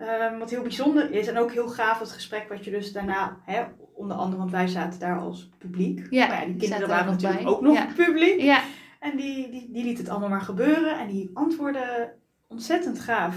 Ehm, 0.00 0.38
wat 0.38 0.50
heel 0.50 0.62
bijzonder 0.62 1.10
is 1.10 1.26
en 1.26 1.38
ook 1.38 1.52
heel 1.52 1.68
gaaf 1.68 1.98
het 1.98 2.10
gesprek 2.12 2.48
wat 2.48 2.64
je 2.64 2.70
dus 2.70 2.92
daarna, 2.92 3.36
hè, 3.44 3.62
onder 3.94 4.16
andere, 4.16 4.38
want 4.38 4.50
wij 4.50 4.66
zaten 4.66 5.00
daar 5.00 5.18
als 5.18 5.48
publiek. 5.58 6.06
Ja, 6.10 6.26
maar 6.26 6.40
ja, 6.40 6.46
die 6.46 6.56
kinderen 6.56 6.88
waren 6.88 7.12
natuurlijk 7.12 7.42
bij. 7.42 7.52
ook 7.52 7.60
nog 7.60 7.74
Ja. 7.74 7.86
publiek. 7.96 8.40
ja, 8.40 8.60
En 8.98 9.16
die, 9.16 9.50
die, 9.50 9.68
die 9.72 9.84
liet 9.84 9.98
het 9.98 10.08
allemaal 10.08 10.28
maar 10.28 10.40
gebeuren 10.40 10.98
en 10.98 11.08
die 11.08 11.30
antwoorden 11.34 12.12
ontzettend 12.48 13.00
gaaf. 13.00 13.36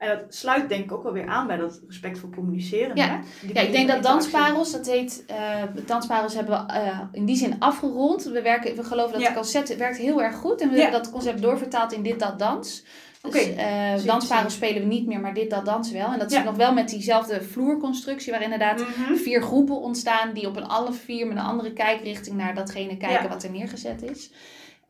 En 0.00 0.08
dat 0.08 0.34
sluit 0.34 0.68
denk 0.68 0.84
ik 0.84 0.92
ook 0.92 1.02
wel 1.02 1.12
weer 1.12 1.26
aan 1.26 1.46
bij 1.46 1.56
dat 1.56 1.80
respectvol 1.86 2.30
communiceren. 2.30 2.96
Ja. 2.96 3.06
hè? 3.06 3.48
Ja, 3.52 3.60
ik 3.60 3.72
denk 3.72 3.88
dat 3.88 4.02
dansparels, 4.02 4.72
dat 4.72 4.86
heet, 4.86 5.24
eh 5.26 5.62
dansparels 5.86 6.34
hebben 6.34 6.66
we 6.66 6.72
eh, 6.72 6.98
in 7.12 7.24
die 7.24 7.36
zin 7.36 7.56
afgerond. 7.58 8.24
We, 8.24 8.42
werken, 8.42 8.76
we 8.76 8.84
geloven 8.84 9.12
dat 9.12 9.20
Ja. 9.20 9.26
het 9.26 9.36
concept 9.36 9.76
werkt 9.76 9.96
heel 9.96 10.22
erg 10.22 10.36
goed. 10.36 10.60
En 10.60 10.68
we 10.68 10.76
Ja. 10.76 10.82
hebben 10.82 11.02
dat 11.02 11.10
concept 11.12 11.42
doorvertaald 11.42 11.92
in 11.92 12.02
dit, 12.02 12.18
dat, 12.20 12.38
dans. 12.38 12.84
Dus 13.30 13.54
eh, 13.54 14.04
dansparels 14.04 14.54
spelen 14.54 14.82
we 14.82 14.88
niet 14.88 15.06
meer, 15.06 15.20
maar 15.20 15.34
dit, 15.34 15.50
dat, 15.50 15.64
dans 15.64 15.90
wel. 15.92 16.12
En 16.12 16.18
dat 16.18 16.30
Ja. 16.30 16.38
is 16.38 16.44
nog 16.44 16.56
wel 16.56 16.72
met 16.72 16.88
diezelfde 16.88 17.42
vloerconstructie, 17.42 18.32
waar 18.32 18.42
inderdaad 18.42 18.78
Mhm. 18.80 19.14
vier 19.14 19.42
groepen 19.42 19.76
ontstaan 19.80 20.32
die 20.34 20.46
op 20.46 20.56
een 20.56 20.66
alle 20.68 20.92
vier 20.92 21.26
met 21.26 21.36
een 21.36 21.42
andere 21.42 21.72
kijkrichting 21.72 22.36
naar 22.36 22.54
datgene 22.54 22.96
kijken 22.96 23.28
wat 23.28 23.42
er 23.42 23.50
neergezet 23.50 24.02
is. 24.02 24.30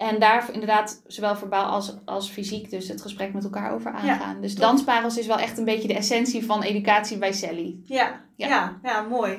En 0.01 0.19
daar 0.19 0.49
inderdaad 0.53 1.03
zowel 1.07 1.37
verbaal 1.37 1.65
als, 1.71 1.95
als 2.05 2.31
fysiek 2.31 2.71
dus 2.71 2.89
het 2.89 3.03
gesprek 3.03 3.33
met 3.33 3.45
elkaar 3.45 3.73
over 3.73 3.93
aangaan. 3.93 4.41
dus 4.41 4.53
top. 4.55 4.63
dansparels 4.63 5.19
is 5.19 5.27
wel 5.27 5.39
echt 5.39 5.59
een 5.59 5.65
beetje 5.65 5.89
de 5.89 5.95
essentie 5.95 6.45
van 6.45 6.63
educatie 6.63 7.19
bij 7.19 7.33
Sally. 7.33 7.81
Ja, 7.85 8.21
Ja. 8.37 8.49
ja. 8.49 8.79
Ja, 8.83 9.03
mooi. 9.03 9.39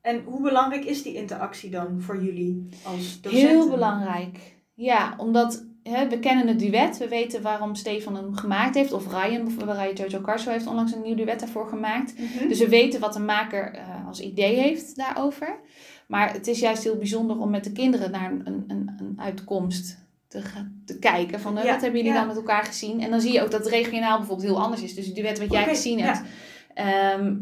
En 0.00 0.22
hoe 0.24 0.42
belangrijk 0.42 0.84
is 0.84 1.02
die 1.02 1.14
interactie 1.14 1.70
dan 1.70 2.00
voor 2.00 2.22
jullie 2.22 2.68
als 2.82 3.20
docenten? 3.20 3.48
Heel 3.48 3.68
belangrijk. 3.70 4.38
Ja, 4.74 5.14
omdat 5.16 5.66
hè, 5.82 6.08
we 6.08 6.18
kennen 6.18 6.46
het 6.48 6.58
duet. 6.58 6.98
We 6.98 7.08
weten 7.08 7.42
waarom 7.42 7.74
Stefan 7.74 8.14
hem 8.16 8.34
gemaakt 8.36 8.74
heeft. 8.74 8.92
Of 8.92 9.06
Ryan, 9.12 9.44
bijvoorbeeld 9.44 9.78
Ryan 9.78 9.94
Jojo 9.94 10.20
Carso 10.20 10.50
heeft 10.50 10.66
onlangs 10.66 10.92
een 10.92 11.02
nieuw 11.02 11.16
duet 11.16 11.40
daarvoor 11.40 11.68
gemaakt. 11.68 12.18
Mhm. 12.18 12.48
Dus 12.48 12.58
we 12.58 12.68
weten 12.68 13.00
wat 13.00 13.12
de 13.12 13.20
maker 13.20 13.74
eh, 13.74 14.06
als 14.06 14.20
idee 14.20 14.56
heeft 14.56 14.96
daarover. 14.96 15.60
Maar 16.08 16.32
het 16.32 16.46
is 16.46 16.60
juist 16.60 16.82
heel 16.82 16.96
bijzonder 16.96 17.38
om 17.38 17.50
met 17.50 17.64
de 17.64 17.72
kinderen 17.72 18.10
naar 18.10 18.30
een, 18.30 18.42
een, 18.46 18.90
een, 18.98 19.14
uitkomst 19.16 19.98
te, 20.28 20.42
te 20.84 20.98
kijken. 20.98 21.40
Van, 21.40 21.58
eh, 21.58 21.64
Ja, 21.64 21.72
wat 21.72 21.80
hebben 21.80 21.98
jullie 22.00 22.14
ja. 22.14 22.18
dan 22.18 22.28
met 22.28 22.36
elkaar 22.36 22.64
gezien? 22.64 23.00
En 23.00 23.10
dan 23.10 23.20
zie 23.20 23.32
je 23.32 23.42
ook 23.42 23.50
dat 23.50 23.64
het 23.64 23.72
regionaal 23.72 24.18
bijvoorbeeld 24.18 24.48
heel 24.48 24.62
anders 24.62 24.82
is. 24.82 24.94
Dus 24.94 25.06
het 25.06 25.14
duet 25.14 25.38
wat 25.38 25.52
jij 25.52 25.64
gezien 25.64 26.00
hebt. 26.00 26.22
Ehm, 26.74 27.34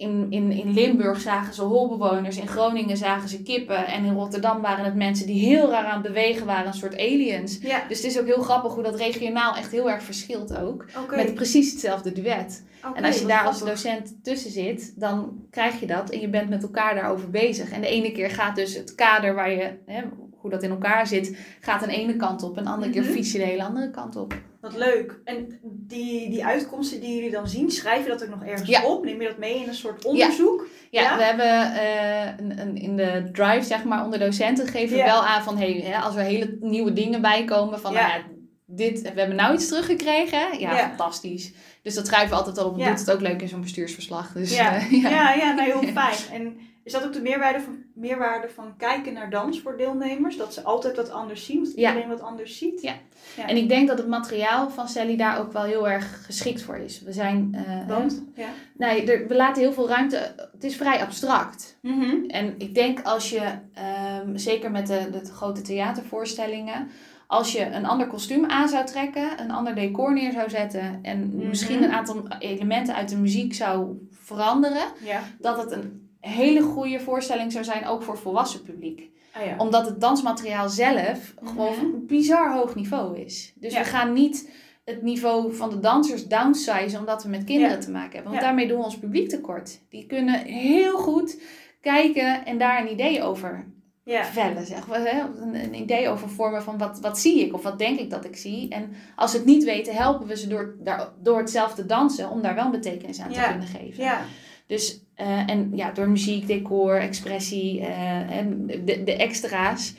in, 0.00 0.26
in, 0.30 0.50
in 0.52 0.72
Limburg 0.72 1.20
zagen 1.20 1.54
ze 1.54 1.62
holbewoners, 1.62 2.36
in 2.36 2.46
Groningen 2.46 2.96
zagen 2.96 3.28
ze 3.28 3.42
kippen. 3.42 3.86
En 3.86 4.04
in 4.04 4.12
Rotterdam 4.14 4.60
waren 4.60 4.84
het 4.84 4.94
mensen 4.94 5.26
die 5.26 5.46
heel 5.48 5.70
raar 5.70 5.84
aan 5.84 6.02
het 6.02 6.06
bewegen 6.12 6.46
waren, 6.46 6.66
een 6.66 6.72
soort 6.74 6.98
aliens. 6.98 7.58
Ja, 7.62 7.82
Dus 7.88 7.96
het 8.02 8.06
is 8.06 8.20
ook 8.20 8.26
heel 8.26 8.42
grappig 8.42 8.72
hoe 8.74 8.82
dat 8.82 8.94
regionaal 8.96 9.56
echt 9.56 9.70
heel 9.70 9.90
erg 9.90 10.02
verschilt 10.02 10.56
ook. 10.58 10.84
Met 11.16 11.34
precies 11.34 11.70
hetzelfde 11.70 12.12
duet. 12.12 12.64
En 12.94 13.04
als 13.04 13.18
je 13.18 13.26
daar 13.26 13.44
als 13.44 13.58
docent 13.64 14.24
tussen 14.24 14.50
zit, 14.50 14.92
dan 15.00 15.32
krijg 15.50 15.80
je 15.80 15.86
dat 15.86 16.10
en 16.10 16.20
je 16.20 16.28
bent 16.28 16.48
met 16.48 16.62
elkaar 16.62 16.94
daarover 16.94 17.30
bezig. 17.30 17.70
En 17.70 17.80
de 17.80 17.86
ene 17.88 18.12
keer 18.12 18.30
gaat 18.30 18.56
dus 18.56 18.74
het 18.74 18.94
kader 18.94 19.34
waar 19.34 19.50
je, 19.50 19.70
hè, 19.86 20.02
hoe 20.36 20.50
dat 20.50 20.62
in 20.62 20.70
elkaar 20.70 21.06
zit, 21.06 21.36
gaat 21.60 21.84
de 21.84 21.92
ene 21.92 22.16
kant 22.16 22.42
op. 22.42 22.56
En 22.56 22.64
de 22.64 22.70
andere 22.70 22.90
Mhm. 22.92 23.00
keer 23.00 23.10
fiets 23.10 23.32
je 23.32 23.38
de 23.38 23.44
hele 23.44 23.64
andere 23.64 23.90
kant 23.90 24.16
op. 24.16 24.34
Wat 24.60 24.76
leuk. 24.76 25.20
En 25.24 25.58
die, 25.62 26.30
die 26.30 26.44
uitkomsten 26.44 27.00
die 27.00 27.14
jullie 27.14 27.30
dan 27.30 27.48
zien, 27.48 27.70
schrijf 27.70 28.02
je 28.02 28.08
dat 28.10 28.22
ook 28.22 28.28
nog 28.28 28.44
ergens 28.44 28.68
Ja. 28.68 28.84
op? 28.86 29.04
Neem 29.04 29.20
je 29.20 29.28
dat 29.28 29.38
mee 29.38 29.54
in 29.62 29.68
een 29.68 29.74
soort 29.74 30.04
onderzoek? 30.04 30.66
Ja, 30.90 31.02
Ja? 31.02 31.16
we 31.16 31.22
hebben 31.22 31.74
eh, 31.74 32.26
een, 32.36 32.60
een, 32.60 32.76
in 32.76 32.96
de 32.96 33.28
drive, 33.32 33.62
zeg 33.66 33.84
maar, 33.84 34.04
onder 34.04 34.18
docenten 34.18 34.66
geven 34.66 34.96
we 34.96 35.02
wel 35.02 35.24
aan 35.26 35.42
van, 35.42 35.56
hey, 35.58 35.72
hè, 35.84 35.98
als 35.98 36.16
er 36.16 36.22
hele 36.22 36.56
nieuwe 36.60 36.92
dingen 36.92 37.20
bij 37.22 37.44
komen, 37.44 37.80
van, 37.80 37.92
Ja. 37.92 38.08
nou 38.08 38.22
dit, 38.66 39.00
we 39.02 39.08
hebben 39.20 39.36
nou 39.36 39.54
iets 39.54 39.68
teruggekregen. 39.68 40.58
Ja, 40.58 40.76
fantastisch. 40.88 41.52
Dus 41.82 41.94
dat 41.94 42.06
schrijven 42.06 42.28
we 42.30 42.34
altijd 42.36 42.58
al 42.58 42.68
op. 42.70 42.78
Ja. 42.78 42.88
Doet 42.88 42.98
het 42.98 43.10
ook 43.10 43.20
leuk 43.20 43.42
in 43.42 43.48
zo'n 43.48 43.60
bestuursverslag. 43.60 44.32
Dus, 44.32 44.56
Ja, 44.56 44.74
eh, 44.76 44.92
ja. 45.02 45.08
ja. 45.10 45.32
ja, 45.34 45.52
nou 45.52 45.66
heel 45.70 45.92
fijn. 45.92 46.16
En 46.42 46.58
is 46.92 46.96
dat 47.00 47.04
ook 47.08 47.12
de 47.12 47.20
meerwaarde 47.22 47.60
van, 47.60 47.76
meerwaarde 47.94 48.48
van 48.48 48.76
kijken 48.76 49.12
naar 49.12 49.30
dans 49.30 49.60
voor 49.60 49.76
deelnemers? 49.76 50.36
Dat 50.36 50.54
ze 50.54 50.62
altijd 50.62 50.96
wat 50.96 51.10
anders 51.10 51.44
zien, 51.44 51.64
dat 51.64 51.72
Ja. 51.76 51.88
iedereen 51.88 52.08
wat 52.10 52.20
anders 52.20 52.58
ziet? 52.58 52.82
Ja. 52.82 52.94
En 53.46 53.56
ik 53.56 53.68
denk 53.68 53.88
dat 53.88 53.98
het 53.98 54.08
materiaal 54.08 54.70
van 54.70 54.88
Sally 54.88 55.16
daar 55.16 55.38
ook 55.38 55.52
wel 55.52 55.62
heel 55.62 55.88
erg 55.88 56.24
geschikt 56.24 56.62
voor 56.62 56.76
is. 56.76 57.00
We 57.02 57.12
zijn... 57.12 57.54
eh, 57.66 57.88
Want? 57.88 58.22
Ja. 58.34 58.48
Nee, 58.76 59.12
er, 59.12 59.28
we 59.28 59.34
laten 59.34 59.62
heel 59.62 59.72
veel 59.72 59.88
ruimte. 59.88 60.16
Het 60.52 60.64
is 60.64 60.76
vrij 60.76 61.00
abstract. 61.02 61.78
Mhm. 61.82 62.24
En 62.26 62.54
ik 62.58 62.74
denk 62.74 63.00
als 63.02 63.30
je, 63.30 63.42
ehm, 63.74 64.36
zeker 64.36 64.70
met 64.70 64.86
de, 64.86 65.08
de 65.10 65.24
grote 65.32 65.62
theatervoorstellingen, 65.62 66.88
als 67.26 67.52
je 67.52 67.64
een 67.66 67.86
ander 67.86 68.06
kostuum 68.06 68.44
aan 68.46 68.68
zou 68.68 68.86
trekken, 68.86 69.40
een 69.40 69.50
ander 69.50 69.74
decor 69.74 70.12
neer 70.12 70.32
zou 70.32 70.50
zetten 70.50 70.98
en 71.02 71.36
Mhm. 71.36 71.48
misschien 71.48 71.82
een 71.82 71.92
aantal 71.92 72.22
elementen 72.38 72.94
uit 72.94 73.08
de 73.08 73.16
muziek 73.16 73.54
zou 73.54 74.08
veranderen, 74.10 74.82
Ja. 75.04 75.20
dat 75.38 75.56
het 75.62 75.70
een 75.72 75.99
hele 76.20 76.60
goede 76.60 77.00
voorstelling 77.00 77.52
zou 77.52 77.64
zijn, 77.64 77.86
ook 77.86 78.02
voor 78.02 78.18
volwassen 78.18 78.62
publiek. 78.62 79.08
Ah, 79.32 79.44
ja. 79.46 79.54
Omdat 79.58 79.86
het 79.86 80.00
dansmateriaal 80.00 80.68
zelf 80.68 81.34
gewoon 81.44 81.72
Mhm. 81.76 81.84
een 81.84 82.06
bizar 82.06 82.52
hoog 82.54 82.74
niveau 82.74 83.18
is. 83.18 83.52
Dus 83.54 83.72
Ja. 83.72 83.78
we 83.78 83.84
gaan 83.84 84.12
niet 84.12 84.50
het 84.84 85.02
niveau 85.02 85.54
van 85.54 85.70
de 85.70 85.78
dansers 85.80 86.26
downsizen 86.26 86.98
omdat 86.98 87.22
we 87.22 87.28
met 87.28 87.44
kinderen 87.44 87.76
Ja. 87.76 87.82
te 87.82 87.90
maken 87.90 88.12
hebben. 88.12 88.30
Want 88.30 88.44
daarmee 88.44 88.68
doen 88.68 88.78
we 88.78 88.84
ons 88.84 88.98
publiek 88.98 89.28
tekort. 89.28 89.80
Die 89.88 90.06
kunnen 90.06 90.42
heel 90.44 90.98
goed 90.98 91.40
kijken 91.80 92.44
en 92.46 92.58
daar 92.58 92.80
een 92.80 92.92
idee 92.92 93.22
over 93.22 93.66
ja. 94.04 94.24
vellen. 94.24 94.66
Zeg? 94.66 94.86
Een, 94.88 95.74
idee 95.74 96.08
over 96.08 96.28
vormen 96.28 96.62
van 96.62 96.78
wat, 96.78 97.00
wat 97.00 97.18
zie 97.18 97.40
ik 97.46 97.54
of 97.54 97.62
wat 97.62 97.78
denk 97.78 97.98
ik 97.98 98.10
dat 98.10 98.24
ik 98.24 98.36
zie. 98.36 98.68
En 98.68 98.92
als 99.16 99.30
ze 99.30 99.36
het 99.36 99.46
niet 99.46 99.64
weten, 99.64 99.94
helpen 99.94 100.26
we 100.26 100.36
ze 100.36 100.48
door, 100.48 100.76
door 101.22 101.38
hetzelfde 101.38 101.86
dansen 101.86 102.30
om 102.30 102.42
daar 102.42 102.54
wel 102.54 102.64
een 102.64 102.70
betekenis 102.70 103.20
aan 103.20 103.32
te 103.32 103.46
kunnen 103.48 103.66
geven. 103.66 104.04
Ja. 104.04 104.20
Dus, 104.66 105.00
eh, 105.20 105.48
en 105.48 105.70
ja, 105.74 105.90
door 105.92 106.08
muziek, 106.08 106.46
decor, 106.46 106.94
expressie 106.96 107.80
eh, 107.80 108.36
en 108.36 108.66
de, 108.66 109.02
de 109.04 109.16
extra's 109.16 109.94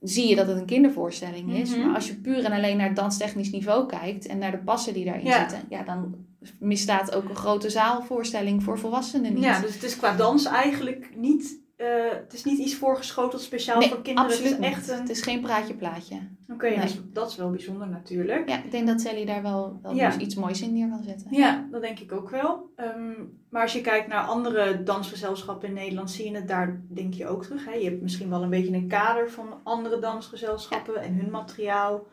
zie 0.00 0.28
je 0.28 0.36
dat 0.36 0.46
het 0.46 0.56
een 0.56 0.66
kindervoorstelling 0.66 1.52
is. 1.52 1.70
Mhm. 1.76 1.86
Maar 1.86 1.94
als 1.94 2.06
je 2.06 2.14
puur 2.14 2.44
en 2.44 2.52
alleen 2.52 2.76
naar 2.76 2.86
het 2.86 2.96
danstechnisch 2.96 3.50
niveau 3.50 3.86
kijkt 3.86 4.26
en 4.26 4.38
naar 4.38 4.50
de 4.50 4.58
passen 4.58 4.94
die 4.94 5.04
daarin 5.04 5.24
Ja. 5.24 5.38
zitten, 5.38 5.66
ja, 5.68 5.82
dan 5.82 6.14
misstaat 6.60 7.14
ook 7.14 7.28
een 7.28 7.36
grote 7.36 7.70
zaalvoorstelling 7.70 8.62
voor 8.62 8.78
volwassenen 8.78 9.34
niet. 9.34 9.42
ja, 9.42 9.60
dus 9.60 9.74
het 9.74 9.82
is 9.82 9.96
qua 9.96 10.16
dans 10.16 10.44
eigenlijk 10.44 11.10
niet... 11.16 11.66
eh, 11.78 11.86
het 12.10 12.32
is 12.32 12.44
niet 12.44 12.58
iets 12.58 12.74
voorgeschoteld 12.74 13.42
speciaal 13.42 13.78
nee, 13.78 13.88
voor 13.88 14.02
kinderen. 14.02 14.30
absoluut 14.30 14.50
het 14.50 14.60
is 14.60 14.66
echt 14.66 14.88
een... 14.88 15.00
Het 15.00 15.08
is 15.10 15.22
geen 15.22 15.40
praatje 15.40 15.74
plaatje. 15.74 16.14
Oké, 16.48 16.68
dat, 16.68 16.76
Nee. 16.76 16.84
is, 16.84 17.00
dat 17.12 17.30
is 17.30 17.36
wel 17.36 17.50
bijzonder 17.50 17.88
natuurlijk. 17.88 18.48
Ja, 18.48 18.62
ik 18.62 18.70
denk 18.70 18.86
dat 18.86 19.00
Sally 19.00 19.24
daar 19.24 19.42
wel, 19.42 19.78
wel 19.82 19.94
Ja. 19.94 20.10
dus 20.10 20.16
iets 20.22 20.34
moois 20.34 20.60
in 20.62 20.72
neer 20.72 20.88
kan 20.88 21.02
zetten. 21.02 21.26
Ja, 21.30 21.66
dat 21.70 21.80
denk 21.82 21.98
ik 21.98 22.12
ook 22.12 22.30
wel. 22.30 22.70
Ehm, 22.76 23.12
maar 23.50 23.62
als 23.62 23.72
je 23.72 23.80
kijkt 23.80 24.08
naar 24.08 24.22
andere 24.26 24.82
dansgezelschappen 24.82 25.68
in 25.68 25.74
Nederland, 25.74 26.10
zie 26.10 26.30
je 26.30 26.36
het 26.36 26.48
daar 26.48 26.80
denk 26.88 27.14
je 27.14 27.26
ook 27.26 27.44
terug. 27.44 27.64
Hè? 27.64 27.72
Je 27.72 27.84
hebt 27.84 28.02
misschien 28.02 28.30
wel 28.30 28.42
een 28.42 28.50
beetje 28.50 28.74
een 28.74 28.88
kader 28.88 29.30
van 29.30 29.60
andere 29.62 29.98
dansgezelschappen 29.98 30.96
en 31.02 31.14
hun 31.14 31.30
materiaal. 31.30 32.06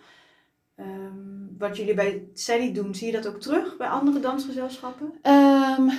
Ehm, 0.76 1.58
wat 1.58 1.78
jullie 1.78 1.94
bij 1.94 2.24
Sally 2.34 2.74
doen, 2.74 2.96
zie 2.96 3.08
je 3.08 3.14
dat 3.14 3.28
ook 3.28 3.42
terug 3.42 3.78
bij 3.78 3.88
andere 3.88 4.20
dansgezelschappen? 4.20 5.14
Ehm, 5.22 5.90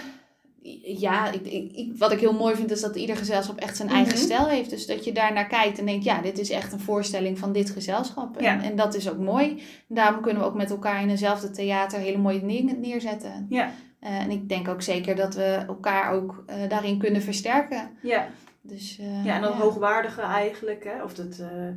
ja, 0.82 1.30
ik, 1.30 1.46
ik, 1.76 1.92
wat 1.98 2.12
ik 2.12 2.20
heel 2.20 2.32
mooi 2.32 2.54
vind 2.56 2.70
is 2.70 2.80
dat 2.80 2.96
ieder 2.96 3.16
gezelschap 3.16 3.58
echt 3.58 3.76
zijn 3.76 3.88
eigen 3.88 4.14
Mhm. 4.14 4.22
stijl 4.22 4.46
heeft. 4.46 4.70
Dus 4.70 4.86
dat 4.86 5.04
je 5.04 5.12
daar 5.12 5.32
naar 5.32 5.46
kijkt 5.46 5.78
en 5.78 5.86
denkt, 5.86 6.04
ja, 6.04 6.20
dit 6.20 6.38
is 6.38 6.50
echt 6.50 6.72
een 6.72 6.80
voorstelling 6.80 7.38
van 7.38 7.52
dit 7.52 7.70
gezelschap. 7.70 8.36
En, 8.36 8.42
Ja. 8.44 8.62
en 8.62 8.76
dat 8.76 8.94
is 8.94 9.10
ook 9.10 9.18
mooi. 9.18 9.62
Daarom 9.88 10.20
kunnen 10.20 10.42
we 10.42 10.48
ook 10.48 10.54
met 10.54 10.70
elkaar 10.70 11.02
in 11.02 11.08
eenzelfde 11.10 11.50
theater 11.50 11.98
hele 11.98 12.18
mooie 12.18 12.46
dingen 12.46 12.80
neerzetten. 12.80 13.46
Ja. 13.48 13.70
Eh, 14.00 14.18
en 14.18 14.30
ik 14.30 14.48
denk 14.48 14.68
ook 14.68 14.82
zeker 14.82 15.16
dat 15.16 15.34
we 15.34 15.64
elkaar 15.66 16.12
ook 16.12 16.42
eh, 16.46 16.68
daarin 16.68 16.98
kunnen 16.98 17.22
versterken. 17.22 17.90
Ja, 18.02 18.28
Dus, 18.62 18.98
eh, 18.98 19.24
ja 19.24 19.34
en 19.34 19.42
dat 19.42 19.52
hoogwaardige 19.54 20.20
eigenlijk, 20.20 20.84
hè? 20.84 21.02
of 21.02 21.14
dat... 21.14 21.38
eh 21.38 21.68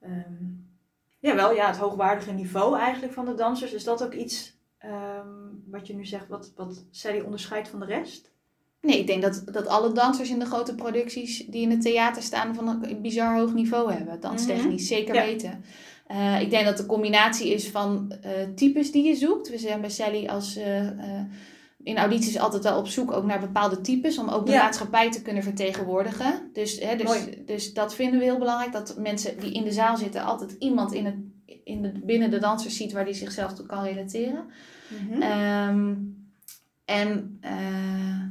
ehm, 0.00 0.44
jawel, 1.18 1.54
ja, 1.54 1.66
het 1.66 1.76
hoogwaardige 1.76 2.32
niveau 2.32 2.78
eigenlijk 2.78 3.12
van 3.12 3.24
de 3.24 3.34
dansers. 3.34 3.72
Is 3.72 3.84
dat 3.84 4.04
ook 4.04 4.12
iets 4.14 4.55
ehm, 4.86 5.26
wat 5.70 5.86
je 5.86 5.94
nu 5.94 6.04
zegt, 6.06 6.28
wat, 6.28 6.52
wat 6.56 6.84
Sally 6.90 7.20
onderscheidt 7.20 7.68
van 7.68 7.80
de 7.80 7.86
rest? 7.86 8.30
Nee, 8.80 8.98
ik 8.98 9.06
denk 9.06 9.22
dat, 9.22 9.42
dat 9.52 9.66
alle 9.66 9.92
dansers 9.92 10.30
in 10.30 10.38
de 10.38 10.44
grote 10.44 10.74
producties 10.74 11.46
die 11.46 11.62
in 11.62 11.70
het 11.70 11.82
theater 11.82 12.22
staan 12.22 12.54
van 12.54 12.68
een 12.84 13.00
bizar 13.02 13.38
hoog 13.38 13.52
niveau 13.54 13.92
hebben. 13.92 14.20
Danstechnisch, 14.20 14.86
zeker 14.86 15.14
Mhm. 15.14 15.24
Ja. 15.24 15.30
weten. 15.30 15.64
Eh, 16.06 16.40
ik 16.40 16.50
denk 16.50 16.64
dat 16.64 16.76
de 16.76 16.86
combinatie 16.86 17.52
is 17.52 17.70
van 17.70 18.12
eh, 18.22 18.30
types 18.54 18.90
die 18.92 19.04
je 19.04 19.14
zoekt. 19.14 19.48
We 19.50 19.58
zijn 19.58 19.80
bij 19.80 19.90
Sally 19.90 20.26
als, 20.26 20.56
eh, 20.56 20.88
in 21.82 21.98
audities 21.98 22.38
altijd 22.38 22.62
wel 22.62 22.78
op 22.78 22.86
zoek 22.88 23.12
ook 23.12 23.24
naar 23.24 23.40
bepaalde 23.40 23.80
types. 23.80 24.18
Om 24.18 24.28
ook 24.28 24.46
de 24.46 24.52
Ja. 24.52 24.62
maatschappij 24.62 25.10
te 25.10 25.22
kunnen 25.22 25.42
vertegenwoordigen. 25.42 26.50
Dus, 26.52 26.78
hè, 26.80 26.96
dus, 26.96 27.06
Mooi. 27.06 27.42
dus 27.46 27.72
dat 27.74 27.94
vinden 27.94 28.18
we 28.18 28.24
heel 28.24 28.38
belangrijk. 28.38 28.72
Dat 28.72 28.96
mensen 28.98 29.38
die 29.40 29.52
in 29.52 29.64
de 29.64 29.72
zaal 29.72 29.96
zitten 29.96 30.24
altijd 30.24 30.56
iemand 30.58 30.92
in 30.92 31.04
het, 31.04 31.14
in 31.64 31.82
de, 31.82 31.92
binnen 32.04 32.30
de 32.30 32.38
dansers 32.38 32.76
ziet 32.76 32.92
waar 32.92 33.04
die 33.04 33.14
zichzelf 33.14 33.52
toe 33.54 33.66
kan 33.66 33.82
relateren. 33.84 34.44
Mhm. 34.88 35.22
Ehm, 35.22 35.94
en 36.84 37.38
eh, 37.40 38.22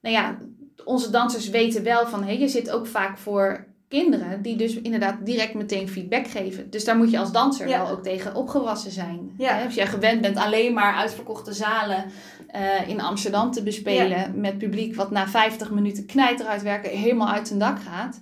nou 0.00 0.14
ja, 0.14 0.38
onze 0.84 1.10
dansers 1.10 1.48
weten 1.48 1.82
wel 1.82 2.06
van, 2.06 2.24
hé, 2.24 2.32
je 2.32 2.48
zit 2.48 2.70
ook 2.70 2.86
vaak 2.86 3.18
voor 3.18 3.66
kinderen 3.88 4.42
die 4.42 4.56
dus 4.56 4.74
inderdaad 4.80 5.26
direct 5.26 5.54
meteen 5.54 5.88
feedback 5.88 6.26
geven. 6.26 6.70
Dus 6.70 6.84
daar 6.84 6.96
moet 6.96 7.10
je 7.10 7.18
als 7.18 7.32
danser 7.32 7.68
Ja. 7.68 7.78
wel 7.78 7.88
ook 7.96 8.02
tegen 8.02 8.34
opgewassen 8.34 8.90
zijn. 8.90 9.34
Ja. 9.38 9.54
Hè, 9.54 9.64
Als 9.64 9.74
jij 9.74 9.86
gewend 9.86 10.20
bent 10.20 10.36
alleen 10.36 10.72
maar 10.72 10.94
uitverkochte 10.94 11.52
zalen 11.52 12.04
eh, 12.46 12.88
in 12.88 13.00
Amsterdam 13.00 13.50
te 13.50 13.62
bespelen 13.62 14.40
met 14.40 14.58
publiek 14.58 14.94
wat 14.94 15.10
na 15.10 15.28
50 15.28 15.70
minuten 15.70 16.06
knijter 16.06 16.46
uitwerken 16.46 16.90
helemaal 16.90 17.28
uit 17.28 17.46
zijn 17.46 17.58
dak 17.58 17.80
gaat. 17.82 18.20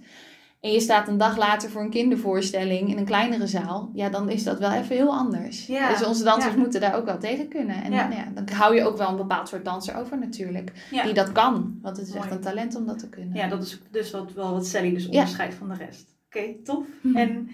En 0.61 0.73
je 0.73 0.81
staat 0.81 1.09
een 1.09 1.18
dag 1.18 1.37
later 1.37 1.70
voor 1.70 1.83
een 1.83 1.90
kindervoorstelling 1.90 2.88
in 2.88 2.99
een 2.99 3.05
kleinere 3.05 3.46
zaal. 3.46 3.90
Ja, 3.94 4.09
dan 4.09 4.31
is 4.31 4.44
dat 4.44 4.59
wel 4.59 4.73
even 4.73 4.96
heel 4.96 5.12
anders. 5.14 5.66
Ja. 5.66 5.88
Dus 5.88 6.05
onze 6.05 6.25
dansers 6.25 6.55
Ja. 6.55 6.61
moeten 6.61 6.81
daar 6.81 6.94
ook 6.96 7.05
wel 7.05 7.18
tegen 7.18 7.49
kunnen. 7.49 7.83
En 7.83 7.92
Ja. 7.92 8.09
nou 8.09 8.20
ja, 8.20 8.31
dan 8.35 8.49
hou 8.49 8.75
je 8.75 8.85
ook 8.85 8.96
wel 8.96 9.09
een 9.09 9.16
bepaald 9.16 9.49
soort 9.49 9.64
danser 9.64 9.96
over 9.96 10.18
natuurlijk. 10.18 10.73
Die 11.05 11.12
dat 11.14 11.33
kan. 11.33 11.79
Want 11.83 11.96
het 11.96 12.09
is 12.09 12.14
echt 12.14 12.31
een 12.31 12.40
talent 12.40 12.75
om 12.75 12.87
dat 12.87 12.99
te 12.99 13.09
kunnen. 13.09 13.37
Ja, 13.37 13.49
dat 13.49 13.62
is 13.62 13.81
dus 13.90 14.11
wat, 14.11 14.33
wel 14.33 14.53
wat 14.53 14.66
Sally 14.66 14.90
dus 14.94 15.07
onderscheidt 15.07 15.55
van 15.55 15.68
de 15.68 15.75
rest. 15.75 16.16
Oké, 16.27 16.55
tof. 16.64 16.87
Mhm. 17.01 17.16
En 17.16 17.49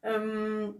ehm, 0.00 0.70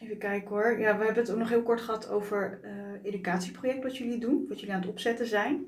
even 0.00 0.18
kijken 0.18 0.48
hoor. 0.48 0.78
Ja, 0.80 0.98
we 0.98 1.04
hebben 1.04 1.22
het 1.22 1.30
ook 1.32 1.38
nog 1.38 1.48
heel 1.48 1.62
kort 1.62 1.80
gehad 1.80 2.08
over 2.08 2.60
eh 2.62 2.72
educatieproject 3.12 3.82
wat 3.82 3.96
jullie 3.96 4.18
doen, 4.18 4.44
wat 4.48 4.60
jullie 4.60 4.74
aan 4.74 4.80
het 4.80 4.90
opzetten 4.90 5.26
zijn. 5.26 5.66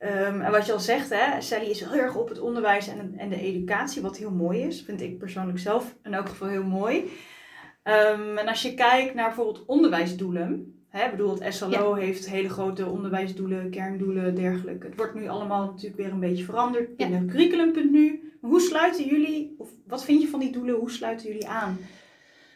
Ehm, 0.00 0.40
en 0.40 0.50
wat 0.50 0.66
je 0.66 0.72
al 0.72 0.80
zegt, 0.80 1.10
hè, 1.10 1.40
Sally 1.40 1.64
is 1.70 1.80
heel 1.80 1.94
erg 1.94 2.16
op 2.16 2.28
het 2.28 2.40
onderwijs 2.40 2.88
en, 2.88 3.14
en 3.16 3.28
de 3.28 3.40
educatie, 3.40 4.02
wat 4.02 4.16
heel 4.16 4.30
mooi 4.30 4.60
is. 4.62 4.82
Vind 4.82 5.00
ik 5.00 5.18
persoonlijk 5.18 5.58
zelf 5.58 5.94
in 6.02 6.14
elk 6.14 6.28
geval 6.28 6.48
heel 6.48 6.62
mooi. 6.64 7.10
Ehm, 7.82 8.36
en 8.38 8.48
als 8.48 8.62
je 8.62 8.74
kijkt 8.74 9.14
naar 9.14 9.26
bijvoorbeeld 9.26 9.64
onderwijsdoelen. 9.66 10.74
Hè, 10.88 11.04
ik 11.04 11.10
bedoel, 11.10 11.38
het 11.38 11.54
SLO 11.54 11.94
heeft 11.94 12.30
hele 12.30 12.48
grote 12.48 12.86
onderwijsdoelen, 12.86 13.70
kerndoelen, 13.70 14.34
dergelijke. 14.34 14.86
Het 14.86 14.96
wordt 14.96 15.14
nu 15.14 15.28
allemaal 15.28 15.64
natuurlijk 15.66 15.96
weer 15.96 16.10
een 16.12 16.20
beetje 16.20 16.44
veranderd 16.44 16.96
binnen 16.96 17.26
curriculum.nu. 17.26 18.32
Maar 18.40 18.50
hoe 18.50 18.60
sluiten 18.60 19.04
jullie, 19.04 19.54
of 19.58 19.68
wat 19.86 20.04
vind 20.04 20.22
je 20.22 20.28
van 20.28 20.40
die 20.40 20.52
doelen, 20.52 20.74
hoe 20.74 20.90
sluiten 20.90 21.26
jullie 21.26 21.48
aan 21.48 21.78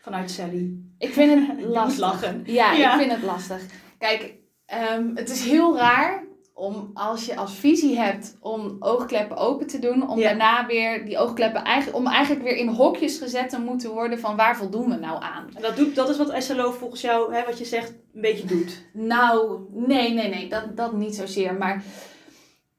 vanuit 0.03 0.31
Sally? 0.31 0.77
Ik 0.99 1.13
vind 1.13 1.47
het 1.49 1.57
moet 1.59 1.67
lastig. 1.69 2.01
lachen. 2.01 2.43
Ja, 2.47 2.73
Ja. 2.73 2.93
ik 2.93 2.99
vind 3.01 3.13
het 3.13 3.23
lastig. 3.23 3.63
Kijk, 3.99 4.35
ehm, 4.67 5.11
het 5.15 5.31
is 5.31 5.45
heel 5.45 5.77
raar 5.77 6.25
om 6.57 6.91
als 6.95 7.27
je 7.27 7.37
als 7.37 7.55
visie 7.55 7.99
hebt 7.99 8.37
om 8.41 8.77
oogkleppen 8.81 9.37
open 9.37 9.67
te 9.67 9.79
doen, 9.79 10.09
om 10.09 10.19
Ja. 10.19 10.29
daarna 10.29 10.67
weer 10.67 11.05
die 11.05 11.19
oogkleppen 11.19 11.65
eigenlijk, 11.65 11.97
om 11.97 12.07
eigenlijk 12.07 12.43
weer 12.45 12.57
in 12.57 12.69
hokjes 12.69 13.19
gezet 13.19 13.49
te 13.51 13.61
moeten 13.61 13.91
worden 13.91 14.19
van 14.19 14.37
waar 14.37 14.57
voldoen 14.57 14.89
we 14.89 14.97
nou 14.97 15.23
aan? 15.23 15.49
En 15.55 15.63
dat, 15.63 15.77
doet, 15.77 15.95
dat 15.95 16.09
is 16.09 16.17
wat 16.17 16.35
SLO 16.43 16.71
volgens 16.71 17.01
jou, 17.01 17.35
hè, 17.35 17.45
wat 17.45 17.59
je 17.59 17.65
zegt, 17.65 17.89
een 18.15 18.21
beetje 18.21 18.47
doet. 18.47 18.85
Nou, 18.93 19.59
nee, 19.73 20.13
nee, 20.13 20.29
nee, 20.29 20.49
dat, 20.49 20.77
dat 20.77 20.93
niet 20.93 21.15
zozeer. 21.15 21.55
Maar 21.55 21.83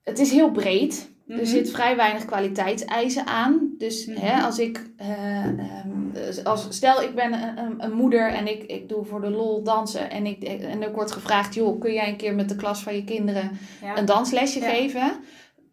het 0.03 0.19
is 0.19 0.31
heel 0.31 0.51
breed. 0.51 1.13
Mhm. 1.25 1.39
Er 1.39 1.45
zit 1.47 1.71
vrij 1.71 1.95
weinig 1.95 2.25
kwaliteitseisen 2.25 3.27
aan. 3.27 3.69
Dus 3.77 4.05
Mhm. 4.05 4.19
hè, 4.19 4.41
als 4.43 4.59
ik, 4.59 4.81
eh, 4.97 5.43
ehm, 5.45 6.43
als, 6.43 6.67
stel 6.69 7.01
ik 7.01 7.15
ben 7.15 7.33
een, 7.33 7.57
een, 7.57 7.83
een 7.83 7.93
moeder 7.93 8.27
en 8.33 8.47
ik, 8.47 8.63
ik 8.63 8.89
doe 8.89 9.05
voor 9.05 9.21
de 9.21 9.29
lol 9.29 9.63
dansen. 9.63 10.09
En 10.11 10.25
ik, 10.25 10.43
en 10.43 10.81
ik 10.81 10.93
word 10.95 11.11
gevraagd, 11.11 11.53
joh, 11.53 11.79
kun 11.79 11.93
jij 11.93 12.07
een 12.09 12.15
keer 12.17 12.35
met 12.35 12.49
de 12.49 12.55
klas 12.55 12.83
van 12.83 12.95
je 12.95 13.03
kinderen 13.03 13.51
Ja. 13.81 13.97
een 13.97 14.05
danslesje 14.05 14.59
Ja. 14.59 14.69
geven? 14.69 15.11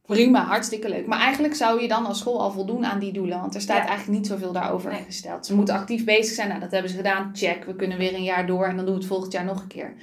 Prima, 0.06 0.44
hartstikke 0.44 0.88
leuk. 0.88 1.06
Maar 1.06 1.20
eigenlijk 1.20 1.54
zou 1.54 1.80
je 1.82 1.88
dan 1.88 2.06
als 2.06 2.18
school 2.18 2.40
al 2.40 2.50
voldoen 2.50 2.86
aan 2.86 2.98
die 2.98 3.12
doelen. 3.12 3.40
Want 3.40 3.54
er 3.54 3.60
staat 3.60 3.76
Ja. 3.82 3.86
eigenlijk 3.86 4.18
niet 4.18 4.26
zoveel 4.26 4.52
daarover 4.52 4.90
Nee. 4.92 5.02
gesteld. 5.02 5.46
Ze 5.46 5.54
moeten 5.54 5.74
actief 5.74 6.04
bezig 6.04 6.34
zijn. 6.34 6.48
Nou, 6.48 6.60
dat 6.60 6.70
hebben 6.70 6.90
ze 6.90 6.96
gedaan. 6.96 7.30
Check, 7.32 7.64
we 7.64 7.76
kunnen 7.76 7.98
weer 7.98 8.14
een 8.14 8.22
jaar 8.22 8.46
door. 8.46 8.64
En 8.66 8.76
dan 8.76 8.84
doen 8.84 8.94
we 8.94 9.00
het 9.00 9.08
volgend 9.08 9.32
jaar 9.32 9.44
nog 9.44 9.60
een 9.62 9.66
keer. 9.68 9.94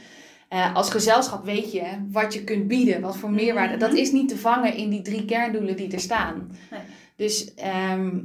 Eh, 0.49 0.75
als 0.75 0.89
gezelschap 0.89 1.45
weet 1.45 1.71
je 1.71 1.83
wat 2.11 2.33
je 2.33 2.43
kunt 2.43 2.67
bieden. 2.67 3.01
Wat 3.01 3.17
voor 3.17 3.31
meerwaarde. 3.31 3.71
Mhm. 3.75 3.79
Dat 3.79 3.93
is 3.93 4.11
niet 4.11 4.29
te 4.29 4.37
vangen 4.37 4.75
in 4.75 4.89
die 4.89 5.01
drie 5.01 5.25
kerndoelen 5.25 5.75
die 5.75 5.91
er 5.91 5.99
staan. 5.99 6.51
Nee. 6.71 6.79
Dus 7.15 7.53
ehm, 7.53 8.17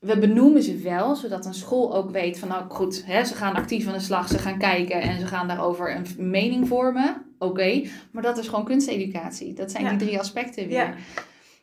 we 0.00 0.18
benoemen 0.18 0.62
ze 0.62 0.76
wel, 0.76 1.16
zodat 1.16 1.46
een 1.46 1.54
school 1.54 1.94
ook 1.96 2.10
weet 2.10 2.38
van 2.38 2.48
nou 2.48 2.64
goed, 2.68 3.02
hè, 3.06 3.24
ze 3.24 3.34
gaan 3.34 3.54
actief 3.54 3.86
aan 3.86 3.92
de 3.92 4.00
slag, 4.00 4.28
ze 4.28 4.38
gaan 4.38 4.58
kijken 4.58 5.00
en 5.00 5.20
ze 5.20 5.26
gaan 5.26 5.48
daarover 5.48 5.96
een 5.96 6.06
mening 6.30 6.68
vormen. 6.68 7.22
Oké, 7.38 7.82
maar 8.12 8.22
dat 8.22 8.38
is 8.38 8.48
gewoon 8.48 8.64
kunsteducatie. 8.64 9.54
Dat 9.54 9.70
zijn 9.70 9.84
Ja. 9.84 9.90
die 9.90 9.98
drie 10.06 10.18
aspecten 10.18 10.66
weer. 10.68 10.76
Ja. 10.76 10.94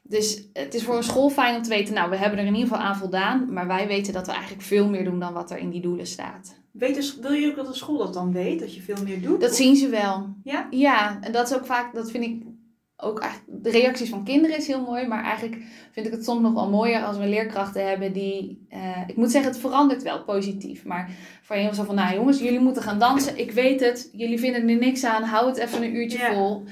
Dus 0.04 0.44
het 0.54 0.74
is 0.74 0.84
voor 0.84 0.98
een 0.98 1.04
school 1.04 1.30
fijn 1.30 1.56
om 1.56 1.62
te 1.62 1.70
weten, 1.70 1.94
nou 1.94 2.10
we 2.10 2.16
hebben 2.18 2.40
er 2.40 2.46
in 2.46 2.56
ieder 2.56 2.70
geval 2.70 2.86
aan 2.86 2.98
voldaan, 2.98 3.54
maar 3.54 3.68
wij 3.68 3.88
weten 3.88 4.14
dat 4.14 4.26
we 4.26 4.32
eigenlijk 4.32 4.62
veel 4.62 4.90
meer 4.90 5.04
doen 5.04 5.20
dan 5.20 5.34
wat 5.34 5.52
er 5.52 5.58
in 5.58 5.70
die 5.70 5.82
doelen 5.82 6.08
staat. 6.08 6.57
Weet 6.78 7.20
wil 7.22 7.32
je 7.32 7.48
ook 7.50 7.56
dat 7.56 7.68
de 7.68 7.74
school 7.74 7.98
dat 7.98 8.14
dan 8.14 8.32
weet? 8.32 8.60
Dat 8.60 8.76
je 8.76 8.82
veel 8.82 9.04
meer 9.04 9.22
doet? 9.22 9.42
Dat 9.42 9.56
zien 9.56 9.76
ze 9.76 9.90
wel. 9.90 10.36
Ja? 10.44 10.68
Ja, 10.70 11.18
en 11.22 11.32
dat 11.32 11.50
is 11.50 11.56
ook 11.56 11.66
vaak, 11.66 11.94
dat 11.94 12.12
vind 12.12 12.24
ik 12.24 12.44
ook 12.98 13.20
eigenlijk, 13.20 13.64
de 13.64 13.70
reacties 13.70 14.10
van 14.10 14.24
kinderen 14.24 14.58
is 14.58 14.68
heel 14.68 14.82
mooi, 14.82 15.08
maar 15.08 15.24
eigenlijk 15.24 15.62
vind 15.92 16.06
ik 16.06 16.12
het 16.12 16.24
soms 16.24 16.42
nog 16.42 16.54
wel 16.54 16.70
mooier 16.70 17.04
als 17.04 17.18
we 17.18 17.28
leerkrachten 17.28 17.88
hebben 17.88 18.14
die, 18.14 18.66
eh, 18.70 19.02
ik 19.08 19.16
moet 19.16 19.32
zeggen, 19.32 19.52
het 19.52 19.60
verandert 19.60 20.04
wel 20.04 20.24
positief, 20.24 20.86
maar 20.86 21.12
voor 21.42 21.56
heel 21.56 21.74
zo 21.74 21.84
van, 21.84 21.96
nou 21.96 22.16
jongens, 22.16 22.40
jullie 22.40 22.60
moeten 22.60 22.82
gaan 22.84 23.00
dansen, 23.00 23.38
ik 23.38 23.52
weet 23.52 23.80
het, 23.80 24.10
jullie 24.12 24.40
vinden 24.40 24.70
er 24.70 24.76
niks 24.78 25.04
aan, 25.04 25.24
hou 25.24 25.48
het 25.48 25.58
even 25.58 25.84
een 25.84 25.96
uurtje 25.96 26.18
Ja. 26.18 26.34
vol. 26.34 26.64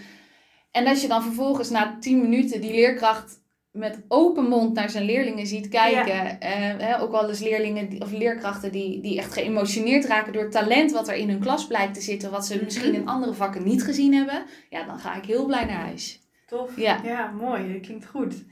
En 0.71 0.87
als 0.87 1.01
je 1.01 1.07
dan 1.07 1.23
vervolgens 1.23 1.69
na 1.69 1.97
10 1.99 2.21
minuten 2.21 2.61
die 2.61 2.71
leerkracht 2.71 3.43
met 3.75 4.03
open 4.07 4.43
mond 4.45 4.73
naar 4.73 4.89
zijn 4.89 5.03
leerlingen 5.05 5.47
ziet 5.47 5.67
kijken. 5.67 6.39
eh, 6.39 6.51
hè, 6.87 7.01
ook 7.01 7.11
wel 7.11 7.29
eens 7.29 7.39
leerlingen 7.39 7.89
die- 7.89 8.01
of 8.01 8.11
leerkrachten 8.11 8.71
die, 8.71 9.01
die 9.01 9.17
echt 9.17 9.33
geëmotioneerd 9.33 10.05
raken 10.05 10.33
door 10.33 10.41
het 10.43 10.51
talent 10.51 10.91
wat 10.91 11.07
er 11.07 11.15
in 11.15 11.29
hun 11.29 11.39
klas 11.39 11.67
blijkt 11.67 11.93
te 11.93 12.01
zitten, 12.01 12.31
wat 12.31 12.45
ze 12.45 12.55
Mhm. 12.55 12.63
misschien 12.63 12.93
in 12.93 13.07
andere 13.07 13.33
vakken 13.33 13.63
niet 13.63 13.83
gezien 13.83 14.13
hebben. 14.13 14.43
Ja, 14.69 14.85
dan 14.85 14.99
ga 14.99 15.15
ik 15.15 15.25
heel 15.25 15.45
blij 15.45 15.65
naar 15.65 15.85
huis. 15.85 16.21
Tof. 16.47 16.77
Ja. 16.77 16.99
Ja, 17.03 17.31
mooi. 17.31 17.73
Dat 17.73 17.81
klinkt 17.81 18.05
goed. 18.05 18.45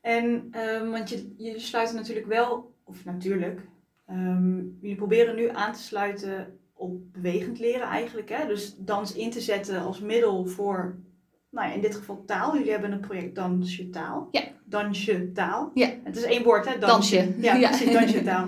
En, 0.00 0.48
ehm, 0.50 0.90
want 0.90 1.08
je, 1.10 1.34
jullie 1.36 1.60
sluiten 1.60 1.96
natuurlijk 1.96 2.26
wel, 2.26 2.74
of 2.84 3.04
natuurlijk, 3.04 3.60
ehm, 4.06 4.56
jullie 4.80 4.96
proberen 4.96 5.36
nu 5.36 5.48
aan 5.52 5.72
te 5.72 5.82
sluiten 5.82 6.58
op 6.74 7.12
bewegend 7.12 7.58
leren 7.58 7.86
eigenlijk. 7.86 8.28
Hè? 8.28 8.46
Dus 8.46 8.74
dans 8.78 9.14
in 9.14 9.30
te 9.30 9.40
zetten 9.40 9.80
als 9.80 10.00
middel 10.00 10.46
voor, 10.46 10.98
nou 11.50 11.68
ja, 11.68 11.74
in 11.74 11.80
dit 11.80 11.94
geval 11.94 12.22
taal. 12.26 12.54
Jullie 12.56 12.70
hebben 12.70 12.92
een 12.92 13.00
project 13.00 13.34
Dansje 13.34 13.90
Taal. 13.90 14.28
Ja. 14.30 14.42
Dansje 14.64 15.32
Taal. 15.32 15.70
Ja. 15.74 15.88
Het 16.04 16.16
is 16.16 16.22
één 16.22 16.42
woord, 16.42 16.68
hè? 16.68 16.78
Dansje. 16.78 17.34
Ja, 17.38 17.54
Ja. 17.54 17.68
precies, 17.68 17.92
Dansje 17.92 18.22
Taal. 18.22 18.46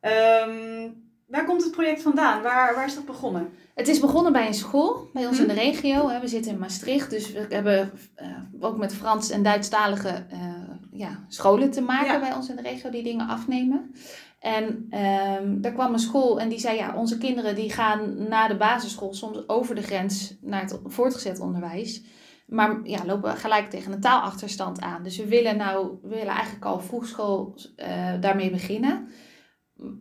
Ehm, 0.00 0.88
waar 1.26 1.44
komt 1.44 1.62
het 1.62 1.70
project 1.72 2.02
vandaan? 2.02 2.42
Waar, 2.42 2.74
waar 2.74 2.86
is 2.86 2.94
dat 2.94 3.04
begonnen? 3.06 3.48
Het 3.74 3.88
is 3.88 4.00
begonnen 4.00 4.32
bij 4.32 4.46
een 4.46 4.54
school, 4.54 5.08
bij 5.12 5.26
ons 5.26 5.38
in 5.40 5.46
de 5.46 5.52
Mhm. 5.52 5.62
regio. 5.62 6.08
hè. 6.08 6.20
We 6.20 6.28
zitten 6.28 6.52
in 6.52 6.58
Maastricht, 6.58 7.10
dus 7.10 7.32
we 7.32 7.46
hebben 7.48 7.90
eh, 8.14 8.26
ook 8.60 8.76
met 8.78 8.94
Frans- 8.94 9.30
en 9.30 9.42
Duitsstalige 9.42 10.08
eh, 10.30 10.38
ja, 10.92 11.24
scholen 11.28 11.70
te 11.70 11.80
maken 11.80 12.12
Ja. 12.12 12.20
bij 12.20 12.34
ons 12.34 12.48
in 12.48 12.56
de 12.56 12.62
regio 12.62 12.90
die 12.90 13.02
dingen 13.02 13.28
afnemen. 13.28 13.94
En 14.42 14.86
ehm 14.90 15.60
daar 15.60 15.72
kwam 15.72 15.92
een 15.92 15.98
school 15.98 16.40
en 16.40 16.48
die 16.48 16.58
zei, 16.58 16.76
ja, 16.76 16.94
onze 16.96 17.18
kinderen 17.18 17.54
die 17.54 17.70
gaan 17.72 18.28
na 18.28 18.48
de 18.48 18.56
basisschool 18.56 19.14
soms 19.14 19.48
over 19.48 19.74
de 19.74 19.82
grens 19.82 20.36
naar 20.40 20.60
het 20.60 20.80
voortgezet 20.84 21.40
onderwijs. 21.40 22.02
Maar 22.46 22.80
ja, 22.82 23.04
lopen 23.06 23.36
gelijk 23.36 23.70
tegen 23.70 23.92
een 23.92 24.00
taalachterstand 24.00 24.80
aan. 24.80 25.02
Dus 25.02 25.16
we 25.16 25.26
willen 25.26 25.56
nou, 25.56 25.98
we 26.02 26.08
willen 26.08 26.26
eigenlijk 26.34 26.64
al 26.64 26.80
vroegschool 26.80 27.56
eh 27.76 28.20
daarmee 28.20 28.50
beginnen. 28.50 29.08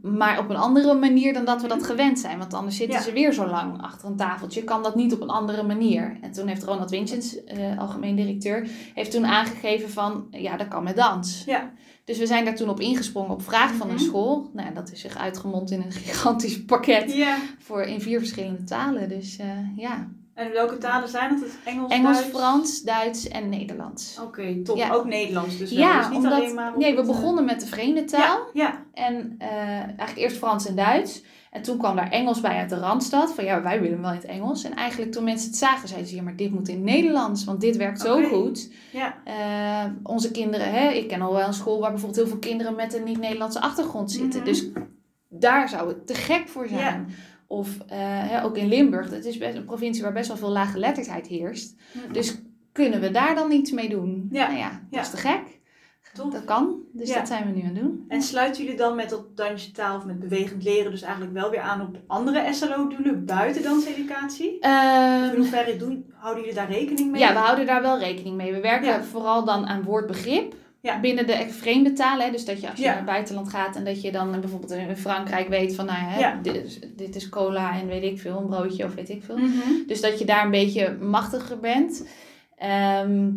Maar 0.02 0.40
op 0.40 0.50
een 0.50 0.56
andere 0.56 0.94
manier 0.94 1.34
dan 1.34 1.46
dat 1.46 1.62
we 1.62 1.68
dat 1.68 1.84
gewend 1.84 2.20
zijn. 2.20 2.38
Want 2.38 2.54
anders 2.54 2.76
zitten 2.76 2.98
Ja. 2.98 3.04
ze 3.04 3.12
weer 3.12 3.34
zo 3.34 3.48
lang 3.48 3.82
achter 3.82 4.08
een 4.10 4.16
tafeltje. 4.16 4.64
Kan 4.64 4.84
dat 4.84 4.96
niet 4.96 5.14
op 5.14 5.22
een 5.22 5.30
andere 5.30 5.64
manier? 5.64 6.18
En 6.22 6.32
toen 6.32 6.48
heeft 6.48 6.64
Ronald 6.64 6.90
Winchens, 6.90 7.44
eh, 7.44 7.80
algemeen 7.80 8.16
directeur, 8.16 8.68
heeft 8.94 9.12
toen 9.12 9.26
aangegeven 9.26 9.90
van, 9.90 10.28
ja, 10.32 10.58
dat 10.58 10.68
kan 10.68 10.84
met 10.84 10.96
dans. 10.96 11.44
Ja. 11.46 11.72
Dus 12.12 12.20
we 12.20 12.26
zijn 12.26 12.46
daar 12.46 12.56
toen 12.56 12.70
op 12.70 12.80
ingesprongen 12.80 13.32
op 13.32 13.42
vraag 13.44 13.74
van 13.74 13.90
een 13.90 13.96
Mhm. 13.96 14.04
school. 14.04 14.50
Nou, 14.54 14.74
dat 14.74 14.92
is 14.92 15.00
zich 15.02 15.18
uitgemond 15.18 15.72
in 15.72 15.82
een 15.82 15.92
gigantisch 16.06 16.66
pakket 16.66 17.26
voor 17.60 17.82
in 17.82 18.02
vier 18.02 18.20
verschillende 18.20 18.64
talen. 18.64 19.10
Dus 19.10 19.38
eh, 19.38 19.48
ja, 19.76 20.10
En 20.34 20.52
welke 20.52 20.78
talen 20.78 21.10
zijn? 21.10 21.34
Het 21.34 21.44
Engels, 21.66 21.92
Engels, 21.92 22.18
Duits? 22.18 22.30
Frans, 22.38 22.82
Duits 22.82 23.28
en 23.28 23.50
Nederlands. 23.50 24.20
Oké, 24.24 24.62
top. 24.64 24.78
Ja. 24.78 24.92
Ook 24.94 25.06
Nederlands 25.06 25.58
dus 25.58 25.72
wel. 25.72 25.80
Ja, 25.84 25.98
dus 25.98 26.08
niet 26.08 26.18
omdat, 26.18 26.32
alleen 26.34 26.54
maar 26.56 26.78
nee, 26.78 26.96
we 26.96 27.02
eh, 27.02 27.08
begonnen 27.08 27.46
met 27.46 27.60
de 27.60 27.68
vreemde 27.68 28.04
taal. 28.04 28.40
Ja, 28.54 28.84
En 28.94 29.36
eh, 29.38 29.50
eigenlijk 29.78 30.18
eerst 30.18 30.38
Frans 30.38 30.68
en 30.68 30.76
Duits. 30.76 31.22
En 31.52 31.62
toen 31.62 31.78
kwam 31.78 31.96
daar 31.96 32.10
Engels 32.10 32.42
bij 32.42 32.58
uit 32.58 32.70
de 32.70 32.80
Randstad. 32.80 33.34
Van 33.34 33.44
ja, 33.44 33.62
wij 33.62 33.76
willen 33.82 33.94
hem 33.94 34.02
wel 34.02 34.12
in 34.12 34.18
het 34.18 34.26
Engels. 34.26 34.64
En 34.64 34.74
eigenlijk 34.74 35.12
toen 35.12 35.24
mensen 35.24 35.48
het 35.50 35.58
zagen, 35.58 35.88
zeiden 35.88 36.10
ze... 36.10 36.16
Ja, 36.16 36.22
maar 36.22 36.36
dit 36.36 36.52
moet 36.52 36.68
in 36.68 36.76
het 36.76 36.84
Nederlands. 36.84 37.44
Want 37.44 37.62
dit 37.62 37.78
werkt 37.78 38.00
zo 38.02 38.24
goed. 38.24 38.72
ja, 38.92 39.18
Eh, 39.24 39.92
onze 40.04 40.32
kinderen... 40.32 40.72
Hè, 40.72 40.90
ik 40.90 41.08
ken 41.08 41.22
al 41.22 41.34
wel 41.34 41.48
een 41.48 41.54
school 41.54 41.80
waar 41.80 41.90
bijvoorbeeld 41.92 42.20
heel 42.20 42.30
veel 42.30 42.40
kinderen... 42.50 42.76
met 42.76 42.94
een 42.94 43.04
niet-Nederlandse 43.04 43.62
achtergrond 43.62 44.12
zitten. 44.12 44.40
Mhm. 44.40 44.50
Dus 44.50 44.66
daar 45.30 45.70
zou 45.70 45.88
het 45.88 46.08
te 46.08 46.14
gek 46.14 46.48
voor 46.48 46.68
zijn. 46.68 47.08
Of 47.48 47.78
eh, 47.88 47.98
hè, 48.00 48.44
ook 48.44 48.58
in 48.58 48.68
Limburg. 48.68 49.10
Het 49.10 49.26
is 49.26 49.38
best 49.38 49.56
een 49.56 49.66
provincie 49.66 50.04
waar 50.04 50.14
best 50.14 50.28
wel 50.28 50.38
veel 50.38 50.50
lage 50.52 50.78
letterdheid 50.80 51.28
heerst. 51.28 51.76
ja. 51.92 52.14
Dus 52.14 52.38
kunnen 52.72 53.02
we 53.02 53.12
daar 53.12 53.36
dan 53.36 53.52
iets 53.52 53.72
mee 53.72 53.90
doen? 53.90 54.28
Ja. 54.32 54.48
Nou 54.48 54.60
ja, 54.60 54.82
dat 54.90 55.02
is 55.02 55.10
te 55.10 55.18
gek. 55.18 55.60
Dat 56.14 56.44
kan. 56.46 56.76
Dus 56.94 57.10
Ja. 57.10 57.16
dat 57.16 57.28
zijn 57.28 57.46
we 57.46 57.52
nu 57.60 57.62
aan 57.62 57.68
het 57.76 57.76
doen. 57.84 58.06
En 58.08 58.22
sluiten 58.22 58.64
jullie 58.64 58.78
dan 58.78 58.96
met 58.96 59.10
dat 59.10 59.38
dansje 59.38 59.72
taal 59.72 59.98
of 59.98 60.06
met 60.06 60.20
bewegend 60.20 60.64
leren 60.64 60.92
dus 60.92 61.02
eigenlijk 61.02 61.34
wel 61.34 61.50
weer 61.50 61.60
aan 61.60 61.82
op 61.82 61.98
andere 62.08 62.54
SLO-doelen 62.54 63.26
buiten 63.26 63.64
danseducatie? 63.64 64.60
Ehm, 64.60 65.24
In 65.32 65.36
hoeverre 65.36 65.78
doen, 65.78 66.06
houden 66.16 66.44
jullie 66.44 66.58
daar 66.58 66.72
rekening 66.72 67.12
mee? 67.12 67.22
Ja, 67.22 67.34
we 67.34 67.40
houden 67.40 67.66
daar 67.66 67.82
wel 67.82 68.00
rekening 68.00 68.36
mee. 68.36 68.54
We 68.54 68.60
werken 68.62 68.88
Ja. 68.88 69.04
vooral 69.04 69.46
dan 69.46 69.66
aan 69.66 69.84
woordbegrip. 69.84 70.54
Ja. 70.82 71.00
Binnen 71.00 71.28
de 71.28 71.46
vreemde 71.50 71.94
talen. 71.94 72.32
Dus 72.32 72.46
dat 72.46 72.62
je 72.62 72.70
als 72.70 72.78
je 72.78 72.84
Ja. 72.84 72.88
naar 72.90 72.98
het 72.98 73.06
buitenland 73.06 73.50
gaat 73.50 73.76
en 73.76 73.84
dat 73.86 74.02
je 74.02 74.12
dan 74.12 74.32
bijvoorbeeld 74.40 74.72
in 74.72 74.98
Frankrijk 74.98 75.48
weet 75.48 75.76
van, 75.76 75.86
nou 75.86 75.98
hè, 76.00 76.20
Ja. 76.20 76.40
dit, 76.42 76.56
is, 76.66 76.80
dit 76.96 77.16
is 77.16 77.30
cola 77.30 77.80
en 77.80 77.88
weet 77.88 78.04
ik 78.04 78.20
veel, 78.20 78.38
een 78.38 78.48
broodje 78.48 78.86
of 78.86 78.94
weet 78.96 79.10
ik 79.10 79.24
veel. 79.24 79.38
Mhm. 79.38 79.50
Dus 79.88 80.02
dat 80.02 80.20
je 80.20 80.26
daar 80.26 80.46
een 80.46 80.52
beetje 80.52 80.98
machtiger 81.00 81.60
bent. 81.60 82.08
Ehm, 82.58 83.30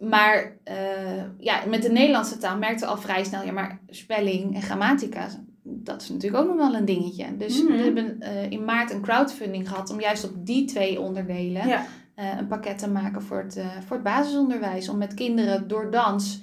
maar 0.00 0.56
eh, 0.64 1.22
ja, 1.38 1.62
met 1.68 1.82
de 1.82 1.90
Nederlandse 1.90 2.38
taal 2.38 2.58
merkte 2.58 2.86
al 2.86 2.96
vrij 2.96 3.24
snel, 3.24 3.44
ja, 3.44 3.52
maar 3.52 3.80
spelling 3.88 4.54
en 4.54 4.62
grammatica, 4.62 5.28
dat 5.62 6.02
is 6.02 6.08
natuurlijk 6.08 6.42
ook 6.42 6.48
nog 6.48 6.56
wel 6.70 6.74
een 6.74 6.84
dingetje. 6.84 7.36
Dus 7.36 7.62
Mhm. 7.62 7.72
we 7.72 7.78
hebben 7.82 8.20
eh, 8.20 8.50
in 8.50 8.64
maart 8.64 8.90
een 8.90 9.00
crowdfunding 9.02 9.68
gehad 9.68 9.90
om 9.90 10.00
juist 10.00 10.24
op 10.24 10.46
die 10.46 10.64
twee 10.64 11.00
onderdelen 11.00 11.68
Ja. 11.68 11.86
eh, 12.14 12.36
een 12.38 12.46
pakket 12.46 12.78
te 12.78 12.88
maken 12.90 13.22
voor 13.22 13.38
het, 13.38 13.60
voor 13.86 13.96
het 13.96 14.04
basisonderwijs. 14.04 14.88
Om 14.88 14.98
met 14.98 15.14
kinderen 15.14 15.68
door 15.68 15.90
dans 15.90 16.40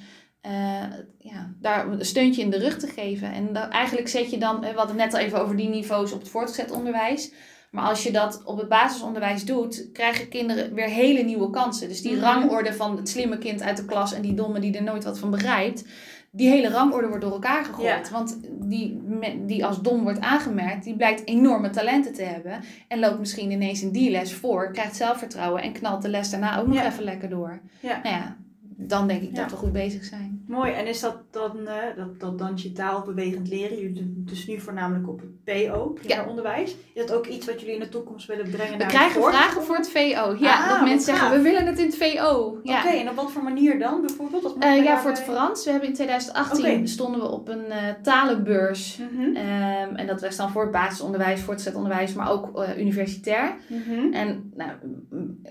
ja, 1.19 1.53
daar 1.61 1.87
een 1.87 2.05
steuntje 2.05 2.41
in 2.41 2.49
de 2.49 2.57
rug 2.59 2.77
te 2.77 2.87
geven. 2.87 3.31
En 3.33 3.55
eigenlijk 3.55 4.07
zet 4.07 4.29
je 4.31 4.37
dan, 4.37 4.59
we 4.59 4.65
hadden 4.65 4.87
het 4.87 4.95
net 4.95 5.13
al 5.13 5.19
even 5.19 5.41
over 5.41 5.55
die 5.55 5.69
niveaus 5.69 6.11
op 6.11 6.19
het 6.19 6.29
voortgezet 6.29 6.71
onderwijs. 6.71 7.33
Maar 7.77 7.89
als 7.89 8.03
je 8.03 8.11
dat 8.11 8.41
op 8.45 8.57
het 8.57 8.69
basisonderwijs 8.69 9.45
doet, 9.45 9.89
krijgen 9.93 10.29
kinderen 10.29 10.73
weer 10.73 10.87
hele 10.87 11.21
nieuwe 11.23 11.49
kansen. 11.49 11.87
Dus 11.87 12.01
die 12.01 12.15
Mhm. 12.15 12.23
rangorde 12.23 12.73
van 12.73 12.97
het 12.97 13.09
slimme 13.09 13.37
kind 13.37 13.61
uit 13.61 13.77
de 13.77 13.85
klas 13.85 14.13
en 14.13 14.21
die 14.21 14.33
domme 14.33 14.59
die 14.59 14.77
er 14.77 14.83
nooit 14.83 15.03
wat 15.03 15.19
van 15.19 15.31
begrijpt. 15.31 15.83
Die 16.31 16.49
hele 16.49 16.69
rangorde 16.69 17.07
wordt 17.07 17.23
door 17.23 17.31
elkaar 17.33 17.65
gegooid. 17.65 17.87
Ja. 18.07 18.11
Want 18.11 18.39
die, 18.51 19.01
die 19.45 19.65
als 19.65 19.81
dom 19.81 20.03
wordt 20.03 20.19
aangemerkt, 20.19 20.83
die 20.83 20.95
blijkt 20.95 21.27
enorme 21.27 21.69
talenten 21.69 22.13
te 22.13 22.23
hebben. 22.23 22.59
En 22.87 22.99
loopt 22.99 23.19
misschien 23.19 23.51
ineens 23.51 23.81
in 23.81 23.91
die 23.91 24.11
les 24.11 24.33
voor, 24.33 24.71
krijgt 24.71 24.95
zelfvertrouwen 24.95 25.61
en 25.61 25.71
knalt 25.71 26.01
de 26.01 26.09
les 26.09 26.29
daarna 26.29 26.59
ook 26.59 26.67
nog 26.67 26.75
Ja. 26.75 26.85
even 26.87 27.03
lekker 27.03 27.29
door. 27.29 27.59
Ja. 27.79 27.99
Nou 28.03 28.15
ja, 28.15 28.35
dan 28.79 29.07
denk 29.07 29.21
ik 29.21 29.29
Ja. 29.35 29.41
dat 29.41 29.51
we 29.51 29.57
goed 29.57 29.71
bezig 29.71 30.03
zijn. 30.03 30.43
Mooi, 30.47 30.71
en 30.71 30.87
is 30.87 30.99
dat 30.99 31.15
dan, 31.31 31.67
eh, 31.67 31.73
dat, 31.95 32.19
dat 32.19 32.37
dansje 32.39 32.71
taal 32.71 32.97
of 32.97 33.05
bewegend 33.05 33.47
leren, 33.49 33.77
jullie 33.77 33.93
doen 33.93 34.13
dus 34.25 34.47
nu 34.47 34.59
voornamelijk 34.59 35.07
op 35.07 35.19
het 35.19 35.43
PO, 35.43 35.85
primair 35.87 36.27
onderwijs. 36.27 36.75
Is 36.93 37.05
dat 37.05 37.13
ook 37.17 37.27
iets 37.27 37.45
wat 37.45 37.59
jullie 37.59 37.73
in 37.75 37.79
de 37.79 37.89
toekomst 37.89 38.27
willen 38.27 38.49
brengen 38.49 38.71
We 38.71 38.77
naar 38.77 38.87
krijgen 38.87 39.21
het 39.21 39.29
vragen 39.35 39.63
voor 39.63 39.75
het 39.75 39.89
VO. 39.89 40.35
Ja, 40.39 40.63
Ah, 40.63 40.69
dat 40.69 40.81
mensen 40.81 41.15
zeggen, 41.15 41.31
we 41.31 41.41
willen 41.41 41.65
het 41.65 41.79
in 41.79 41.85
het 41.85 41.97
VO. 41.97 42.59
Ja. 42.63 42.79
Oké, 42.79 42.89
en 42.95 43.09
op 43.09 43.15
wat 43.15 43.31
voor 43.31 43.43
manier 43.43 43.79
dan 43.79 44.01
bijvoorbeeld? 44.01 44.57
Men 44.57 44.83
ja, 44.83 44.99
voor 44.99 45.09
het 45.09 45.19
Frans. 45.21 45.63
We 45.65 45.71
hebben 45.71 45.89
in 45.89 45.95
2018 45.95 46.65
Oké. 46.75 46.85
stonden 46.87 47.21
we 47.21 47.27
op 47.27 47.47
een 47.47 47.65
eh, 47.65 47.77
talenbeurs. 48.01 48.97
Mhm, 49.11 49.35
Ehm, 49.35 49.95
en 49.95 50.07
dat 50.07 50.21
was 50.21 50.35
dan 50.35 50.49
voor 50.51 50.61
het 50.61 50.71
basisonderwijs, 50.71 51.41
voortgezet 51.41 51.75
onderwijs, 51.75 52.13
maar 52.13 52.31
ook 52.31 52.65
universitair. 52.77 53.55
mhm. 53.67 54.13
En 54.13 54.51
nou, 54.55 54.71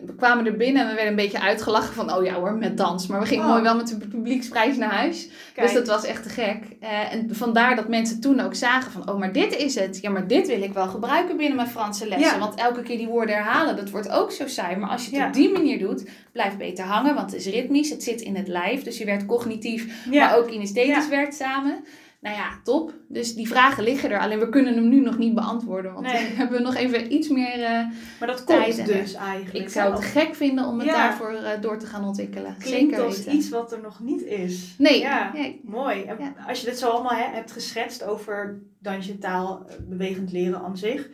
we 0.06 0.14
kwamen 0.16 0.46
er 0.46 0.56
binnen 0.56 0.82
en 0.82 0.88
we 0.88 0.94
werden 0.94 1.10
een 1.10 1.16
beetje 1.24 1.40
uitgelachen 1.40 1.94
van, 1.94 2.12
oh 2.12 2.24
ja 2.24 2.34
hoor, 2.34 2.54
met 2.54 2.76
dans. 2.76 3.06
Maar 3.06 3.15
we 3.20 3.26
gingen 3.26 3.44
Oh. 3.44 3.50
mooi 3.50 3.62
wel 3.62 3.76
met 3.76 3.88
de 3.88 4.08
publieksprijs 4.08 4.76
naar 4.76 4.90
huis. 4.94 5.28
Kijk. 5.54 5.66
Dus 5.66 5.76
dat 5.76 5.86
was 5.86 6.04
echt 6.04 6.22
te 6.22 6.28
gek. 6.28 6.62
Eh, 6.80 7.12
en 7.12 7.28
vandaar 7.34 7.76
dat 7.76 7.88
mensen 7.88 8.20
toen 8.20 8.40
ook 8.40 8.54
zagen 8.54 8.92
van, 8.92 9.10
oh 9.10 9.18
maar 9.18 9.32
dit 9.32 9.56
is 9.56 9.74
het. 9.74 9.98
Ja, 10.00 10.10
maar 10.10 10.26
dit 10.26 10.46
wil 10.46 10.62
ik 10.62 10.72
wel 10.72 10.86
gebruiken 10.88 11.36
binnen 11.36 11.56
mijn 11.56 11.68
Franse 11.68 12.08
lessen. 12.08 12.32
Ja. 12.32 12.38
Want 12.38 12.54
elke 12.60 12.82
keer 12.82 12.98
die 12.98 13.06
woorden 13.08 13.34
herhalen, 13.34 13.76
dat 13.76 13.90
wordt 13.90 14.10
ook 14.10 14.32
zo 14.32 14.46
saai. 14.46 14.76
Maar 14.76 14.90
als 14.90 15.04
je 15.04 15.10
het 15.10 15.18
Ja. 15.20 15.26
op 15.26 15.32
die 15.32 15.52
manier 15.52 15.78
doet, 15.78 16.08
blijft 16.32 16.58
beter 16.58 16.84
hangen. 16.84 17.14
Want 17.14 17.30
het 17.32 17.40
is 17.46 17.52
ritmisch, 17.52 17.90
het 17.90 18.02
zit 18.02 18.20
in 18.20 18.36
het 18.36 18.48
lijf. 18.48 18.82
Dus 18.82 18.98
je 18.98 19.04
werkt 19.04 19.26
cognitief, 19.26 20.04
ja. 20.10 20.26
maar 20.26 20.38
ook 20.38 20.46
kinesthetisch 20.48 21.08
werkt 21.08 21.34
samen. 21.34 21.84
Nou 22.20 22.36
ja, 22.36 22.60
top. 22.64 22.92
Dus 23.08 23.34
die 23.34 23.48
vragen 23.48 23.84
liggen 23.84 24.10
er. 24.10 24.18
Alleen 24.20 24.38
we 24.38 24.48
kunnen 24.48 24.74
hem 24.74 24.88
nu 24.88 25.00
nog 25.00 25.18
niet 25.18 25.34
beantwoorden. 25.34 25.92
Want 25.92 26.06
Nee. 26.06 26.12
dan 26.28 26.36
hebben 26.36 26.56
we 26.56 26.62
nog 26.62 26.74
even 26.74 27.12
iets 27.12 27.28
meer... 27.28 27.62
eh, 27.62 27.84
Maar 28.20 28.28
dat 28.28 28.46
Tijd 28.46 28.74
komt 28.76 28.86
dus 28.86 29.14
eigenlijk. 29.14 29.64
ik 29.64 29.68
zou 29.72 29.92
het 29.94 30.04
gek 30.04 30.34
vinden 30.34 30.64
om 30.66 30.78
het 30.78 30.88
Ja. 30.88 30.94
daarvoor 30.94 31.32
eh, 31.32 31.60
door 31.60 31.78
te 31.78 31.86
gaan 31.86 32.04
ontwikkelen. 32.04 32.56
Klinkt 32.58 32.90
Zeker 32.92 33.04
als 33.04 33.16
weten. 33.16 33.34
iets 33.34 33.48
wat 33.48 33.72
er 33.72 33.80
nog 33.80 34.00
niet 34.00 34.22
is. 34.22 34.74
Nee, 34.78 34.98
Ja. 35.00 35.32
Mooi. 35.62 36.02
En 36.02 36.16
Ja. 36.18 36.34
Als 36.48 36.60
je 36.60 36.66
dit 36.66 36.78
zo 36.78 36.88
allemaal 36.88 37.16
hè, 37.18 37.24
hebt 37.34 37.52
geschetst 37.52 38.04
over 38.04 38.62
dansje, 38.78 39.18
taal, 39.18 39.64
eh, 39.68 39.74
bewegend 39.88 40.32
leren 40.32 40.60
aan 40.62 40.76
zich. 40.76 41.08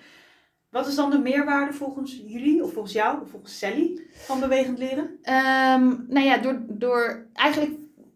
Wat 0.71 0.87
is 0.87 0.95
dan 0.95 1.11
de 1.11 1.19
meerwaarde 1.19 1.73
volgens 1.73 2.23
jullie, 2.27 2.63
of 2.65 2.73
volgens 2.73 2.93
jou, 2.95 3.21
of 3.23 3.31
volgens 3.31 3.59
Sally, 3.59 4.01
van 4.13 4.41
bewegend 4.41 4.79
leren? 4.79 5.19
Ehm, 5.23 5.95
nou 6.09 6.27
ja, 6.27 6.39
door, 6.39 6.61
door 6.69 7.27
eigenlijk 7.33 7.73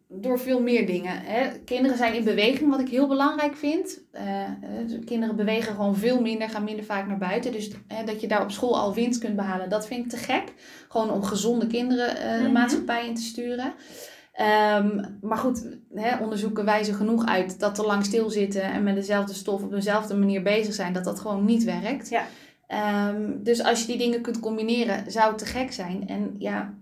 door 0.08 0.38
veel 0.40 0.62
meer 0.62 0.86
dingen. 0.86 1.20
Hè. 1.24 1.58
Kinderen 1.64 1.96
zijn 1.96 2.14
in 2.14 2.24
beweging, 2.24 2.70
wat 2.70 2.80
ik 2.80 2.88
heel 2.88 3.06
belangrijk 3.08 3.56
vind. 3.56 4.00
Eh, 4.12 4.42
eh, 4.42 4.50
kinderen 5.04 5.36
bewegen 5.36 5.74
gewoon 5.74 5.96
veel 5.96 6.20
minder, 6.20 6.48
gaan 6.48 6.64
minder 6.64 6.84
vaak 6.84 7.06
naar 7.06 7.18
buiten. 7.18 7.52
Dus 7.52 7.70
hè, 7.88 8.04
dat 8.04 8.20
je 8.20 8.28
daar 8.28 8.42
op 8.42 8.50
school 8.50 8.78
al 8.78 8.94
winst 8.94 9.20
kunt 9.20 9.36
behalen, 9.36 9.68
dat 9.68 9.86
vind 9.86 10.04
ik 10.04 10.10
te 10.10 10.16
gek. 10.16 10.52
Gewoon 10.88 11.10
om 11.10 11.22
gezonde 11.22 11.66
kinderen 11.66 12.16
eh, 12.16 12.36
de 12.36 12.42
Mhm. 12.42 12.52
maatschappij 12.52 13.06
in 13.06 13.14
te 13.14 13.22
sturen. 13.22 13.72
Ehm, 14.32 15.04
maar 15.20 15.38
goed, 15.38 15.66
hè, 15.94 16.16
onderzoeken 16.22 16.64
wijzen 16.64 16.94
genoeg 16.94 17.26
uit 17.26 17.60
dat 17.60 17.74
te 17.74 17.82
lang 17.86 18.04
stilzitten 18.04 18.62
en 18.62 18.82
met 18.82 18.94
dezelfde 18.94 19.34
stof 19.34 19.62
op 19.62 19.70
dezelfde 19.70 20.16
manier 20.16 20.42
bezig 20.42 20.74
zijn, 20.74 20.92
dat 20.92 21.04
dat 21.04 21.20
gewoon 21.20 21.44
niet 21.44 21.64
werkt. 21.64 22.08
Ja. 22.08 22.26
Ehm, 22.66 23.30
dus 23.42 23.62
als 23.62 23.80
je 23.80 23.86
die 23.86 23.98
dingen 23.98 24.20
kunt 24.20 24.40
combineren, 24.40 25.10
zou 25.10 25.28
het 25.28 25.38
te 25.38 25.46
gek 25.46 25.72
zijn. 25.72 26.08
En 26.08 26.34
ja, 26.38 26.74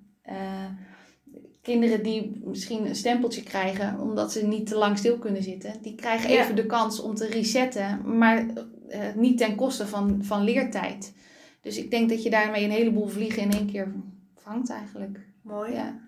kinderen 1.64 2.02
die 2.02 2.40
misschien 2.44 2.86
een 2.86 2.94
stempeltje 2.94 3.42
krijgen 3.42 4.00
omdat 4.00 4.32
ze 4.32 4.46
niet 4.46 4.66
te 4.66 4.76
lang 4.76 4.98
stil 4.98 5.18
kunnen 5.18 5.42
zitten, 5.42 5.72
die 5.82 5.94
krijgen 5.94 6.30
Ja. 6.30 6.42
even 6.42 6.56
de 6.56 6.66
kans 6.66 7.00
om 7.00 7.14
te 7.14 7.26
resetten, 7.26 8.18
maar 8.18 8.46
eh, 8.88 9.14
niet 9.14 9.38
ten 9.38 9.54
koste 9.54 9.86
van, 9.86 10.18
van 10.24 10.44
leertijd. 10.44 11.14
Dus 11.60 11.76
ik 11.78 11.90
denk 11.90 12.08
dat 12.08 12.22
je 12.22 12.30
daarmee 12.30 12.64
een 12.64 12.70
heleboel 12.70 13.06
vliegen 13.08 13.42
in 13.42 13.50
één 13.52 13.66
keer 13.70 13.92
vangt 14.36 14.70
eigenlijk. 14.70 15.20
Mooi, 15.42 15.72
Ja. 15.72 16.00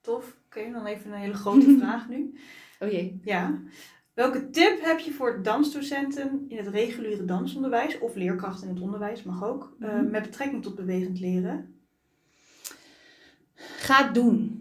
tof. 0.00 0.36
Oké, 0.46 0.70
dan 0.72 0.86
even 0.86 1.12
een 1.12 1.18
hele 1.20 1.34
grote 1.34 1.76
vraag 1.80 2.08
nu. 2.08 2.34
Oh 2.80 2.90
jee. 2.90 3.20
Ja. 3.24 3.58
Welke 4.14 4.50
tip 4.50 4.78
heb 4.82 4.98
je 4.98 5.12
voor 5.12 5.42
dansdocenten 5.42 6.44
in 6.48 6.56
het 6.56 6.66
reguliere 6.66 7.24
dansonderwijs 7.24 7.98
of 7.98 8.14
leerkrachten 8.14 8.68
in 8.68 8.74
het 8.74 8.82
onderwijs, 8.82 9.22
mag 9.22 9.44
ook, 9.44 9.76
eh, 9.80 9.88
Mhm. 9.94 10.10
met 10.10 10.22
betrekking 10.22 10.62
tot 10.62 10.74
bewegend 10.74 11.20
leren? 11.20 11.74
Ga 13.54 14.04
het 14.04 14.14
doen. 14.14 14.59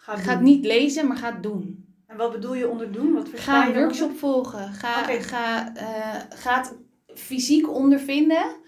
Ga 0.00 0.16
het 0.32 0.40
niet 0.40 0.64
lezen, 0.64 1.06
maar 1.06 1.16
ga 1.16 1.32
het 1.32 1.42
doen. 1.42 1.84
En 2.06 2.16
wat 2.16 2.32
bedoel 2.32 2.54
je 2.54 2.68
onder 2.68 2.92
doen? 2.92 3.12
Wat 3.12 3.28
Ga 3.34 3.66
een 3.68 3.74
workshop 3.74 4.18
volgen. 4.18 4.72
Ga, 4.72 5.02
ga, 5.02 5.74
eh, 5.74 6.20
ga 6.38 6.56
het 6.58 6.74
fysiek 7.14 7.70
ondervinden. 7.74 8.58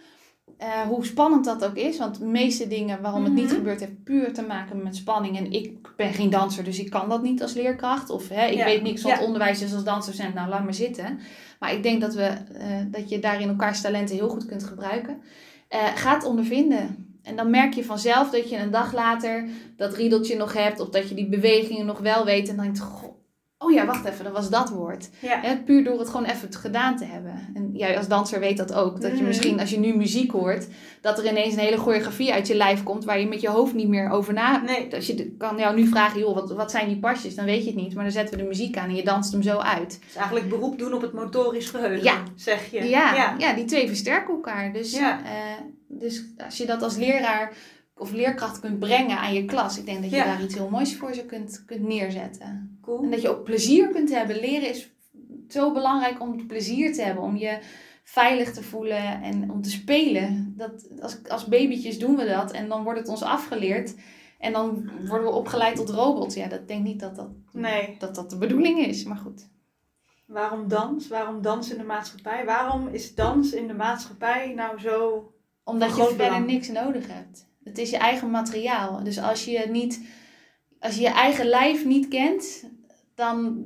Eh, 0.56 0.80
hoe 0.80 1.04
spannend 1.04 1.44
dat 1.44 1.64
ook 1.64 1.74
is. 1.76 1.98
Want 1.98 2.18
de 2.18 2.24
meeste 2.24 2.66
dingen 2.68 3.02
waarom 3.02 3.24
het 3.24 3.32
niet 3.32 3.44
Mhm. 3.46 3.54
gebeurt, 3.54 3.80
heeft 3.80 4.04
puur 4.04 4.32
te 4.32 4.42
maken 4.42 4.82
met 4.82 4.96
spanning. 4.96 5.36
En 5.38 5.52
ik 5.52 5.96
ben 5.96 6.12
geen 6.12 6.30
danser, 6.30 6.64
dus 6.64 6.78
ik 6.78 6.90
kan 6.90 7.08
dat 7.08 7.22
niet 7.22 7.42
als 7.42 7.54
leerkracht. 7.54 8.10
Of 8.10 8.28
hè, 8.28 8.46
ik 8.46 8.56
Ja, 8.56 8.64
weet 8.64 8.82
niks 8.82 9.00
van 9.00 9.10
ja. 9.10 9.16
het 9.16 9.26
onderwijs, 9.26 9.58
dus 9.58 9.74
als 9.74 9.84
dansdocent, 9.84 10.34
nou 10.34 10.48
laat 10.48 10.64
maar 10.64 10.74
zitten. 10.74 11.18
Maar 11.60 11.72
ik 11.72 11.82
denk 11.82 12.00
dat, 12.00 12.14
we, 12.14 12.22
eh, 12.24 12.66
dat 12.90 13.08
je 13.08 13.18
daarin 13.18 13.48
elkaars 13.48 13.80
talenten 13.80 14.14
heel 14.16 14.28
goed 14.28 14.46
kunt 14.46 14.64
gebruiken. 14.64 15.22
Ga 15.94 16.14
het 16.14 16.24
ondervinden. 16.24 17.11
En 17.22 17.36
dan 17.36 17.50
merk 17.50 17.74
je 17.74 17.84
vanzelf 17.84 18.30
dat 18.30 18.50
je 18.50 18.56
een 18.56 18.70
dag 18.70 18.92
later 18.92 19.48
dat 19.76 19.94
riedeltje 19.94 20.36
nog 20.36 20.52
hebt. 20.52 20.80
Of 20.80 20.88
dat 20.88 21.08
je 21.08 21.14
die 21.14 21.28
bewegingen 21.28 21.86
nog 21.86 21.98
wel 21.98 22.24
weet. 22.24 22.48
En 22.48 22.56
dan 22.56 22.64
denk 22.64 22.76
je, 22.76 23.10
oh 23.64 23.72
ja, 23.72 23.86
wacht 23.86 24.04
even, 24.04 24.24
dat 24.24 24.32
was 24.32 24.50
dat 24.50 24.70
woord. 24.70 25.08
Ja. 25.18 25.40
Puur 25.64 25.84
door 25.84 25.98
het 25.98 26.08
gewoon 26.08 26.26
even 26.26 26.54
gedaan 26.54 26.96
te 26.96 27.04
hebben. 27.04 27.48
En 27.54 27.70
jij 27.72 27.96
als 27.96 28.08
danser 28.08 28.40
weet 28.40 28.56
dat 28.56 28.72
ook. 28.74 29.00
Dat 29.00 29.10
je 29.10 29.16
Mhm. 29.16 29.26
misschien 29.26 29.60
als 29.60 29.70
je 29.70 29.78
nu 29.78 29.96
muziek 29.96 30.30
hoort, 30.30 30.66
dat 31.00 31.18
er 31.18 31.26
ineens 31.26 31.52
een 31.54 31.60
hele 31.60 31.76
choreografie 31.76 32.32
uit 32.32 32.46
je 32.46 32.54
lijf 32.54 32.82
komt 32.82 33.04
waar 33.04 33.20
je 33.20 33.26
met 33.26 33.40
je 33.40 33.48
hoofd 33.48 33.74
niet 33.74 33.88
meer 33.88 34.10
over 34.10 34.32
na. 34.32 34.62
Nee. 34.62 34.94
Als 34.94 35.06
je 35.06 35.34
kan 35.38 35.56
jou 35.58 35.76
nu 35.76 35.86
vragen, 35.86 36.20
joh, 36.20 36.34
wat, 36.34 36.52
wat 36.52 36.70
zijn 36.70 36.86
die 36.88 36.98
pasjes? 36.98 37.34
Dan 37.34 37.44
weet 37.44 37.60
je 37.64 37.70
het 37.70 37.80
niet. 37.80 37.94
Maar 37.94 38.04
dan 38.04 38.12
zetten 38.12 38.36
we 38.36 38.42
de 38.42 38.48
muziek 38.48 38.76
aan 38.76 38.88
en 38.88 38.94
je 38.94 39.04
danst 39.04 39.32
hem 39.32 39.42
zo 39.42 39.58
uit. 39.58 40.00
Dus 40.06 40.14
eigenlijk 40.14 40.48
beroep 40.48 40.78
doen 40.78 40.94
op 40.94 41.00
het 41.02 41.12
motorisch 41.12 41.70
geheugen, 41.70 42.02
Ja. 42.04 42.22
zeg 42.36 42.70
je. 42.70 42.88
Ja, 42.88 43.14
ja. 43.14 43.34
ja. 43.38 43.52
die 43.54 43.64
twee 43.64 43.86
versterken 43.88 44.34
elkaar. 44.34 44.72
Dus, 44.72 44.92
eh, 44.92 45.06
dus 45.88 46.24
als 46.44 46.56
je 46.56 46.66
dat 46.66 46.82
als 46.82 46.96
leraar 46.96 47.52
of 47.96 48.12
leerkracht 48.12 48.60
kunt 48.60 48.78
brengen 48.78 49.18
aan 49.18 49.34
je 49.34 49.44
klas, 49.44 49.78
ik 49.78 49.84
denk 49.86 50.02
dat 50.02 50.10
je 50.10 50.16
Ja. 50.16 50.24
daar 50.24 50.42
iets 50.42 50.54
heel 50.54 50.70
moois 50.70 50.96
voor 50.96 51.14
ze 51.14 51.26
kunt, 51.26 51.62
kunt 51.66 51.82
neerzetten. 51.82 52.78
Cool. 52.82 53.02
En 53.02 53.10
dat 53.10 53.22
je 53.22 53.28
ook 53.28 53.44
plezier 53.44 53.88
kunt 53.88 54.10
hebben. 54.14 54.36
Leren 54.40 54.68
is 54.68 54.90
zo 55.48 55.72
belangrijk 55.72 56.20
om 56.20 56.46
plezier 56.46 56.92
te 56.92 57.02
hebben. 57.02 57.22
Om 57.24 57.36
je 57.36 57.58
veilig 58.04 58.52
te 58.52 58.62
voelen 58.62 59.22
en 59.22 59.50
om 59.50 59.62
te 59.62 59.70
spelen. 59.70 60.54
Dat, 60.56 60.88
als, 61.00 61.18
als 61.28 61.46
babytjes 61.46 61.98
doen 61.98 62.16
we 62.16 62.24
dat. 62.26 62.50
En 62.50 62.68
dan 62.68 62.82
wordt 62.84 62.98
het 62.98 63.08
ons 63.08 63.22
afgeleerd. 63.22 63.94
En 64.38 64.52
dan 64.52 64.90
worden 65.06 65.26
we 65.28 65.34
opgeleid 65.34 65.76
tot 65.76 65.90
robots. 65.90 66.34
Ja, 66.34 66.46
dat 66.48 66.68
denk 66.68 66.82
niet 66.84 67.00
dat 67.00 67.16
dat, 67.16 67.28
Nee. 67.52 67.96
dat 67.98 68.14
dat 68.14 68.30
de 68.30 68.38
bedoeling 68.38 68.78
is. 68.86 69.04
Maar 69.04 69.16
goed. 69.16 69.48
Waarom 70.26 70.68
dans? 70.68 71.08
Waarom 71.08 71.42
dans 71.42 71.70
in 71.70 71.78
de 71.78 71.84
maatschappij? 71.84 72.44
Waarom 72.44 72.88
is 72.88 73.14
dans 73.14 73.52
in 73.52 73.66
de 73.66 73.74
maatschappij 73.74 74.52
nou 74.54 74.78
zo... 74.80 75.26
Omdat 75.64 75.88
je 75.96 76.02
verder 76.02 76.16
belang. 76.16 76.46
niks 76.46 76.68
nodig 76.68 77.06
hebt. 77.08 77.50
Het 77.64 77.78
is 77.78 77.90
je 77.90 77.96
eigen 77.96 78.30
materiaal. 78.30 79.04
Dus 79.04 79.18
als 79.18 79.44
je 79.44 79.66
niet... 79.70 80.00
Als 80.78 80.94
je 80.94 81.00
je 81.00 81.12
eigen 81.12 81.46
lijf 81.46 81.84
niet 81.84 82.08
kent, 82.08 82.70
dan, 83.14 83.64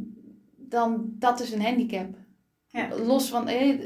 dan 0.57 1.07
dat 1.19 1.41
is 1.41 1.53
een 1.53 1.63
handicap. 1.63 2.15
Ja. 2.77 2.89
Los 2.97 3.29
van, 3.29 3.49
eh, 3.49 3.79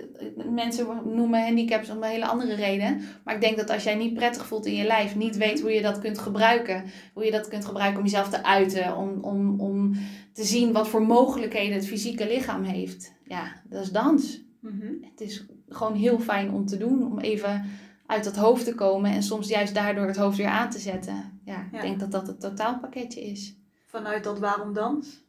mensen 0.50 0.86
noemen 1.14 1.44
handicaps 1.44 1.90
om 1.90 1.96
een 1.96 2.08
hele 2.08 2.26
andere 2.26 2.54
reden. 2.54 3.00
Maar 3.24 3.34
ik 3.34 3.40
denk 3.40 3.56
dat 3.56 3.70
als 3.70 3.82
jij 3.82 3.94
niet 3.94 4.14
prettig 4.14 4.46
voelt 4.46 4.66
in 4.66 4.74
je 4.74 4.86
lijf, 4.86 5.16
niet 5.16 5.36
weet 5.36 5.60
hoe 5.60 5.70
je 5.70 5.82
dat 5.82 5.98
kunt 5.98 6.18
gebruiken. 6.18 6.84
Hoe 7.14 7.24
je 7.24 7.30
dat 7.30 7.48
kunt 7.48 7.64
gebruiken 7.64 7.98
om 7.98 8.04
jezelf 8.04 8.28
te 8.28 8.44
uiten. 8.44 8.96
Om, 8.96 9.18
om, 9.20 9.60
om 9.60 9.92
te 10.32 10.44
zien 10.44 10.72
wat 10.72 10.88
voor 10.88 11.02
mogelijkheden 11.02 11.74
het 11.74 11.86
fysieke 11.86 12.26
lichaam 12.26 12.62
heeft. 12.62 13.12
Ja, 13.24 13.62
dat 13.68 13.82
is 13.82 13.92
dans. 13.92 14.40
Mhm. 14.60 14.92
Het 15.02 15.20
is 15.20 15.46
gewoon 15.68 15.94
heel 15.94 16.18
fijn 16.18 16.50
om 16.52 16.66
te 16.66 16.76
doen. 16.76 17.06
Om 17.06 17.18
even 17.18 17.64
uit 18.10 18.24
dat 18.24 18.36
hoofd 18.36 18.64
te 18.64 18.74
komen. 18.74 19.10
En 19.10 19.22
soms 19.22 19.48
juist 19.48 19.74
daardoor 19.74 20.06
het 20.06 20.16
hoofd 20.16 20.36
weer 20.36 20.46
aan 20.46 20.70
te 20.70 20.78
zetten. 20.78 21.40
Ja, 21.44 21.68
ik 21.72 21.80
denk 21.80 22.00
dat 22.00 22.10
dat 22.12 22.26
het 22.26 22.40
totaalpakketje 22.40 23.20
is. 23.20 23.56
Vanuit 23.86 24.24
dat 24.24 24.38
waarom 24.38 24.72
dans? 24.72 25.24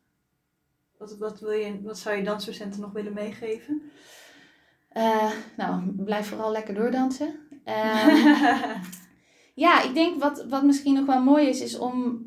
Wat, 0.97 1.17
wat, 1.17 1.39
wil 1.39 1.51
je, 1.51 1.81
wat 1.81 1.97
zou 1.97 2.15
je 2.15 2.23
dansdocenten 2.23 2.81
nog 2.81 2.91
willen 2.91 3.13
meegeven? 3.13 3.81
Eh, 4.89 5.31
nou, 5.57 5.81
blijf 5.83 6.27
vooral 6.27 6.51
lekker 6.51 6.73
doordansen. 6.73 7.35
Ehm, 7.63 8.79
Ja, 9.53 9.81
ik 9.81 9.93
denk 9.93 10.19
wat, 10.19 10.45
wat 10.49 10.63
misschien 10.63 10.93
nog 10.93 11.05
wel 11.05 11.21
mooi 11.21 11.47
is, 11.47 11.61
is 11.61 11.77
om 11.77 12.25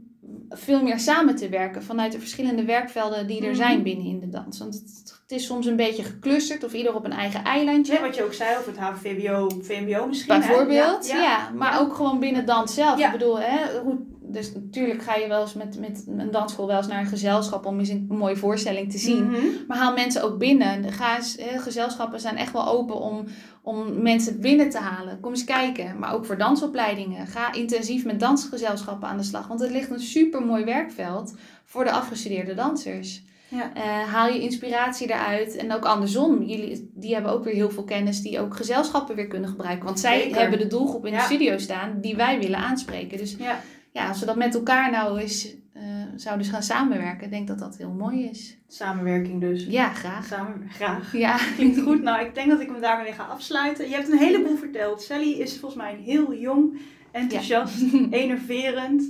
veel 0.50 0.82
meer 0.82 0.98
samen 0.98 1.36
te 1.36 1.48
werken 1.48 1.82
vanuit 1.82 2.12
de 2.12 2.18
verschillende 2.18 2.64
werkvelden 2.64 3.26
die 3.26 3.40
er 3.40 3.46
Mhm. 3.46 3.54
zijn 3.56 3.82
binnen 3.82 4.06
in 4.06 4.20
de 4.20 4.28
dans. 4.28 4.58
Want 4.58 4.74
het, 4.74 5.18
het 5.22 5.32
is 5.38 5.46
soms 5.46 5.66
een 5.66 5.76
beetje 5.76 6.02
geclusterd 6.02 6.64
of 6.64 6.72
ieder 6.72 6.94
op 6.94 7.04
een 7.04 7.12
eigen 7.12 7.44
eilandje. 7.44 7.92
Ja, 7.92 8.00
wat 8.00 8.14
je 8.16 8.24
ook 8.24 8.32
zei 8.34 8.56
over 8.58 8.70
het 8.72 8.80
HVBO, 8.80 9.48
VMBO 9.62 10.06
misschien. 10.06 10.38
Bijvoorbeeld, 10.38 11.06
Ja, 11.06 11.16
ja, 11.16 11.22
ja. 11.22 11.50
maar 11.54 11.80
ook 11.80 11.94
gewoon 11.94 12.18
binnen 12.18 12.46
dans 12.46 12.74
zelf. 12.74 12.98
Ik 13.00 13.12
bedoel, 13.12 13.40
hè, 13.40 13.78
hoe, 13.82 13.98
dus 14.34 14.52
natuurlijk 14.54 15.02
ga 15.02 15.14
je 15.14 15.28
wel 15.28 15.40
eens 15.40 15.54
met, 15.54 15.78
met 15.78 16.04
een 16.16 16.30
dansschool 16.30 16.66
wel 16.66 16.76
eens 16.76 16.86
naar 16.86 17.00
een 17.00 17.06
gezelschap 17.06 17.66
om 17.66 17.78
eens 17.78 17.88
een 17.88 18.06
mooie 18.08 18.36
voorstelling 18.36 18.90
te 18.90 18.98
zien. 18.98 19.24
Mhm. 19.30 19.36
Maar 19.68 19.78
haal 19.78 19.94
mensen 19.94 20.22
ook 20.22 20.38
binnen. 20.38 20.92
Ga 20.92 21.16
eens, 21.16 21.36
gezelschappen 21.56 22.20
zijn 22.20 22.36
echt 22.36 22.52
wel 22.52 22.68
open 22.68 23.00
om, 23.00 23.24
om 23.62 24.02
mensen 24.02 24.40
binnen 24.40 24.70
te 24.70 24.78
halen. 24.78 25.20
Kom 25.20 25.30
eens 25.30 25.44
kijken. 25.44 25.98
Maar 25.98 26.14
ook 26.14 26.26
voor 26.26 26.38
dansopleidingen. 26.38 27.26
Ga 27.26 27.52
intensief 27.52 28.04
met 28.04 28.20
dansgezelschappen 28.20 29.08
aan 29.08 29.16
de 29.16 29.22
slag. 29.22 29.46
Want 29.46 29.60
het 29.60 29.70
ligt 29.70 29.90
een 29.90 30.00
super 30.00 30.42
mooi 30.46 30.64
werkveld 30.64 31.34
voor 31.64 31.84
de 31.84 31.90
afgestudeerde 31.92 32.54
dansers. 32.54 33.22
Ja. 33.48 33.70
Eh, 33.74 34.12
haal 34.12 34.28
je 34.28 34.40
inspiratie 34.40 35.08
eruit. 35.08 35.56
En 35.56 35.72
ook 35.72 35.84
andersom. 35.84 36.42
Jullie 36.42 36.90
die 36.94 37.14
hebben 37.14 37.32
ook 37.32 37.44
weer 37.44 37.54
heel 37.54 37.70
veel 37.70 37.84
kennis 37.84 38.22
die 38.22 38.40
ook 38.40 38.56
gezelschappen 38.56 39.16
weer 39.16 39.26
kunnen 39.28 39.48
gebruiken. 39.48 39.84
Want 39.84 40.00
zij 40.00 40.20
Zeker. 40.20 40.40
hebben 40.40 40.58
de 40.58 40.66
doelgroep 40.66 41.06
in 41.06 41.12
Ja. 41.12 41.18
de 41.18 41.24
studio 41.24 41.58
staan 41.58 42.00
die 42.00 42.16
wij 42.16 42.38
willen 42.38 42.58
aanspreken. 42.58 43.18
Dus 43.18 43.36
Ja. 43.38 43.60
Ja, 43.94 44.08
als 44.08 44.20
we 44.20 44.26
dat 44.26 44.36
met 44.36 44.54
elkaar 44.54 44.90
nou 44.90 45.20
eens 45.20 45.54
eh, 45.72 45.82
zouden 46.16 46.46
gaan 46.46 46.62
samenwerken, 46.62 47.24
ik 47.24 47.30
denk 47.30 47.48
dat 47.48 47.58
dat 47.58 47.76
heel 47.76 47.90
mooi 47.90 48.24
is. 48.24 48.58
Samenwerking 48.68 49.40
dus. 49.40 49.66
Ja, 49.66 49.92
graag. 49.92 50.26
Samen, 50.26 50.70
graag. 50.70 51.12
Ja, 51.16 51.38
Klinkt 51.56 51.80
goed. 51.80 52.02
Nou, 52.02 52.24
ik 52.24 52.34
denk 52.34 52.50
dat 52.50 52.60
ik 52.60 52.68
hem 52.68 52.80
daarmee 52.80 53.12
ga 53.12 53.22
afsluiten. 53.24 53.88
Je 53.88 53.94
hebt 53.94 54.08
een 54.08 54.18
heleboel 54.18 54.56
verteld. 54.56 55.02
Sally 55.02 55.32
is 55.32 55.58
volgens 55.58 55.82
mij 55.82 55.92
een 55.92 56.02
heel 56.02 56.34
jong, 56.34 56.78
enthousiast, 57.10 57.82
enerverend, 58.10 59.02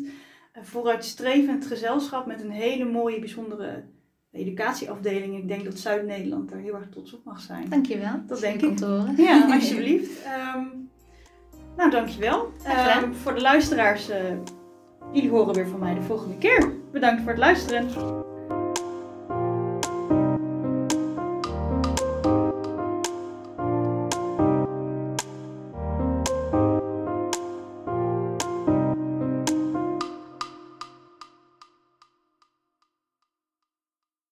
eh, 0.53 0.63
vooruitstrevend 0.63 1.67
gezelschap 1.67 2.27
met 2.27 2.43
een 2.43 2.51
hele 2.51 2.85
mooie, 2.85 3.19
bijzondere 3.19 3.85
educatieafdeling. 4.33 5.37
Ik 5.37 5.49
denk 5.49 5.65
dat 5.65 5.79
Zuid-Nederland 5.79 6.49
daar 6.51 6.61
heel 6.61 6.75
erg 6.75 6.89
trots 6.89 7.15
op 7.15 7.25
mag 7.25 7.41
zijn. 7.41 7.69
dankjewel. 7.69 8.23
Dat 8.27 8.41
denk 8.41 8.63
ik. 8.63 8.79
horen. 8.79 9.15
Ja, 9.17 9.47
alsjeblieft. 9.55 10.23
Ehm, 10.23 10.65
nou, 11.77 11.91
dankjewel. 11.91 12.53
Gedaan. 12.59 13.03
Ehm, 13.03 13.13
voor 13.13 13.35
de 13.35 13.41
luisteraars, 13.41 14.09
eh, 14.09 14.21
jullie 15.13 15.31
horen 15.31 15.55
weer 15.55 15.69
van 15.69 15.81
mij 15.81 15.95
de 15.95 16.03
volgende 16.03 16.39
keer. 16.39 16.73
Bedankt 16.93 17.21
voor 17.23 17.31
het 17.31 17.39
luisteren. 17.39 17.87